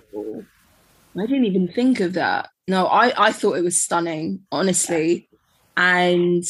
I 1.16 1.26
didn't 1.26 1.44
even 1.44 1.68
think 1.68 2.00
of 2.00 2.14
that. 2.14 2.48
No, 2.66 2.86
I, 2.86 3.28
I 3.28 3.32
thought 3.32 3.56
it 3.56 3.64
was 3.64 3.80
stunning, 3.80 4.40
honestly. 4.50 5.28
Yeah. 5.76 5.96
And 5.96 6.44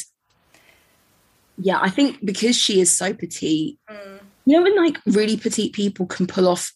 yeah, 1.58 1.78
I 1.80 1.90
think 1.90 2.24
because 2.24 2.56
she 2.56 2.80
is 2.80 2.96
so 2.96 3.12
petite, 3.12 3.78
mm 3.90 4.19
you 4.46 4.56
know 4.56 4.62
when 4.62 4.76
like 4.76 4.98
really 5.06 5.36
petite 5.36 5.72
people 5.72 6.06
can 6.06 6.26
pull 6.26 6.48
off 6.48 6.72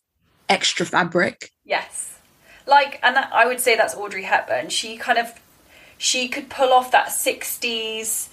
extra 0.49 0.87
fabric? 0.87 1.51
Yes. 1.65 2.19
Like 2.67 2.99
and 3.03 3.17
that, 3.17 3.31
i 3.33 3.47
would 3.47 3.61
say 3.61 3.77
that's 3.77 3.95
audrey 3.95 4.23
hepburn. 4.23 4.69
She 4.69 4.97
kind 4.97 5.19
of 5.19 5.33
she 5.99 6.29
could 6.29 6.49
pull 6.51 6.73
off 6.73 6.91
that 6.91 7.09
60s 7.09 8.29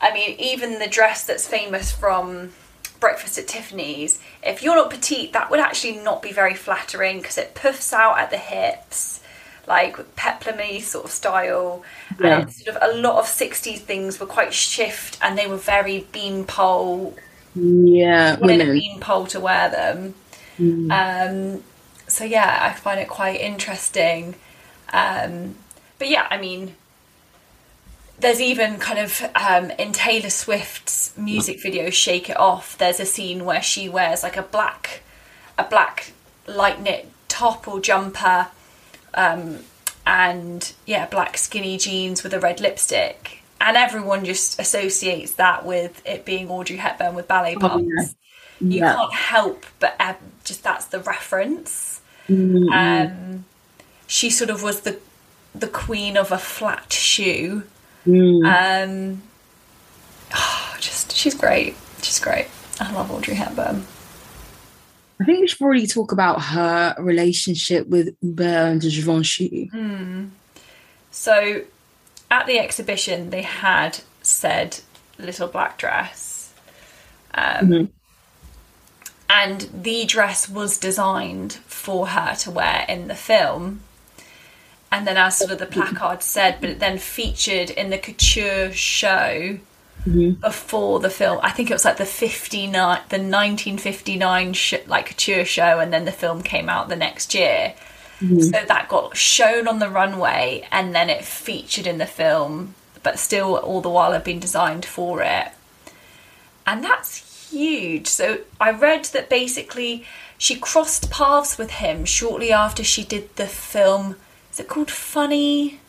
i 0.00 0.12
mean 0.12 0.36
even 0.38 0.78
the 0.78 0.86
dress 0.86 1.26
that's 1.26 1.48
famous 1.48 1.90
from 1.90 2.52
breakfast 3.00 3.38
at 3.38 3.46
tiffany's. 3.46 4.20
If 4.42 4.62
you're 4.62 4.74
not 4.74 4.90
petite 4.90 5.32
that 5.32 5.50
would 5.50 5.60
actually 5.60 5.98
not 5.98 6.22
be 6.22 6.32
very 6.32 6.54
flattering 6.54 7.18
because 7.18 7.38
it 7.38 7.54
puffs 7.54 7.92
out 7.92 8.18
at 8.18 8.30
the 8.30 8.38
hips 8.38 9.20
like 9.68 10.16
peplum 10.16 10.80
sort 10.80 11.04
of 11.04 11.10
style. 11.10 11.84
Yeah. 12.18 12.40
and 12.40 12.52
sort 12.52 12.74
of 12.74 12.82
a 12.82 13.00
lot 13.00 13.18
of 13.18 13.26
60s 13.26 13.78
things 13.78 14.18
were 14.18 14.26
quite 14.26 14.52
shift 14.52 15.18
and 15.22 15.38
they 15.38 15.46
were 15.46 15.58
very 15.58 16.06
beanpole 16.10 17.14
yeah, 17.54 18.36
women. 18.38 18.72
being 18.72 19.00
pole 19.00 19.26
to 19.26 19.40
wear 19.40 19.70
them. 19.70 20.14
Mm. 20.58 21.56
Um, 21.56 21.64
so 22.06 22.24
yeah, 22.24 22.58
I 22.60 22.72
find 22.72 23.00
it 23.00 23.08
quite 23.08 23.40
interesting. 23.40 24.34
Um, 24.92 25.56
but 25.98 26.08
yeah, 26.08 26.26
I 26.30 26.38
mean, 26.38 26.74
there's 28.18 28.40
even 28.40 28.78
kind 28.78 28.98
of 28.98 29.22
um, 29.34 29.70
in 29.72 29.92
Taylor 29.92 30.30
Swift's 30.30 31.16
music 31.16 31.62
video 31.62 31.90
"Shake 31.90 32.30
It 32.30 32.36
Off." 32.36 32.76
There's 32.78 33.00
a 33.00 33.06
scene 33.06 33.44
where 33.44 33.62
she 33.62 33.88
wears 33.88 34.22
like 34.22 34.36
a 34.36 34.42
black, 34.42 35.02
a 35.56 35.64
black 35.64 36.12
light 36.46 36.80
knit 36.80 37.10
top 37.28 37.68
or 37.68 37.80
jumper, 37.80 38.48
um, 39.14 39.60
and 40.06 40.72
yeah, 40.86 41.06
black 41.06 41.36
skinny 41.36 41.76
jeans 41.76 42.22
with 42.22 42.32
a 42.32 42.40
red 42.40 42.60
lipstick 42.60 43.42
and 43.60 43.76
everyone 43.76 44.24
just 44.24 44.60
associates 44.60 45.34
that 45.34 45.64
with 45.64 46.02
it 46.06 46.24
being 46.24 46.50
Audrey 46.50 46.76
Hepburn 46.76 47.14
with 47.14 47.28
ballet 47.28 47.56
pumps. 47.56 47.92
Oh, 47.96 48.02
yeah. 48.02 48.08
You 48.60 48.80
yeah. 48.80 48.94
can't 48.94 49.14
help 49.14 49.66
but 49.78 49.96
um, 50.00 50.16
just 50.44 50.62
that's 50.62 50.86
the 50.86 51.00
reference. 51.00 52.00
Mm-hmm. 52.28 52.72
Um, 52.72 53.44
she 54.06 54.30
sort 54.30 54.50
of 54.50 54.62
was 54.62 54.80
the 54.82 54.98
the 55.54 55.68
queen 55.68 56.16
of 56.16 56.32
a 56.32 56.38
flat 56.38 56.92
shoe. 56.92 57.64
Mm. 58.06 58.44
Um, 58.44 59.22
oh, 60.34 60.76
just 60.80 61.14
she's 61.14 61.34
great. 61.34 61.76
She's 62.02 62.18
great. 62.18 62.48
I 62.80 62.92
love 62.92 63.10
Audrey 63.10 63.34
Hepburn. 63.34 63.84
I 65.20 65.24
think 65.24 65.40
we 65.40 65.48
should 65.48 65.58
probably 65.58 65.86
talk 65.86 66.12
about 66.12 66.40
her 66.40 66.94
relationship 66.98 67.88
with 67.88 68.14
Hubert 68.20 68.78
de 68.80 68.90
Givenchy. 68.90 69.68
Mm. 69.74 70.30
So 71.10 71.62
at 72.30 72.46
the 72.46 72.58
exhibition 72.58 73.30
they 73.30 73.42
had 73.42 74.00
said 74.22 74.80
little 75.18 75.48
black 75.48 75.78
dress 75.78 76.52
um, 77.34 77.68
mm-hmm. 77.68 77.84
and 79.28 79.68
the 79.72 80.04
dress 80.04 80.48
was 80.48 80.78
designed 80.78 81.54
for 81.66 82.08
her 82.08 82.34
to 82.34 82.50
wear 82.50 82.84
in 82.88 83.08
the 83.08 83.14
film 83.14 83.80
and 84.90 85.06
then 85.06 85.16
as 85.16 85.36
sort 85.36 85.50
of 85.50 85.58
the 85.58 85.66
placard 85.66 86.22
said 86.22 86.56
but 86.60 86.70
it 86.70 86.78
then 86.78 86.98
featured 86.98 87.70
in 87.70 87.90
the 87.90 87.98
couture 87.98 88.70
show 88.72 89.58
mm-hmm. 90.06 90.32
before 90.40 91.00
the 91.00 91.10
film 91.10 91.38
i 91.42 91.50
think 91.50 91.70
it 91.70 91.74
was 91.74 91.84
like 91.84 91.96
the 91.96 92.06
59 92.06 92.72
the 93.08 93.16
1959 93.16 94.52
sh- 94.52 94.74
like 94.86 95.06
couture 95.06 95.44
show 95.44 95.78
and 95.80 95.92
then 95.92 96.04
the 96.04 96.12
film 96.12 96.42
came 96.42 96.68
out 96.68 96.88
the 96.88 96.96
next 96.96 97.34
year 97.34 97.74
Mm-hmm. 98.20 98.40
So 98.40 98.64
that 98.66 98.88
got 98.88 99.16
shown 99.16 99.68
on 99.68 99.78
the 99.78 99.88
runway 99.88 100.66
and 100.72 100.94
then 100.94 101.08
it 101.08 101.24
featured 101.24 101.86
in 101.86 101.98
the 101.98 102.06
film, 102.06 102.74
but 103.02 103.18
still 103.18 103.56
all 103.56 103.80
the 103.80 103.88
while 103.88 104.12
had 104.12 104.24
been 104.24 104.40
designed 104.40 104.84
for 104.84 105.22
it. 105.22 105.48
And 106.66 106.82
that's 106.82 107.50
huge. 107.50 108.08
So 108.08 108.40
I 108.60 108.70
read 108.72 109.04
that 109.06 109.30
basically 109.30 110.04
she 110.36 110.56
crossed 110.56 111.10
paths 111.10 111.58
with 111.58 111.70
him 111.70 112.04
shortly 112.04 112.52
after 112.52 112.82
she 112.82 113.04
did 113.04 113.34
the 113.36 113.46
film. 113.46 114.16
Is 114.50 114.60
it 114.60 114.68
called 114.68 114.90
Funny? 114.90 115.80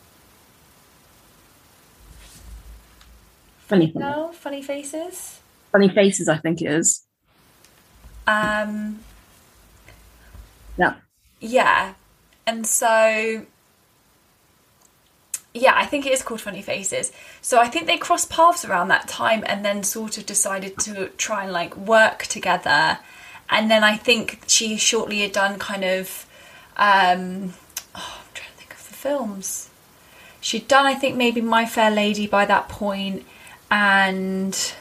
Funny. 3.66 3.92
No, 3.94 4.32
Funny 4.32 4.62
Faces. 4.62 5.40
Funny 5.70 5.88
Faces, 5.88 6.28
I 6.28 6.38
think 6.38 6.60
it 6.62 6.72
is. 6.72 7.04
Um. 8.26 9.00
Yeah. 10.76 10.94
Yeah, 11.40 11.94
and 12.50 12.66
so 12.66 13.46
yeah, 15.54 15.72
I 15.76 15.86
think 15.86 16.04
it 16.04 16.12
is 16.12 16.22
called 16.22 16.40
Funny 16.40 16.62
Faces. 16.62 17.12
So 17.40 17.60
I 17.60 17.68
think 17.68 17.86
they 17.86 17.96
crossed 17.96 18.28
paths 18.28 18.64
around 18.64 18.88
that 18.88 19.08
time 19.08 19.44
and 19.46 19.64
then 19.64 19.82
sort 19.84 20.18
of 20.18 20.26
decided 20.26 20.78
to 20.80 21.08
try 21.16 21.44
and 21.44 21.52
like 21.52 21.76
work 21.76 22.24
together. 22.24 22.98
And 23.48 23.70
then 23.70 23.84
I 23.84 23.96
think 23.96 24.42
she 24.46 24.76
shortly 24.76 25.20
had 25.20 25.32
done 25.32 25.58
kind 25.58 25.84
of 25.84 26.26
um 26.76 27.54
oh, 27.94 28.18
I'm 28.20 28.32
trying 28.34 28.50
to 28.50 28.56
think 28.56 28.72
of 28.72 28.88
the 28.88 28.94
films. 28.94 29.70
She'd 30.40 30.66
done 30.66 30.86
I 30.86 30.94
think 30.94 31.16
maybe 31.16 31.40
My 31.40 31.66
Fair 31.66 31.92
Lady 31.92 32.26
by 32.26 32.46
that 32.46 32.68
point 32.68 33.24
and 33.70 34.74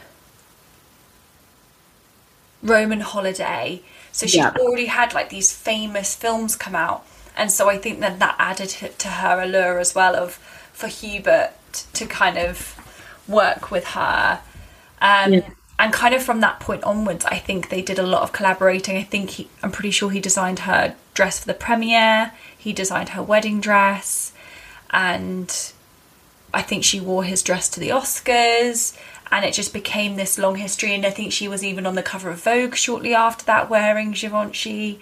Roman 2.64 3.02
Holiday. 3.02 3.84
So 4.12 4.26
she'd 4.26 4.40
yeah. 4.40 4.56
already 4.60 4.88
had 4.88 5.14
like 5.14 5.30
these 5.30 5.54
famous 5.54 6.16
films 6.16 6.56
come 6.56 6.76
out 6.76 7.06
and 7.36 7.52
so 7.52 7.70
I 7.70 7.78
think 7.78 8.00
that 8.00 8.20
that 8.20 8.36
added 8.38 8.70
to 8.70 9.08
her 9.08 9.42
allure 9.42 9.80
as 9.80 9.96
well 9.96 10.16
of 10.16 10.34
for 10.74 10.88
Hubert 10.88 11.52
to 11.94 12.06
kind 12.06 12.38
of 12.38 12.76
work 13.28 13.72
with 13.72 13.86
her. 13.88 14.42
Um, 15.02 15.34
yeah. 15.34 15.50
And 15.78 15.94
kind 15.94 16.14
of 16.14 16.22
from 16.22 16.42
that 16.42 16.60
point 16.60 16.84
onwards, 16.84 17.24
I 17.24 17.38
think 17.38 17.70
they 17.70 17.82
did 17.82 18.00
a 18.00 18.06
lot 18.06 18.24
of 18.24 18.34
collaborating. 18.34 18.98
I 18.98 19.04
think 19.04 19.30
he, 19.32 19.50
I'm 19.64 19.72
pretty 19.72 19.92
sure 19.92 20.10
he 20.10 20.20
designed 20.20 20.60
her 20.60 20.96
dress 21.14 21.40
for 21.40 21.48
the 21.48 21.54
premiere. 21.54 22.34
He 22.58 22.74
designed 22.74 23.10
her 23.10 23.24
wedding 23.24 23.62
dress, 23.62 24.34
and 24.90 25.50
I 26.54 26.62
think 26.64 26.84
she 26.84 27.00
wore 27.00 27.24
his 27.24 27.42
dress 27.42 27.70
to 27.70 27.80
the 27.80 27.90
Oscars. 27.90 28.98
And 29.32 29.46
it 29.46 29.54
just 29.54 29.74
became 29.74 30.16
this 30.16 30.40
long 30.40 30.56
history. 30.56 30.94
And 30.96 31.06
I 31.06 31.12
think 31.12 31.32
she 31.32 31.48
was 31.48 31.64
even 31.64 31.86
on 31.86 31.96
the 31.96 32.02
cover 32.02 32.32
of 32.32 32.44
Vogue 32.44 32.76
shortly 32.76 33.14
after 33.14 33.46
that, 33.46 33.70
wearing 33.70 34.12
Givenchy 34.12 35.00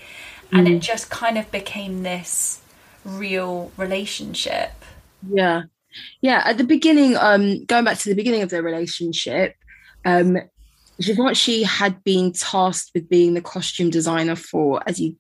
and 0.52 0.68
mm. 0.68 0.76
it 0.76 0.80
just 0.80 1.10
kind 1.10 1.38
of 1.38 1.50
became 1.52 2.04
this 2.04 2.62
real 3.04 3.72
relationship. 3.78 4.72
Yeah. 5.28 5.64
Yeah 6.22 6.44
at 6.46 6.58
the 6.58 6.64
beginning 6.64 7.16
um 7.18 7.66
going 7.66 7.86
back 7.86 7.98
to 7.98 8.10
the 8.10 8.16
beginning 8.16 8.44
of 8.44 8.50
their 8.50 8.62
relationship 8.62 9.56
um 10.06 10.38
Givenchy 11.00 11.64
had 11.64 12.04
been 12.04 12.34
tasked 12.34 12.92
with 12.94 13.08
being 13.08 13.34
the 13.36 13.42
costume 13.42 13.90
designer 13.90 14.36
for 14.36 14.82
as 14.88 15.00
you 15.00 15.16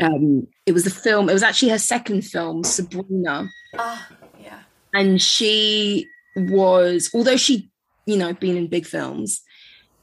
um 0.00 0.46
it 0.66 0.72
was 0.72 0.84
the 0.84 0.90
film 0.90 1.28
it 1.28 1.32
was 1.32 1.42
actually 1.42 1.70
her 1.70 1.78
second 1.78 2.22
film 2.22 2.64
Sabrina. 2.64 3.48
Ah 3.76 4.08
yeah. 4.40 4.60
And 4.94 5.20
she 5.20 6.06
was 6.34 7.10
although 7.14 7.36
she 7.36 7.70
you 8.06 8.16
know 8.16 8.32
been 8.32 8.56
in 8.56 8.68
big 8.68 8.86
films 8.86 9.42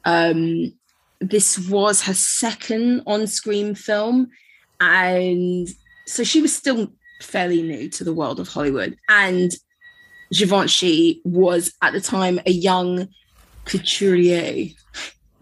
um 0.06 0.74
this 1.30 1.58
was 1.70 2.02
her 2.04 2.14
second 2.14 3.02
on-screen 3.08 3.76
film 3.76 4.30
and 4.80 5.68
so 6.06 6.24
she 6.24 6.42
was 6.42 6.56
still 6.56 6.92
fairly 7.22 7.62
new 7.62 7.90
to 7.90 8.04
the 8.04 8.14
world 8.14 8.40
of 8.40 8.48
hollywood. 8.48 8.98
And 9.10 9.54
Givenchy 10.32 11.22
was 11.24 11.74
at 11.82 11.94
the 11.94 12.02
time 12.02 12.40
a 12.46 12.52
young 12.52 13.08
couturier. 13.66 14.70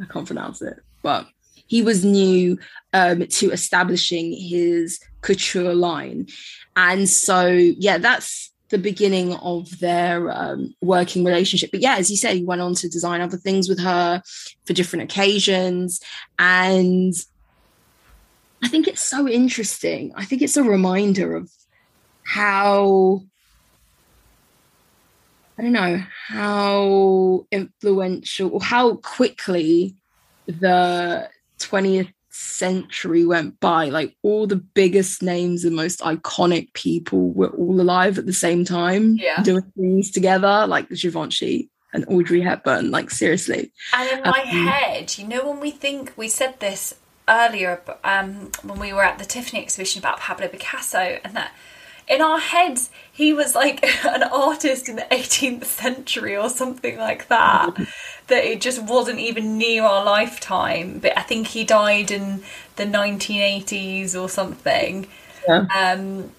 I 0.01 0.05
can't 0.05 0.25
pronounce 0.25 0.61
it 0.61 0.79
but 1.01 1.27
he 1.67 1.81
was 1.81 2.05
new 2.05 2.57
um, 2.93 3.25
to 3.25 3.51
establishing 3.51 4.33
his 4.33 4.99
couture 5.21 5.73
line. 5.73 6.27
And 6.75 7.09
so 7.09 7.47
yeah 7.47 7.97
that's 7.97 8.52
the 8.73 8.79
beginning 8.79 9.35
of 9.35 9.79
their 9.79 10.31
um, 10.31 10.73
working 10.81 11.23
relationship. 11.23 11.69
But 11.69 11.81
yeah, 11.81 11.97
as 11.97 12.09
you 12.09 12.17
say, 12.17 12.37
he 12.37 12.43
went 12.43 12.59
on 12.59 12.73
to 12.75 12.89
design 12.89 13.21
other 13.21 13.37
things 13.37 13.69
with 13.69 13.79
her 13.79 14.23
for 14.65 14.73
different 14.73 15.03
occasions. 15.03 15.99
And 16.39 17.13
I 18.63 18.67
think 18.69 18.87
it's 18.87 19.03
so 19.03 19.27
interesting. 19.27 20.11
I 20.15 20.25
think 20.25 20.41
it's 20.41 20.57
a 20.57 20.63
reminder 20.63 21.35
of 21.35 21.51
how, 22.23 23.21
I 25.59 25.61
don't 25.61 25.71
know, 25.71 26.03
how 26.27 27.45
influential 27.51 28.49
or 28.49 28.61
how 28.61 28.95
quickly 28.95 29.95
the 30.47 31.29
20th 31.59 32.12
century 32.33 33.25
went 33.25 33.59
by, 33.59 33.89
like 33.89 34.15
all 34.23 34.47
the 34.47 34.55
biggest 34.55 35.21
names 35.21 35.63
and 35.63 35.75
most 35.75 35.99
iconic 35.99 36.73
people 36.73 37.31
were 37.31 37.49
all 37.49 37.79
alive 37.79 38.17
at 38.17 38.25
the 38.25 38.33
same 38.33 38.65
time, 38.65 39.15
yeah. 39.15 39.41
doing 39.43 39.71
things 39.77 40.11
together, 40.11 40.65
like 40.67 40.89
Givenchy 40.89 41.69
and 41.93 42.05
Audrey 42.07 42.41
Hepburn. 42.41 42.89
Like 42.89 43.11
seriously. 43.11 43.71
And 43.93 44.09
in 44.09 44.23
my 44.23 44.41
um, 44.41 44.67
head, 44.67 45.17
you 45.17 45.27
know, 45.27 45.47
when 45.47 45.59
we 45.59 45.71
think 45.71 46.13
we 46.17 46.27
said 46.27 46.59
this 46.59 46.95
earlier, 47.29 47.81
um, 48.03 48.51
when 48.63 48.79
we 48.79 48.91
were 48.91 49.03
at 49.03 49.19
the 49.19 49.25
Tiffany 49.25 49.61
exhibition 49.61 49.99
about 49.99 50.19
Pablo 50.19 50.47
Picasso, 50.47 51.19
and 51.23 51.35
that 51.35 51.53
in 52.07 52.21
our 52.21 52.39
heads 52.39 52.89
he 53.11 53.33
was 53.33 53.55
like 53.55 53.83
an 54.05 54.23
artist 54.23 54.89
in 54.89 54.95
the 54.95 55.07
18th 55.11 55.65
century 55.65 56.35
or 56.35 56.49
something 56.49 56.97
like 56.97 57.27
that 57.27 57.75
that 58.27 58.43
it 58.43 58.61
just 58.61 58.81
wasn't 58.83 59.19
even 59.19 59.57
near 59.57 59.83
our 59.83 60.03
lifetime 60.03 60.99
but 60.99 61.17
i 61.17 61.21
think 61.21 61.47
he 61.47 61.63
died 61.63 62.11
in 62.11 62.43
the 62.75 62.85
1980s 62.85 64.19
or 64.19 64.29
something 64.29 65.07
yeah. 65.47 65.65
um, 65.75 66.31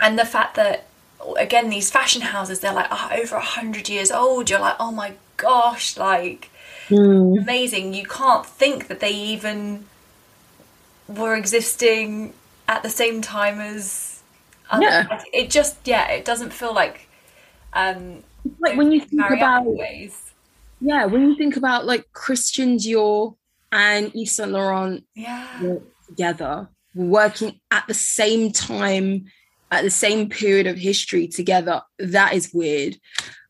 and 0.00 0.18
the 0.18 0.24
fact 0.24 0.54
that 0.56 0.86
again 1.36 1.68
these 1.68 1.90
fashion 1.90 2.22
houses 2.22 2.60
they're 2.60 2.72
like 2.72 2.88
oh, 2.90 3.10
over 3.12 3.36
100 3.36 3.88
years 3.88 4.10
old 4.10 4.48
you're 4.48 4.60
like 4.60 4.76
oh 4.78 4.92
my 4.92 5.12
gosh 5.36 5.96
like 5.96 6.50
mm. 6.88 7.40
amazing 7.40 7.92
you 7.94 8.04
can't 8.04 8.46
think 8.46 8.88
that 8.88 9.00
they 9.00 9.12
even 9.12 9.84
were 11.08 11.34
existing 11.34 12.32
at 12.68 12.82
the 12.82 12.90
same 12.90 13.22
time 13.22 13.60
as 13.60 14.07
yeah. 14.78 15.22
It 15.32 15.50
just 15.50 15.76
yeah, 15.86 16.08
it 16.10 16.24
doesn't 16.24 16.52
feel 16.52 16.74
like 16.74 17.08
um 17.72 18.22
like 18.60 18.76
when 18.76 18.92
you 18.92 19.00
think 19.00 19.30
about 19.30 19.64
ways. 19.64 20.32
yeah, 20.80 21.06
when 21.06 21.28
you 21.28 21.36
think 21.36 21.56
about 21.56 21.86
like 21.86 22.12
Christian 22.12 22.76
Dior 22.76 23.36
and 23.72 24.12
Yves 24.14 24.32
Saint 24.32 24.52
Laurent 24.52 25.04
yeah. 25.14 25.76
together, 26.06 26.68
working 26.94 27.60
at 27.70 27.86
the 27.86 27.94
same 27.94 28.52
time 28.52 29.26
at 29.70 29.82
the 29.82 29.90
same 29.90 30.28
period 30.30 30.66
of 30.66 30.76
history 30.78 31.28
together, 31.28 31.82
that 31.98 32.34
is 32.34 32.52
weird. 32.52 32.96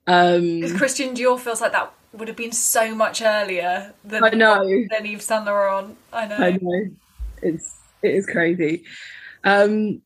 Um 0.07 0.62
Christian 0.77 1.14
Dior 1.14 1.39
feels 1.39 1.61
like 1.61 1.73
that 1.73 1.93
would 2.12 2.29
have 2.29 2.37
been 2.37 2.53
so 2.53 2.95
much 2.95 3.21
earlier 3.23 3.93
than 4.05 4.25
I 4.25 4.31
know 4.31 4.64
than 4.91 5.07
Yves 5.07 5.27
Saint 5.27 5.45
Laurent. 5.45 5.97
I 6.12 6.27
know. 6.27 6.37
I 6.37 6.59
know. 6.61 6.91
It's 7.43 7.77
it 8.03 8.14
is 8.14 8.27
crazy. 8.27 8.85
Um 9.45 10.03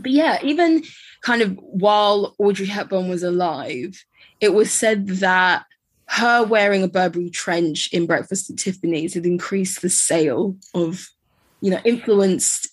but 0.00 0.10
yeah, 0.10 0.38
even 0.42 0.84
kind 1.22 1.42
of 1.42 1.58
while 1.58 2.34
Audrey 2.38 2.66
Hepburn 2.66 3.08
was 3.08 3.22
alive, 3.22 4.04
it 4.40 4.54
was 4.54 4.70
said 4.70 5.06
that 5.08 5.64
her 6.06 6.42
wearing 6.42 6.82
a 6.82 6.88
Burberry 6.88 7.30
trench 7.30 7.92
in 7.92 8.06
Breakfast 8.06 8.50
at 8.50 8.56
Tiffany's 8.56 9.14
had 9.14 9.26
increased 9.26 9.82
the 9.82 9.90
sale 9.90 10.56
of, 10.74 11.08
you 11.60 11.70
know, 11.70 11.80
influenced 11.84 12.68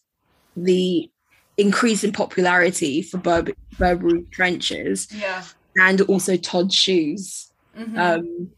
the 0.55 1.09
increase 1.57 2.03
in 2.03 2.11
popularity 2.11 3.01
for 3.01 3.17
Bur- 3.17 3.53
Burberry 3.77 4.23
trenches. 4.31 5.07
Yeah. 5.11 5.43
And 5.77 6.01
also 6.01 6.37
Tod's 6.37 6.73
shoes. 6.73 7.51
Mm-hmm. 7.77 7.99
Um, 7.99 8.51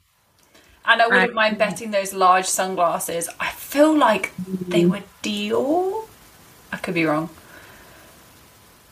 and 0.85 1.01
I 1.01 1.07
wouldn't 1.07 1.25
and, 1.25 1.33
mind 1.33 1.57
betting 1.57 1.91
those 1.91 2.13
large 2.13 2.45
sunglasses. 2.45 3.27
I 3.39 3.49
feel 3.49 3.97
like 3.97 4.31
mm-hmm. 4.35 4.69
they 4.69 4.85
were 4.85 5.01
Dior. 5.23 6.07
I 6.71 6.77
could 6.77 6.93
be 6.93 7.05
wrong. 7.05 7.29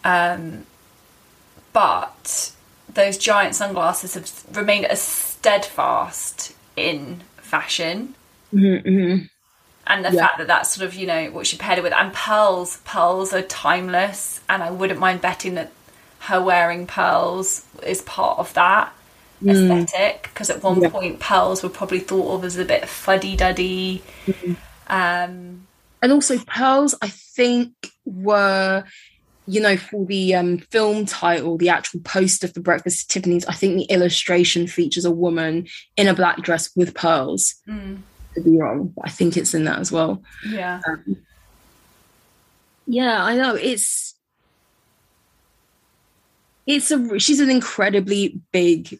Um, 0.05 0.65
but 1.73 2.53
those 2.93 3.17
giant 3.17 3.55
sunglasses 3.55 4.13
have 4.13 4.57
remained 4.57 4.85
as 4.85 5.01
steadfast 5.01 6.55
in 6.77 7.21
fashion. 7.37 8.15
Mm-hmm. 8.53 9.25
And 9.87 10.05
the 10.05 10.11
yeah. 10.11 10.21
fact 10.21 10.37
that 10.37 10.47
that's 10.47 10.73
sort 10.73 10.87
of, 10.87 10.95
you 10.95 11.05
know, 11.05 11.31
what 11.31 11.45
she 11.45 11.57
paired 11.57 11.79
it 11.79 11.83
with. 11.83 11.93
And 11.93 12.13
pearls, 12.13 12.77
pearls 12.85 13.33
are 13.33 13.41
timeless. 13.41 14.41
And 14.47 14.63
I 14.63 14.71
wouldn't 14.71 14.99
mind 14.99 15.21
betting 15.21 15.55
that 15.55 15.71
her 16.21 16.41
wearing 16.41 16.87
pearls 16.87 17.65
is 17.83 18.01
part 18.03 18.39
of 18.39 18.53
that 18.53 18.93
mm. 19.43 19.51
aesthetic. 19.51 20.29
Because 20.33 20.49
at 20.49 20.63
one 20.63 20.81
yeah. 20.81 20.89
point, 20.89 21.19
pearls 21.19 21.61
were 21.61 21.69
probably 21.69 21.99
thought 21.99 22.35
of 22.35 22.45
as 22.45 22.57
a 22.57 22.65
bit 22.65 22.87
fuddy 22.87 23.35
duddy. 23.35 24.01
Mm-hmm. 24.25 24.53
Um, 24.87 25.67
and 26.01 26.11
also, 26.11 26.37
pearls, 26.39 26.95
I 27.01 27.09
think, 27.09 27.73
were 28.05 28.85
you 29.47 29.61
know, 29.61 29.77
for 29.77 30.05
the 30.05 30.35
um, 30.35 30.57
film 30.57 31.05
title, 31.05 31.57
the 31.57 31.69
actual 31.69 31.99
poster 32.01 32.47
for 32.47 32.61
Breakfast 32.61 33.05
at 33.05 33.13
Tiffany's, 33.13 33.45
I 33.45 33.53
think 33.53 33.75
the 33.75 33.85
illustration 33.85 34.67
features 34.67 35.05
a 35.05 35.11
woman 35.11 35.67
in 35.97 36.07
a 36.07 36.13
black 36.13 36.41
dress 36.41 36.69
with 36.75 36.95
pearls. 36.95 37.55
Mm. 37.67 37.99
To 38.33 38.41
be 38.41 38.57
wrong, 38.57 38.91
but 38.95 39.05
I 39.05 39.09
think 39.09 39.37
it's 39.37 39.53
in 39.53 39.65
that 39.65 39.79
as 39.79 39.91
well. 39.91 40.21
Yeah. 40.49 40.81
Um, 40.85 41.17
yeah, 42.85 43.23
I 43.23 43.37
know. 43.37 43.55
It's 43.55 44.13
it's 46.67 46.91
a 46.91 47.17
she's 47.17 47.39
an 47.39 47.49
incredibly 47.49 48.41
big 48.51 48.99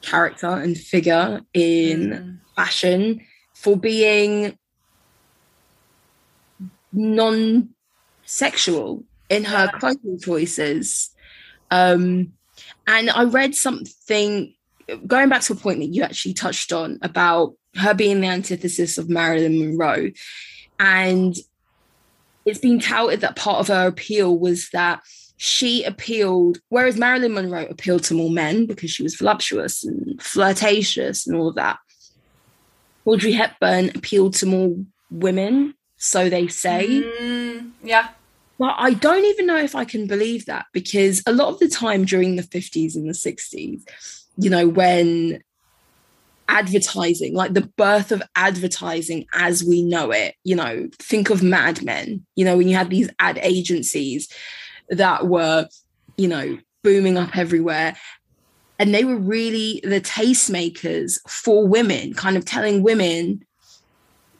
character 0.00 0.48
and 0.48 0.76
figure 0.76 1.42
in 1.54 2.10
mm. 2.10 2.38
fashion 2.56 3.24
for 3.54 3.76
being 3.76 4.58
non-sexual 6.92 9.04
in 9.32 9.44
her 9.44 9.68
clothing 9.78 10.20
choices. 10.20 11.10
Um, 11.70 12.34
and 12.86 13.10
I 13.10 13.24
read 13.24 13.54
something 13.54 14.54
going 15.06 15.28
back 15.28 15.42
to 15.42 15.54
a 15.54 15.56
point 15.56 15.78
that 15.78 15.86
you 15.86 16.02
actually 16.02 16.34
touched 16.34 16.72
on 16.72 16.98
about 17.02 17.54
her 17.76 17.94
being 17.94 18.20
the 18.20 18.26
antithesis 18.26 18.98
of 18.98 19.08
Marilyn 19.08 19.58
Monroe. 19.58 20.10
And 20.78 21.34
it's 22.44 22.58
been 22.58 22.80
touted 22.80 23.20
that 23.22 23.36
part 23.36 23.60
of 23.60 23.68
her 23.68 23.86
appeal 23.86 24.38
was 24.38 24.68
that 24.70 25.02
she 25.36 25.82
appealed, 25.84 26.58
whereas 26.68 26.96
Marilyn 26.96 27.34
Monroe 27.34 27.66
appealed 27.66 28.04
to 28.04 28.14
more 28.14 28.30
men 28.30 28.66
because 28.66 28.90
she 28.90 29.02
was 29.02 29.14
voluptuous 29.14 29.84
and 29.84 30.20
flirtatious 30.20 31.26
and 31.26 31.36
all 31.36 31.48
of 31.48 31.54
that. 31.54 31.78
Audrey 33.04 33.32
Hepburn 33.32 33.90
appealed 33.94 34.34
to 34.34 34.46
more 34.46 34.76
women, 35.10 35.74
so 35.96 36.28
they 36.28 36.46
say. 36.46 37.02
Mm, 37.20 37.70
yeah. 37.82 38.08
But 38.62 38.76
I 38.78 38.94
don't 38.94 39.24
even 39.24 39.46
know 39.46 39.56
if 39.56 39.74
I 39.74 39.84
can 39.84 40.06
believe 40.06 40.46
that 40.46 40.66
because 40.72 41.20
a 41.26 41.32
lot 41.32 41.48
of 41.48 41.58
the 41.58 41.66
time 41.66 42.04
during 42.04 42.36
the 42.36 42.44
50s 42.44 42.94
and 42.94 43.08
the 43.08 43.12
60s, 43.12 43.82
you 44.36 44.50
know, 44.50 44.68
when 44.68 45.42
advertising, 46.46 47.34
like 47.34 47.54
the 47.54 47.68
birth 47.76 48.12
of 48.12 48.22
advertising 48.36 49.26
as 49.34 49.64
we 49.64 49.82
know 49.82 50.12
it, 50.12 50.36
you 50.44 50.54
know, 50.54 50.88
think 51.00 51.28
of 51.28 51.42
Mad 51.42 51.82
Men, 51.82 52.24
you 52.36 52.44
know, 52.44 52.56
when 52.56 52.68
you 52.68 52.76
had 52.76 52.88
these 52.88 53.10
ad 53.18 53.40
agencies 53.42 54.28
that 54.90 55.26
were, 55.26 55.66
you 56.16 56.28
know, 56.28 56.56
booming 56.84 57.18
up 57.18 57.36
everywhere. 57.36 57.96
And 58.78 58.94
they 58.94 59.02
were 59.02 59.16
really 59.16 59.80
the 59.82 60.00
tastemakers 60.00 61.18
for 61.28 61.66
women, 61.66 62.14
kind 62.14 62.36
of 62.36 62.44
telling 62.44 62.84
women 62.84 63.44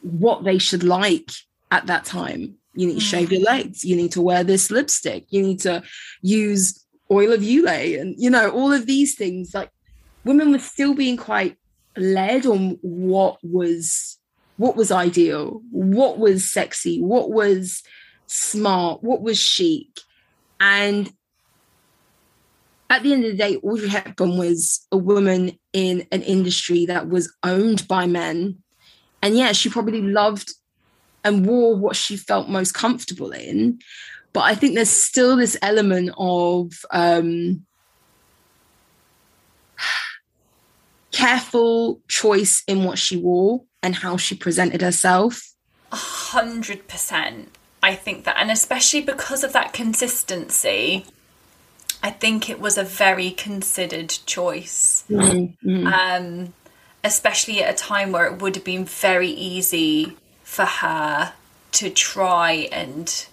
what 0.01 0.45
they 0.45 0.59
should 0.59 0.83
like 0.85 1.29
at 1.71 1.87
that 1.87 2.05
time 2.05 2.57
you 2.73 2.87
need 2.87 2.95
to 2.95 3.01
shave 3.01 3.31
your 3.31 3.41
mm. 3.41 3.45
legs. 3.45 3.83
You 3.83 3.95
need 3.95 4.11
to 4.13 4.21
wear 4.21 4.43
this 4.43 4.71
lipstick. 4.71 5.25
You 5.29 5.41
need 5.41 5.59
to 5.61 5.83
use 6.21 6.83
oil 7.11 7.33
of 7.33 7.41
Olay 7.41 7.99
and 7.99 8.15
you 8.17 8.29
know 8.29 8.49
all 8.49 8.71
of 8.71 8.85
these 8.85 9.15
things. 9.15 9.53
Like 9.53 9.69
women 10.23 10.51
were 10.51 10.59
still 10.59 10.93
being 10.93 11.17
quite 11.17 11.57
led 11.97 12.45
on 12.45 12.77
what 12.81 13.37
was 13.43 14.17
what 14.57 14.75
was 14.75 14.91
ideal 14.91 15.61
what 15.71 16.17
was 16.17 16.51
sexy 16.51 17.01
what 17.01 17.31
was 17.31 17.83
smart 18.27 19.03
what 19.03 19.21
was 19.21 19.39
chic. 19.39 19.99
And 20.59 21.11
at 22.89 23.01
the 23.01 23.11
end 23.11 23.25
of 23.25 23.31
the 23.31 23.37
day, 23.37 23.57
Audrey 23.57 23.89
Hepburn 23.89 24.37
was 24.37 24.85
a 24.91 24.97
woman 24.97 25.57
in 25.73 26.07
an 26.11 26.21
industry 26.21 26.85
that 26.85 27.09
was 27.09 27.33
owned 27.41 27.87
by 27.87 28.05
men. 28.05 28.59
And 29.21 29.35
yeah, 29.35 29.51
she 29.51 29.69
probably 29.69 30.01
loved 30.01 30.53
and 31.23 31.45
wore 31.45 31.75
what 31.75 31.95
she 31.95 32.17
felt 32.17 32.49
most 32.49 32.73
comfortable 32.73 33.31
in. 33.31 33.79
But 34.33 34.41
I 34.41 34.55
think 34.55 34.75
there's 34.75 34.89
still 34.89 35.35
this 35.35 35.57
element 35.61 36.11
of 36.17 36.73
um, 36.91 37.65
careful 41.11 42.01
choice 42.07 42.63
in 42.67 42.83
what 42.83 42.97
she 42.97 43.17
wore 43.17 43.61
and 43.81 43.95
how 43.95 44.17
she 44.17 44.35
presented 44.35 44.81
herself. 44.81 45.53
A 45.91 45.95
hundred 45.95 46.87
percent. 46.87 47.49
I 47.83 47.95
think 47.95 48.23
that, 48.23 48.37
and 48.39 48.49
especially 48.49 49.01
because 49.01 49.43
of 49.43 49.53
that 49.53 49.73
consistency, 49.73 51.05
I 52.01 52.11
think 52.11 52.49
it 52.49 52.59
was 52.59 52.77
a 52.77 52.83
very 52.83 53.29
considered 53.31 54.09
choice. 54.25 55.03
Mm-hmm. 55.09 55.87
Um, 55.87 56.53
especially 57.03 57.61
at 57.61 57.73
a 57.73 57.77
time 57.77 58.11
where 58.13 58.25
it 58.25 58.41
would 58.41 58.55
have 58.55 58.63
been 58.63 58.85
very 58.85 59.27
easy 59.29 60.15
for 60.53 60.65
her 60.65 61.33
to 61.71 61.89
try 61.89 62.69
and 62.71 63.25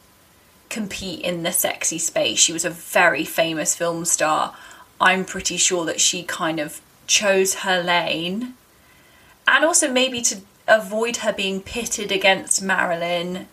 compete 0.70 1.20
in 1.20 1.42
the 1.42 1.52
sexy 1.52 1.98
space. 1.98 2.38
She 2.38 2.52
was 2.52 2.64
a 2.64 2.70
very 2.70 3.24
famous 3.24 3.74
film 3.74 4.06
star. 4.06 4.56
I'm 4.98 5.26
pretty 5.26 5.58
sure 5.58 5.84
that 5.84 6.00
she 6.00 6.22
kind 6.22 6.58
of 6.58 6.80
chose 7.06 7.56
her 7.56 7.82
lane. 7.82 8.54
And 9.46 9.64
also 9.66 9.92
maybe 9.92 10.22
to 10.22 10.38
avoid 10.66 11.18
her 11.18 11.32
being 11.32 11.60
pitted 11.60 12.10
against 12.10 12.62
Marilyn 12.62 13.46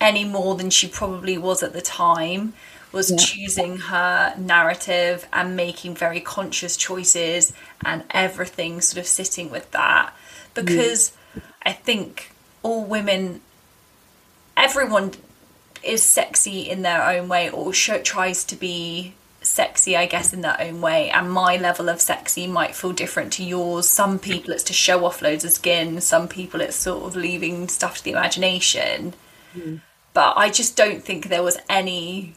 any 0.00 0.24
more 0.24 0.54
than 0.54 0.70
she 0.70 0.88
probably 0.88 1.36
was 1.36 1.62
at 1.62 1.74
the 1.74 1.82
time 1.82 2.54
was 2.92 3.10
yeah. 3.10 3.16
choosing 3.18 3.76
her 3.76 4.34
narrative 4.38 5.28
and 5.34 5.54
making 5.54 5.94
very 5.94 6.20
conscious 6.20 6.78
choices 6.78 7.52
and 7.84 8.02
everything 8.10 8.80
sort 8.80 8.98
of 8.98 9.06
sitting 9.06 9.50
with 9.50 9.70
that 9.72 10.12
mm. 10.12 10.54
because 10.54 11.12
yeah. 11.34 11.42
I 11.62 11.72
think 11.72 12.32
all 12.62 12.84
women 12.84 13.40
everyone 14.56 15.12
is 15.82 16.02
sexy 16.02 16.68
in 16.68 16.82
their 16.82 17.02
own 17.02 17.28
way 17.28 17.48
or 17.48 17.72
tries 17.72 18.44
to 18.44 18.56
be 18.56 19.14
sexy 19.42 19.96
I 19.96 20.04
guess 20.06 20.32
in 20.34 20.42
their 20.42 20.60
own 20.60 20.80
way. 20.80 21.10
And 21.10 21.30
my 21.30 21.56
level 21.56 21.88
of 21.88 22.00
sexy 22.00 22.46
might 22.46 22.74
feel 22.74 22.92
different 22.92 23.32
to 23.34 23.44
yours. 23.44 23.88
Some 23.88 24.18
people 24.18 24.52
it's 24.52 24.64
to 24.64 24.72
show 24.72 25.04
off 25.04 25.22
loads 25.22 25.44
of 25.44 25.52
skin. 25.52 26.00
Some 26.00 26.28
people 26.28 26.60
it's 26.60 26.76
sort 26.76 27.04
of 27.04 27.16
leaving 27.16 27.68
stuff 27.68 27.98
to 27.98 28.04
the 28.04 28.10
imagination. 28.10 29.14
Mm 29.54 29.80
but 30.12 30.36
I 30.36 30.50
just 30.50 30.76
don't 30.76 31.02
think 31.02 31.28
there 31.28 31.42
was 31.42 31.58
any 31.68 32.34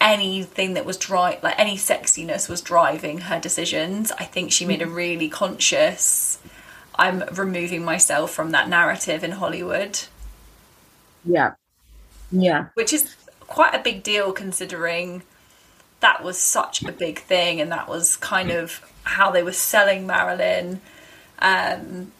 anything 0.00 0.74
that 0.74 0.86
was 0.86 0.96
dry 0.96 1.38
like 1.42 1.58
any 1.58 1.76
sexiness 1.76 2.48
was 2.48 2.60
driving 2.60 3.22
her 3.22 3.38
decisions. 3.38 4.12
I 4.12 4.24
think 4.24 4.50
she 4.50 4.64
made 4.64 4.82
a 4.82 4.86
mm. 4.86 4.94
really 4.94 5.28
conscious 5.28 6.29
I'm 7.00 7.24
removing 7.32 7.82
myself 7.82 8.30
from 8.30 8.50
that 8.50 8.68
narrative 8.68 9.24
in 9.24 9.32
Hollywood. 9.32 10.00
Yeah. 11.24 11.54
Yeah. 12.30 12.66
Which 12.74 12.92
is 12.92 13.16
quite 13.40 13.74
a 13.74 13.82
big 13.82 14.02
deal 14.02 14.32
considering 14.32 15.22
that 16.00 16.22
was 16.22 16.38
such 16.38 16.82
a 16.82 16.92
big 16.92 17.18
thing 17.18 17.58
and 17.60 17.72
that 17.72 17.88
was 17.88 18.16
kind 18.16 18.50
of 18.50 18.86
how 19.04 19.30
they 19.30 19.42
were 19.42 19.52
selling 19.52 20.06
Marilyn. 20.06 20.82
Um, 21.38 22.12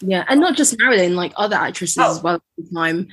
yeah, 0.00 0.24
and 0.28 0.40
not 0.40 0.56
just 0.56 0.76
Marilyn, 0.76 1.14
like 1.14 1.32
other 1.36 1.56
actresses 1.56 1.98
oh. 2.00 2.10
as 2.10 2.22
well 2.22 2.34
at 2.34 2.42
the 2.58 2.74
time. 2.74 3.08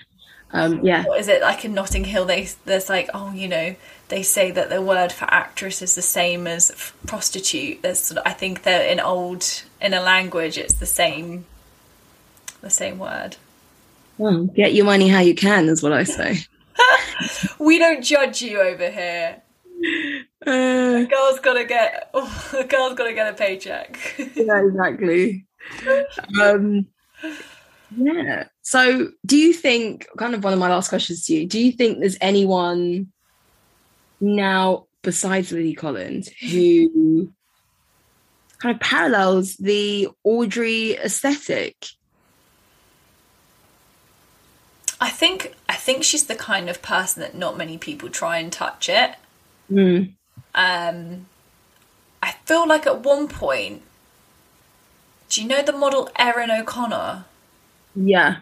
Um, 0.52 0.84
yeah. 0.84 1.04
What 1.04 1.20
is 1.20 1.28
it 1.28 1.42
like 1.42 1.66
in 1.66 1.76
Notting 1.76 2.04
Hill? 2.04 2.26
They 2.26 2.50
there's 2.66 2.90
like 2.90 3.10
oh 3.14 3.32
you 3.32 3.48
know 3.48 3.76
they 4.10 4.24
say 4.24 4.52
that 4.52 4.70
the 4.70 4.82
word 4.82 5.12
for 5.12 5.26
actress 5.26 5.82
is 5.82 5.96
the 5.96 6.02
same 6.02 6.48
as 6.48 6.72
f- 6.72 6.96
prostitute. 7.08 7.82
There's 7.82 8.00
sort 8.00 8.20
of, 8.20 8.24
I 8.26 8.34
think 8.34 8.64
that 8.64 8.90
in 8.92 9.00
old 9.00 9.64
in 9.82 9.94
a 9.94 10.02
language 10.02 10.58
it's 10.58 10.76
the 10.76 10.86
same 10.86 11.46
the 12.62 12.70
same 12.70 13.00
word. 13.00 13.38
Well, 14.18 14.46
get 14.46 14.74
your 14.74 14.86
money 14.86 15.10
how 15.10 15.20
you 15.20 15.36
can 15.36 15.68
is 15.70 15.82
what 15.82 15.94
I 15.94 16.04
say. 16.04 16.38
we 17.60 17.80
don't 17.80 18.04
judge 18.04 18.42
you 18.42 18.62
over 18.62 18.90
here. 18.90 19.42
Uh, 20.46 21.04
a 21.04 21.08
girl's 21.10 21.40
gotta 21.40 21.66
get 21.66 22.10
oh, 22.14 22.52
a 22.58 22.64
girl's 22.64 22.96
gotta 22.96 23.14
get 23.14 23.34
a 23.34 23.36
paycheck. 23.36 24.00
yeah, 24.36 24.62
exactly 24.62 25.46
um, 26.42 26.88
yeah. 27.96 28.46
So, 28.62 29.12
do 29.26 29.38
you 29.38 29.54
think, 29.54 30.08
kind 30.18 30.34
of 30.34 30.44
one 30.44 30.54
of 30.54 30.60
my 30.60 30.70
last 30.70 30.90
questions 30.90 31.26
to 31.26 31.36
you, 31.36 31.48
do 31.48 31.60
you 31.60 31.72
think 31.72 32.00
there's 32.00 32.18
anyone 32.22 33.12
now 34.24 34.86
besides 35.02 35.52
Lily 35.52 35.74
Collins 35.74 36.30
who 36.30 37.32
kind 38.60 38.76
of 38.76 38.82
parallels 38.82 39.58
the 39.58 40.08
Audrey 40.24 40.94
aesthetic? 40.94 41.76
I 45.02 45.10
think 45.10 45.54
I 45.68 45.76
think 45.76 46.04
she's 46.04 46.26
the 46.28 46.36
kind 46.36 46.70
of 46.70 46.82
person 46.82 47.22
that 47.22 47.36
not 47.36 47.58
many 47.58 47.78
people 47.78 48.10
try 48.10 48.38
and 48.38 48.52
touch 48.52 48.88
it. 48.88 49.16
Mm. 49.70 50.14
Um, 50.56 51.26
I 52.22 52.32
feel 52.46 52.68
like 52.68 52.88
at 52.88 53.04
one 53.04 53.28
point 53.28 53.82
do 55.28 55.42
you 55.42 55.48
know 55.48 55.64
the 55.64 55.74
model 55.74 56.10
Erin 56.16 56.52
O'Connor? 56.52 57.26
Yeah. 57.96 58.38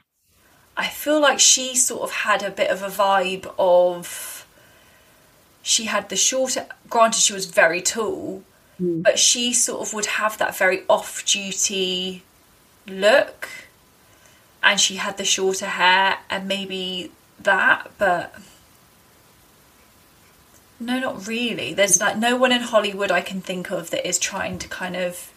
I 0.75 0.87
feel 0.87 1.21
like 1.21 1.39
she 1.39 1.75
sort 1.75 2.01
of 2.01 2.11
had 2.11 2.43
a 2.43 2.51
bit 2.51 2.69
of 2.69 2.83
a 2.83 2.87
vibe 2.87 3.51
of. 3.57 4.40
She 5.61 5.85
had 5.85 6.09
the 6.09 6.15
shorter. 6.15 6.65
Granted, 6.89 7.21
she 7.21 7.33
was 7.33 7.45
very 7.45 7.81
tall, 7.81 8.43
mm. 8.81 9.03
but 9.03 9.19
she 9.19 9.53
sort 9.53 9.87
of 9.87 9.93
would 9.93 10.07
have 10.07 10.37
that 10.37 10.57
very 10.57 10.83
off-duty 10.89 12.23
look, 12.87 13.49
and 14.63 14.79
she 14.79 14.95
had 14.95 15.17
the 15.17 15.25
shorter 15.25 15.67
hair 15.67 16.17
and 16.29 16.47
maybe 16.47 17.11
that, 17.39 17.91
but 17.97 18.35
no, 20.79 20.99
not 20.99 21.27
really. 21.27 21.73
There's 21.73 21.99
like 21.99 22.17
no 22.17 22.35
one 22.35 22.51
in 22.51 22.61
Hollywood 22.61 23.11
I 23.11 23.21
can 23.21 23.41
think 23.41 23.71
of 23.71 23.91
that 23.91 24.07
is 24.07 24.17
trying 24.17 24.57
to 24.59 24.67
kind 24.67 24.95
of 24.95 25.31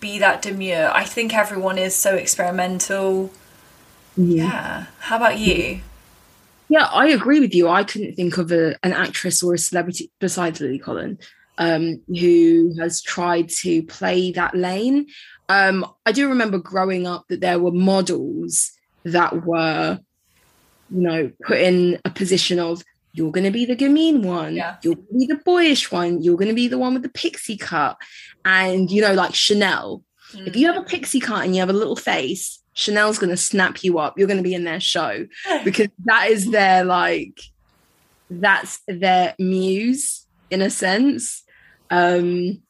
be 0.00 0.18
that 0.18 0.42
demure. 0.42 0.90
I 0.92 1.04
think 1.04 1.34
everyone 1.34 1.78
is 1.78 1.94
so 1.94 2.16
experimental. 2.16 3.30
Yeah. 4.16 4.44
yeah. 4.44 4.86
How 5.00 5.16
about 5.16 5.38
you? 5.38 5.80
Yeah, 6.68 6.84
I 6.84 7.08
agree 7.08 7.40
with 7.40 7.54
you. 7.54 7.68
I 7.68 7.84
couldn't 7.84 8.14
think 8.14 8.36
of 8.36 8.52
a, 8.52 8.76
an 8.82 8.92
actress 8.92 9.42
or 9.42 9.54
a 9.54 9.58
celebrity 9.58 10.10
besides 10.20 10.60
Lily 10.60 10.78
Collin 10.78 11.18
um, 11.58 12.00
who 12.08 12.74
has 12.78 13.02
tried 13.02 13.48
to 13.48 13.82
play 13.82 14.32
that 14.32 14.54
lane. 14.54 15.06
Um, 15.48 15.84
I 16.06 16.12
do 16.12 16.28
remember 16.28 16.58
growing 16.58 17.06
up 17.06 17.26
that 17.28 17.40
there 17.40 17.58
were 17.58 17.72
models 17.72 18.72
that 19.04 19.44
were, 19.44 19.98
you 20.90 21.00
know, 21.00 21.32
put 21.44 21.58
in 21.58 22.00
a 22.04 22.10
position 22.10 22.58
of 22.58 22.82
you're 23.12 23.32
going 23.32 23.44
to 23.44 23.50
be 23.50 23.64
the 23.64 23.76
gamine 23.76 24.22
one, 24.22 24.54
yeah. 24.54 24.76
you're 24.82 24.94
going 24.94 25.06
to 25.06 25.18
be 25.18 25.26
the 25.26 25.40
boyish 25.44 25.90
one, 25.90 26.22
you're 26.22 26.36
going 26.36 26.48
to 26.48 26.54
be 26.54 26.68
the 26.68 26.78
one 26.78 26.94
with 26.94 27.02
the 27.02 27.08
pixie 27.08 27.56
cut, 27.56 27.96
and 28.44 28.90
you 28.90 29.02
know, 29.02 29.14
like 29.14 29.34
Chanel. 29.34 30.04
Mm. 30.32 30.46
If 30.46 30.56
you 30.56 30.66
have 30.66 30.76
a 30.76 30.86
pixie 30.86 31.20
cut 31.20 31.44
and 31.44 31.54
you 31.54 31.60
have 31.60 31.70
a 31.70 31.74
little 31.74 31.96
face, 31.96 32.57
Chanel's 32.78 33.18
going 33.18 33.30
to 33.30 33.36
snap 33.36 33.82
you 33.82 33.98
up. 33.98 34.16
You're 34.16 34.28
going 34.28 34.36
to 34.36 34.42
be 34.42 34.54
in 34.54 34.62
their 34.62 34.78
show 34.78 35.26
because 35.64 35.88
that 36.04 36.30
is 36.30 36.48
their 36.52 36.84
like, 36.84 37.40
that's 38.30 38.80
their 38.86 39.34
muse 39.36 40.26
in 40.48 40.62
a 40.62 40.70
sense. 40.70 41.42
Um, 41.90 42.62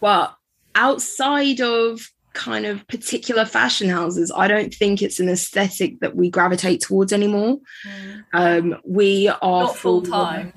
but 0.00 0.36
outside 0.76 1.60
of 1.60 2.08
kind 2.34 2.64
of 2.64 2.86
particular 2.86 3.44
fashion 3.44 3.88
houses, 3.88 4.30
I 4.34 4.46
don't 4.46 4.72
think 4.72 5.02
it's 5.02 5.18
an 5.18 5.28
aesthetic 5.28 5.98
that 5.98 6.14
we 6.14 6.30
gravitate 6.30 6.82
towards 6.82 7.12
anymore. 7.12 7.58
Mm. 7.84 8.24
Um, 8.32 8.80
we 8.84 9.28
are 9.28 9.68
full 9.74 10.02
time. 10.02 10.52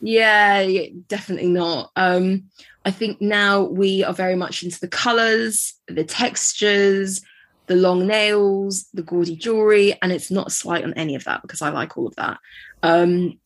Yeah, 0.00 0.60
yeah, 0.60 0.88
definitely 1.08 1.50
not. 1.50 1.90
Um, 1.94 2.44
I 2.88 2.90
think 2.90 3.20
now 3.20 3.64
we 3.64 4.02
are 4.02 4.14
very 4.14 4.34
much 4.34 4.62
into 4.62 4.80
the 4.80 4.88
colors, 4.88 5.74
the 5.88 6.04
textures, 6.04 7.20
the 7.66 7.76
long 7.76 8.06
nails, 8.06 8.88
the 8.94 9.02
gaudy 9.02 9.36
jewelry, 9.36 9.94
and 10.00 10.10
it's 10.10 10.30
not 10.30 10.46
a 10.46 10.50
slight 10.50 10.84
on 10.84 10.94
any 10.94 11.14
of 11.14 11.24
that 11.24 11.42
because 11.42 11.60
I 11.60 11.68
like 11.68 11.98
all 11.98 12.06
of 12.06 12.16
that. 12.16 12.38
Um, 12.82 13.38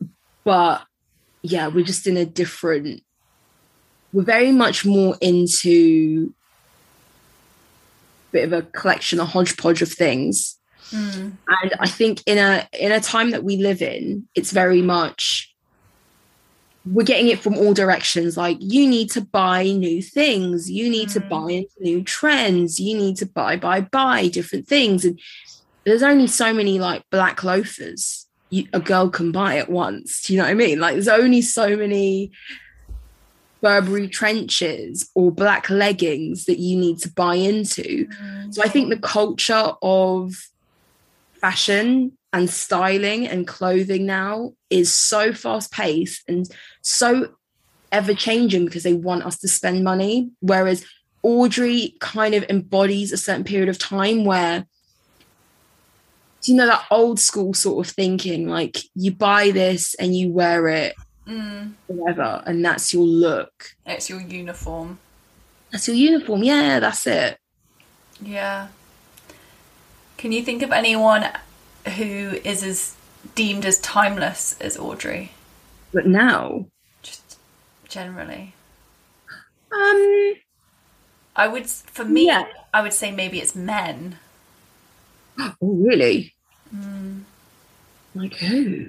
but 0.44 0.82
yeah, 1.42 1.66
we're 1.66 1.84
just 1.84 2.06
in 2.06 2.16
a 2.16 2.24
different. 2.24 3.02
We're 4.12 4.22
very 4.22 4.52
much 4.52 4.86
more 4.86 5.16
into 5.20 6.32
a 8.28 8.30
bit 8.30 8.44
of 8.44 8.52
a 8.52 8.62
collection, 8.62 9.18
a 9.18 9.24
hodgepodge 9.24 9.82
of 9.82 9.90
things. 9.90 10.56
Mm. 10.92 11.32
And 11.48 11.74
I 11.80 11.88
think 11.88 12.22
in 12.26 12.38
a 12.38 12.68
in 12.78 12.92
a 12.92 13.00
time 13.00 13.32
that 13.32 13.42
we 13.42 13.56
live 13.56 13.82
in, 13.82 14.28
it's 14.36 14.52
very 14.52 14.82
much 14.82 15.51
we're 16.84 17.04
getting 17.04 17.28
it 17.28 17.38
from 17.38 17.56
all 17.56 17.72
directions 17.72 18.36
like 18.36 18.56
you 18.60 18.88
need 18.88 19.08
to 19.08 19.20
buy 19.20 19.62
new 19.62 20.02
things 20.02 20.70
you 20.70 20.90
need 20.90 21.08
mm. 21.08 21.12
to 21.12 21.20
buy 21.20 21.50
into 21.50 21.72
new 21.80 22.02
trends 22.02 22.80
you 22.80 22.96
need 22.96 23.16
to 23.16 23.26
buy 23.26 23.56
buy 23.56 23.80
buy 23.80 24.26
different 24.28 24.66
things 24.66 25.04
and 25.04 25.18
there's 25.84 26.02
only 26.02 26.26
so 26.26 26.52
many 26.52 26.80
like 26.80 27.04
black 27.10 27.44
loafers 27.44 28.26
you, 28.52 28.68
a 28.74 28.80
girl 28.80 29.08
can 29.08 29.32
buy 29.32 29.56
at 29.56 29.70
once. 29.70 30.22
Do 30.22 30.34
you 30.34 30.38
know 30.38 30.44
what 30.44 30.50
I 30.50 30.54
mean? 30.54 30.78
Like 30.78 30.92
there's 30.92 31.08
only 31.08 31.40
so 31.40 31.74
many 31.74 32.30
Burberry 33.62 34.08
trenches 34.08 35.10
or 35.14 35.32
black 35.32 35.70
leggings 35.70 36.44
that 36.44 36.58
you 36.58 36.76
need 36.76 36.98
to 36.98 37.10
buy 37.10 37.36
into. 37.36 38.06
Mm. 38.06 38.54
So 38.54 38.62
I 38.62 38.68
think 38.68 38.90
the 38.90 38.98
culture 38.98 39.72
of 39.80 40.34
fashion 41.32 42.16
and 42.32 42.48
styling 42.48 43.26
and 43.26 43.46
clothing 43.46 44.06
now 44.06 44.52
is 44.70 44.92
so 44.92 45.32
fast 45.32 45.70
paced 45.70 46.22
and 46.28 46.48
so 46.80 47.34
ever 47.92 48.14
changing 48.14 48.64
because 48.64 48.82
they 48.82 48.94
want 48.94 49.24
us 49.24 49.38
to 49.38 49.48
spend 49.48 49.84
money. 49.84 50.30
Whereas 50.40 50.84
Audrey 51.22 51.94
kind 52.00 52.34
of 52.34 52.44
embodies 52.48 53.12
a 53.12 53.16
certain 53.16 53.44
period 53.44 53.68
of 53.68 53.78
time 53.78 54.24
where 54.24 54.66
you 56.44 56.56
know 56.56 56.66
that 56.66 56.86
old 56.90 57.20
school 57.20 57.54
sort 57.54 57.86
of 57.86 57.94
thinking 57.94 58.48
like 58.48 58.78
you 58.96 59.12
buy 59.12 59.52
this 59.52 59.94
and 59.94 60.16
you 60.16 60.28
wear 60.28 60.66
it 60.66 60.96
mm. 61.24 61.72
forever 61.86 62.42
and 62.44 62.64
that's 62.64 62.92
your 62.92 63.04
look. 63.04 63.76
It's 63.86 64.10
your 64.10 64.20
uniform. 64.20 64.98
That's 65.70 65.86
your 65.86 65.96
uniform. 65.96 66.42
Yeah 66.42 66.80
that's 66.80 67.06
it. 67.06 67.38
Yeah. 68.20 68.68
Can 70.16 70.32
you 70.32 70.42
think 70.42 70.62
of 70.62 70.72
anyone 70.72 71.26
who 71.96 72.38
is 72.44 72.62
as 72.62 72.94
deemed 73.34 73.64
as 73.64 73.78
timeless 73.78 74.56
as 74.60 74.76
audrey 74.76 75.32
but 75.92 76.06
now 76.06 76.66
just 77.02 77.38
generally 77.88 78.54
um 79.72 80.34
I 81.34 81.48
would, 81.48 81.68
for 81.68 82.04
me, 82.04 82.26
yeah. 82.26 82.46
I 82.74 82.82
would 82.82 82.92
say 82.92 83.10
maybe 83.10 83.40
it's 83.40 83.54
men. 83.54 84.18
Oh, 85.40 85.56
really? 85.62 86.34
Mm. 86.74 87.22
Like 88.14 88.34
who? 88.34 88.86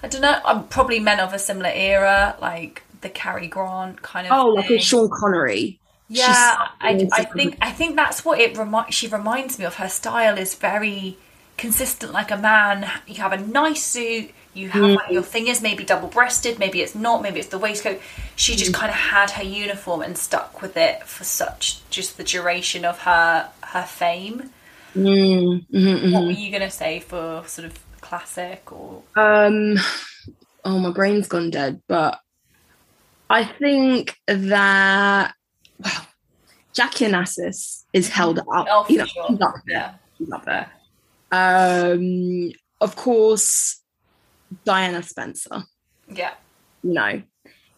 I 0.00 0.06
don't 0.06 0.20
know. 0.20 0.40
I'm 0.44 0.68
probably 0.68 1.00
men 1.00 1.18
of 1.18 1.32
a 1.32 1.40
similar 1.40 1.72
era, 1.74 2.36
like 2.40 2.84
the 3.00 3.08
Cary 3.08 3.48
Grant 3.48 4.00
kind 4.00 4.28
of. 4.28 4.32
Oh, 4.32 4.54
thing. 4.54 4.54
like 4.54 4.70
a 4.70 4.78
Sean 4.78 5.10
Connery. 5.12 5.80
Yeah, 6.08 6.68
I, 6.80 7.08
I 7.12 7.24
think 7.24 7.58
I 7.60 7.72
think 7.72 7.96
that's 7.96 8.24
what 8.24 8.38
it 8.38 8.56
remi- 8.56 8.90
she 8.90 9.08
reminds 9.08 9.58
me 9.58 9.64
of. 9.64 9.74
Her 9.74 9.88
style 9.88 10.38
is 10.38 10.54
very 10.54 11.18
consistent, 11.56 12.12
like 12.12 12.30
a 12.30 12.36
man. 12.36 12.90
You 13.06 13.16
have 13.16 13.32
a 13.32 13.38
nice 13.38 13.82
suit, 13.82 14.30
you 14.54 14.70
have 14.70 14.82
mm. 14.82 14.96
like 14.96 15.10
your 15.10 15.22
thing 15.22 15.48
is 15.48 15.60
maybe 15.60 15.84
double 15.84 16.08
breasted, 16.08 16.58
maybe 16.58 16.80
it's 16.80 16.94
not, 16.94 17.22
maybe 17.22 17.40
it's 17.40 17.48
the 17.48 17.58
waistcoat. 17.58 18.00
She 18.36 18.56
just 18.56 18.72
mm. 18.72 18.74
kind 18.74 18.90
of 18.90 18.96
had 18.96 19.30
her 19.32 19.42
uniform 19.42 20.02
and 20.02 20.16
stuck 20.16 20.62
with 20.62 20.76
it 20.76 21.02
for 21.04 21.24
such 21.24 21.88
just 21.90 22.16
the 22.16 22.24
duration 22.24 22.84
of 22.84 23.00
her 23.00 23.50
her 23.62 23.82
fame. 23.82 24.50
Mm. 24.94 25.66
Mm-hmm, 25.68 26.12
what 26.12 26.24
were 26.24 26.30
you 26.30 26.50
gonna 26.50 26.70
say 26.70 27.00
for 27.00 27.42
sort 27.46 27.66
of 27.66 27.78
classic 28.00 28.72
or? 28.72 29.02
Um, 29.14 29.76
oh, 30.64 30.78
my 30.78 30.90
brain's 30.90 31.28
gone 31.28 31.50
dead, 31.50 31.82
but 31.86 32.18
I 33.28 33.44
think 33.44 34.16
that 34.26 35.34
well, 35.78 36.06
Jackie 36.72 37.06
Onassis 37.06 37.84
is 37.92 38.08
held 38.08 38.38
up. 38.38 38.46
Oh, 38.48 38.86
you 38.88 38.98
know, 38.98 39.06
sure. 39.06 39.26
she's 39.28 39.40
up 39.40 39.54
there. 39.66 39.76
Yeah. 39.76 39.94
She's 40.16 40.30
up 40.30 40.44
there. 40.44 40.70
Um, 41.32 42.52
of 42.80 42.96
course, 42.96 43.82
Diana 44.64 45.02
Spencer. 45.02 45.64
Yeah. 46.08 46.34
You 46.82 46.92
know, 46.92 47.22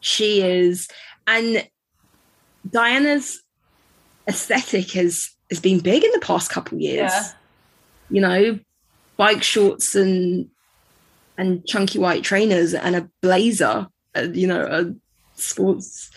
she 0.00 0.42
is, 0.42 0.88
and 1.26 1.66
Diana's 2.68 3.42
aesthetic 4.28 4.90
has 4.92 5.30
has 5.50 5.60
been 5.60 5.80
big 5.80 6.04
in 6.04 6.10
the 6.12 6.20
past 6.20 6.50
couple 6.50 6.78
years. 6.78 7.10
Yeah. 7.10 7.30
You 8.10 8.20
know, 8.20 8.58
bike 9.16 9.42
shorts 9.42 9.94
and 9.94 10.48
and 11.36 11.64
chunky 11.66 11.98
white 11.98 12.24
trainers 12.24 12.74
and 12.74 12.96
a 12.96 13.08
blazer, 13.22 13.86
uh, 14.16 14.26
you 14.32 14.46
know, 14.46 14.62
a 14.62 14.94
sports 15.40 16.10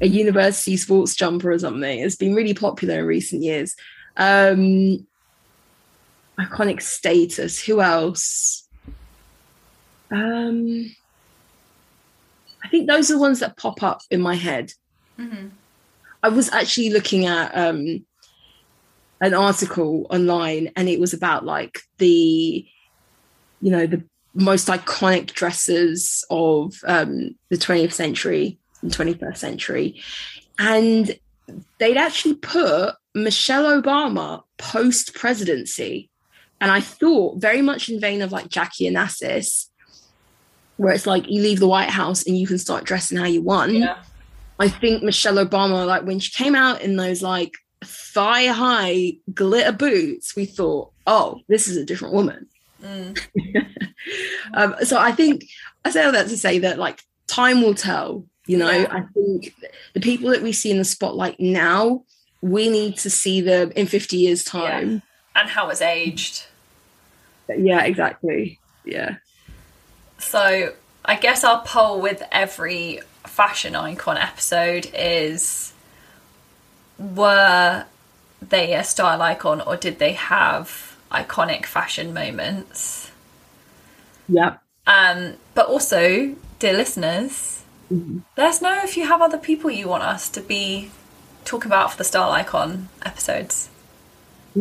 a 0.00 0.06
university 0.06 0.76
sports 0.76 1.14
jumper 1.14 1.50
or 1.50 1.58
something. 1.58 1.98
It's 1.98 2.16
been 2.16 2.34
really 2.34 2.54
popular 2.54 3.00
in 3.00 3.06
recent 3.06 3.42
years. 3.42 3.74
Um 4.16 5.06
iconic 6.38 6.82
status. 6.82 7.62
Who 7.62 7.80
else? 7.80 8.68
Um, 10.10 10.94
I 12.64 12.68
think 12.68 12.88
those 12.88 13.10
are 13.10 13.14
the 13.14 13.20
ones 13.20 13.40
that 13.40 13.56
pop 13.56 13.82
up 13.82 14.02
in 14.10 14.20
my 14.20 14.34
head. 14.34 14.72
Mm-hmm. 15.18 15.48
I 16.22 16.28
was 16.28 16.50
actually 16.52 16.90
looking 16.90 17.26
at 17.26 17.56
um, 17.56 18.04
an 19.20 19.34
article 19.34 20.06
online, 20.10 20.72
and 20.76 20.88
it 20.88 21.00
was 21.00 21.12
about 21.12 21.44
like 21.44 21.80
the, 21.98 22.66
you 23.60 23.70
know, 23.70 23.86
the 23.86 24.02
most 24.34 24.68
iconic 24.68 25.32
dresses 25.32 26.24
of 26.30 26.74
um, 26.86 27.34
the 27.48 27.56
20th 27.56 27.92
century 27.92 28.58
and 28.82 28.92
21st 28.92 29.36
century, 29.36 30.00
and 30.58 31.18
they'd 31.78 31.96
actually 31.96 32.34
put 32.34 32.94
Michelle 33.14 33.80
Obama 33.80 34.42
post 34.58 35.14
presidency. 35.14 36.10
And 36.60 36.70
I 36.70 36.80
thought 36.80 37.40
very 37.40 37.62
much 37.62 37.88
in 37.88 38.00
vein 38.00 38.22
of 38.22 38.32
like 38.32 38.48
Jackie 38.48 38.90
Onassis, 38.90 39.66
where 40.76 40.92
it's 40.92 41.06
like 41.06 41.28
you 41.28 41.42
leave 41.42 41.60
the 41.60 41.68
White 41.68 41.90
House 41.90 42.26
and 42.26 42.36
you 42.36 42.46
can 42.46 42.58
start 42.58 42.84
dressing 42.84 43.18
how 43.18 43.26
you 43.26 43.42
want. 43.42 43.72
Yeah. 43.72 43.98
I 44.58 44.68
think 44.68 45.02
Michelle 45.02 45.44
Obama, 45.44 45.86
like 45.86 46.04
when 46.04 46.18
she 46.18 46.32
came 46.32 46.54
out 46.54 46.82
in 46.82 46.96
those 46.96 47.22
like 47.22 47.54
thigh 47.84 48.46
high 48.46 49.12
glitter 49.32 49.72
boots, 49.72 50.34
we 50.34 50.46
thought, 50.46 50.90
oh, 51.06 51.40
this 51.48 51.68
is 51.68 51.76
a 51.76 51.84
different 51.84 52.14
woman. 52.14 52.48
Mm. 52.82 53.18
um, 54.54 54.74
so 54.82 54.98
I 54.98 55.12
think 55.12 55.44
I 55.84 55.90
say 55.90 56.04
all 56.04 56.12
that 56.12 56.28
to 56.28 56.36
say 56.36 56.58
that 56.60 56.78
like 56.78 57.02
time 57.26 57.62
will 57.62 57.74
tell. 57.74 58.24
You 58.46 58.56
know, 58.56 58.70
yeah. 58.70 58.86
I 58.90 59.02
think 59.12 59.54
the 59.92 60.00
people 60.00 60.30
that 60.30 60.42
we 60.42 60.52
see 60.52 60.70
in 60.70 60.78
the 60.78 60.84
spotlight 60.84 61.38
now, 61.38 62.04
we 62.40 62.70
need 62.70 62.96
to 62.98 63.10
see 63.10 63.42
them 63.42 63.72
in 63.76 63.86
50 63.86 64.16
years' 64.16 64.42
time. 64.42 64.90
Yeah. 64.90 65.00
And 65.38 65.48
how 65.48 65.68
it's 65.68 65.80
aged. 65.80 66.46
Yeah, 67.48 67.84
exactly. 67.84 68.58
Yeah. 68.84 69.16
So 70.18 70.74
I 71.04 71.14
guess 71.14 71.44
our 71.44 71.62
poll 71.64 72.00
with 72.00 72.22
every 72.32 73.00
fashion 73.24 73.76
icon 73.76 74.16
episode 74.16 74.90
is 74.94 75.72
were 76.98 77.84
they 78.42 78.74
a 78.74 78.82
style 78.82 79.22
icon 79.22 79.60
or 79.60 79.76
did 79.76 80.00
they 80.00 80.12
have 80.12 80.96
iconic 81.12 81.66
fashion 81.66 82.12
moments? 82.12 83.12
Yeah. 84.28 84.56
Um, 84.86 85.34
but 85.54 85.66
also, 85.66 86.34
dear 86.58 86.72
listeners, 86.72 87.62
mm-hmm. 87.92 88.18
let 88.36 88.48
us 88.48 88.60
know 88.60 88.80
if 88.82 88.96
you 88.96 89.06
have 89.06 89.22
other 89.22 89.38
people 89.38 89.70
you 89.70 89.86
want 89.86 90.02
us 90.02 90.28
to 90.30 90.40
be 90.40 90.90
talking 91.44 91.70
about 91.70 91.92
for 91.92 91.98
the 91.98 92.04
style 92.04 92.30
icon 92.30 92.88
episodes. 93.04 93.68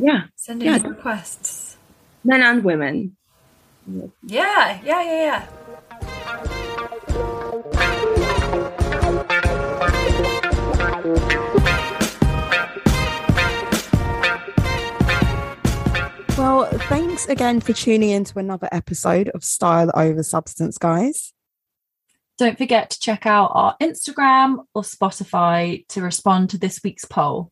Yeah. 0.01 0.23
Send 0.35 0.61
in 0.61 0.67
yeah. 0.67 0.87
requests. 0.87 1.77
Men 2.23 2.43
and 2.43 2.63
women. 2.63 3.15
Yeah, 4.23 4.79
yeah, 4.83 5.01
yeah, 5.01 5.01
yeah. 5.23 5.47
Well, 16.37 16.65
thanks 16.89 17.27
again 17.27 17.61
for 17.61 17.73
tuning 17.73 18.11
in 18.11 18.23
to 18.25 18.39
another 18.39 18.69
episode 18.71 19.29
of 19.29 19.43
Style 19.43 19.89
Over 19.95 20.21
Substance, 20.21 20.77
guys. 20.77 21.33
Don't 22.37 22.57
forget 22.57 22.91
to 22.91 22.99
check 22.99 23.25
out 23.25 23.51
our 23.55 23.75
Instagram 23.81 24.65
or 24.75 24.83
Spotify 24.83 25.87
to 25.87 26.01
respond 26.01 26.51
to 26.51 26.59
this 26.59 26.81
week's 26.83 27.05
poll. 27.05 27.51